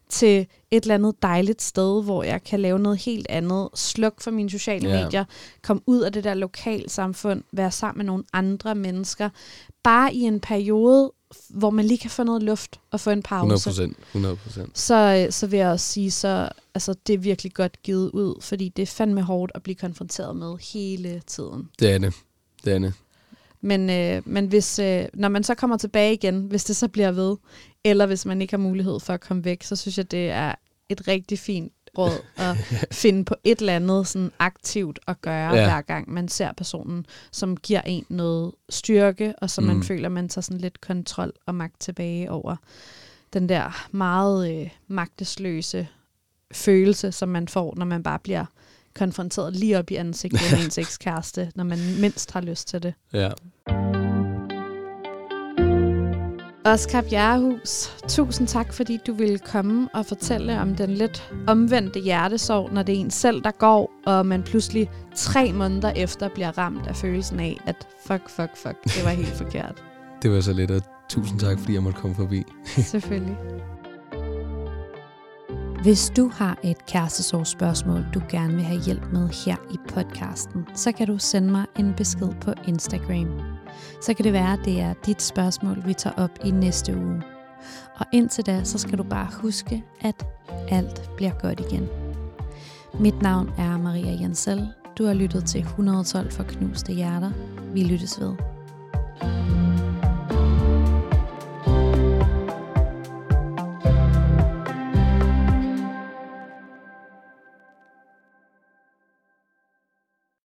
til 0.09 0.47
et 0.71 0.83
eller 0.83 0.95
andet 0.95 1.15
dejligt 1.21 1.61
sted, 1.61 2.03
hvor 2.03 2.23
jeg 2.23 2.43
kan 2.43 2.59
lave 2.59 2.79
noget 2.79 2.97
helt 2.97 3.27
andet, 3.29 3.69
sluk 3.75 4.21
for 4.21 4.31
mine 4.31 4.49
sociale 4.49 4.89
Ja. 4.89 5.03
medier, 5.03 5.25
komme 5.61 5.81
ud 5.85 5.99
af 6.01 6.11
det 6.13 6.23
der 6.23 6.33
lokalsamfund, 6.33 7.43
være 7.51 7.71
sammen 7.71 7.97
med 7.97 8.05
nogle 8.05 8.23
andre 8.33 8.75
mennesker, 8.75 9.29
bare 9.83 10.13
i 10.13 10.19
en 10.19 10.39
periode, 10.39 11.11
hvor 11.49 11.69
man 11.69 11.85
lige 11.85 11.97
kan 11.97 12.09
få 12.09 12.23
noget 12.23 12.43
luft 12.43 12.79
og 12.91 12.99
få 12.99 13.09
en 13.09 13.19
100 13.19 13.49
pause. 13.51 13.69
procent. 13.69 13.97
100 14.07 14.35
procent. 14.35 14.79
Så, 14.79 15.23
øh, 15.25 15.31
så 15.33 15.47
vil 15.47 15.59
jeg 15.59 15.69
også 15.69 15.85
sige, 15.85 16.11
så 16.11 16.49
altså, 16.75 16.95
det 17.07 17.13
er 17.13 17.17
virkelig 17.17 17.53
godt 17.53 17.83
givet 17.83 18.09
ud, 18.11 18.41
fordi 18.41 18.69
det 18.69 18.81
er 18.81 18.87
fandme 18.87 19.21
hårdt 19.21 19.51
at 19.55 19.63
blive 19.63 19.75
konfronteret 19.75 20.35
med 20.35 20.55
hele 20.73 21.21
tiden. 21.27 21.69
Det 21.79 21.91
er 21.93 21.97
det. 21.97 22.13
Det 22.65 22.73
er 22.73 22.79
det. 22.79 22.93
Men, 23.61 23.89
øh, 23.89 24.21
men 24.25 24.45
hvis, 24.47 24.79
øh, 24.79 25.05
når 25.13 25.29
man 25.29 25.43
så 25.43 25.55
kommer 25.55 25.77
tilbage 25.77 26.13
igen, 26.13 26.41
hvis 26.41 26.63
det 26.63 26.75
så 26.75 26.87
bliver 26.87 27.11
ved, 27.11 27.37
eller 27.83 28.05
hvis 28.05 28.25
man 28.25 28.41
ikke 28.41 28.53
har 28.53 28.57
mulighed 28.57 28.99
for 28.99 29.13
at 29.13 29.21
komme 29.21 29.45
væk, 29.45 29.63
så 29.63 29.75
synes 29.75 29.97
jeg, 29.97 30.11
det 30.11 30.29
er 30.29 30.55
et 30.89 31.07
rigtig 31.07 31.39
fint 31.39 31.73
råd 31.97 32.21
at 32.37 32.57
finde 33.01 33.25
på 33.25 33.35
et 33.43 33.59
eller 33.59 33.75
andet 33.75 34.07
sådan 34.07 34.31
aktivt 34.39 34.99
at 35.07 35.21
gøre, 35.21 35.55
Ja. 35.55 35.63
hver 35.65 35.81
gang 35.81 36.09
man 36.11 36.27
ser 36.27 36.51
personen, 36.53 37.05
som 37.31 37.57
giver 37.57 37.81
en 37.81 38.05
noget 38.09 38.51
styrke, 38.69 39.33
og 39.41 39.49
så 39.49 39.61
man 39.61 39.75
Mm. 39.75 39.83
føler, 39.83 40.09
man 40.09 40.29
tager 40.29 40.41
sådan 40.41 40.61
lidt 40.61 40.81
kontrol 40.81 41.33
og 41.45 41.55
magt 41.55 41.79
tilbage 41.81 42.31
over 42.31 42.55
den 43.33 43.49
der 43.49 43.87
meget 43.91 44.61
øh, 44.61 44.69
magtesløse 44.87 45.87
følelse, 46.51 47.11
som 47.11 47.29
man 47.29 47.47
får, 47.47 47.73
når 47.77 47.85
man 47.85 48.03
bare 48.03 48.19
bliver 48.19 48.45
konfronteret 48.99 49.55
lige 49.55 49.79
op 49.79 49.91
i 49.91 49.95
ansigtet 49.95 50.41
med 50.51 50.59
ens 50.63 50.77
ekskæreste, 50.77 51.51
når 51.55 51.63
man 51.63 51.79
mindst 52.01 52.31
har 52.31 52.41
lyst 52.41 52.67
til 52.67 52.83
det. 52.83 52.93
Ja. 53.13 53.29
Oscar 56.65 57.01
Bjerrehus, 57.01 57.95
tusind 58.07 58.47
tak, 58.47 58.73
fordi 58.73 58.99
du 59.07 59.13
ville 59.13 59.39
komme 59.39 59.89
og 59.93 60.05
fortælle 60.05 60.59
om 60.59 60.75
den 60.75 60.89
lidt 60.89 61.31
omvendte 61.47 61.99
hjertesorg, 61.99 62.73
når 62.73 62.83
det 62.83 62.95
er 62.95 62.99
en 62.99 63.11
selv, 63.11 63.41
der 63.41 63.51
går, 63.51 63.91
og 64.05 64.25
man 64.25 64.43
pludselig 64.43 64.89
tre 65.15 65.53
måneder 65.53 65.91
efter 65.91 66.29
bliver 66.29 66.57
ramt 66.57 66.87
af 66.87 66.95
følelsen 66.95 67.39
af, 67.39 67.57
at 67.65 67.87
fuck, 68.07 68.29
fuck, 68.29 68.57
fuck, 68.57 68.83
det 68.83 69.03
var 69.03 69.09
helt 69.09 69.37
forkert. 69.43 69.83
Det 70.21 70.31
var 70.31 70.41
så 70.41 70.53
lidt, 70.53 70.71
og 70.71 70.81
tusind 71.09 71.39
tak, 71.39 71.59
fordi 71.59 71.73
jeg 71.73 71.83
måtte 71.83 71.99
komme 71.99 72.15
forbi. 72.15 72.43
Selvfølgelig. 72.65 73.37
Hvis 75.81 76.11
du 76.17 76.31
har 76.33 76.57
et 76.63 76.85
kærestesorgsspørgsmål, 76.85 78.05
du 78.13 78.21
gerne 78.29 78.53
vil 78.53 78.63
have 78.63 78.81
hjælp 78.81 79.03
med 79.13 79.29
her 79.29 79.55
i 79.73 79.77
podcasten, 79.93 80.65
så 80.75 80.91
kan 80.91 81.07
du 81.07 81.17
sende 81.17 81.51
mig 81.51 81.65
en 81.79 81.93
besked 81.97 82.29
på 82.41 82.53
Instagram. 82.67 83.41
Så 84.01 84.13
kan 84.13 84.25
det 84.25 84.33
være, 84.33 84.53
at 84.53 84.59
det 84.65 84.81
er 84.81 84.93
dit 85.05 85.21
spørgsmål, 85.21 85.83
vi 85.85 85.93
tager 85.93 86.15
op 86.15 86.29
i 86.45 86.51
næste 86.51 86.97
uge. 86.97 87.21
Og 87.95 88.05
indtil 88.13 88.45
da, 88.45 88.63
så 88.63 88.77
skal 88.77 88.97
du 88.97 89.03
bare 89.03 89.27
huske, 89.41 89.83
at 90.01 90.25
alt 90.69 91.11
bliver 91.15 91.33
godt 91.41 91.59
igen. 91.59 91.87
Mit 92.99 93.21
navn 93.21 93.49
er 93.57 93.77
Maria 93.77 94.21
Jensel. 94.21 94.67
Du 94.97 95.05
har 95.05 95.13
lyttet 95.13 95.45
til 95.45 95.61
112 95.61 96.31
for 96.31 96.43
knuste 96.43 96.93
hjerter. 96.93 97.31
Vi 97.73 97.83
lyttes 97.83 98.19
ved. 98.19 98.58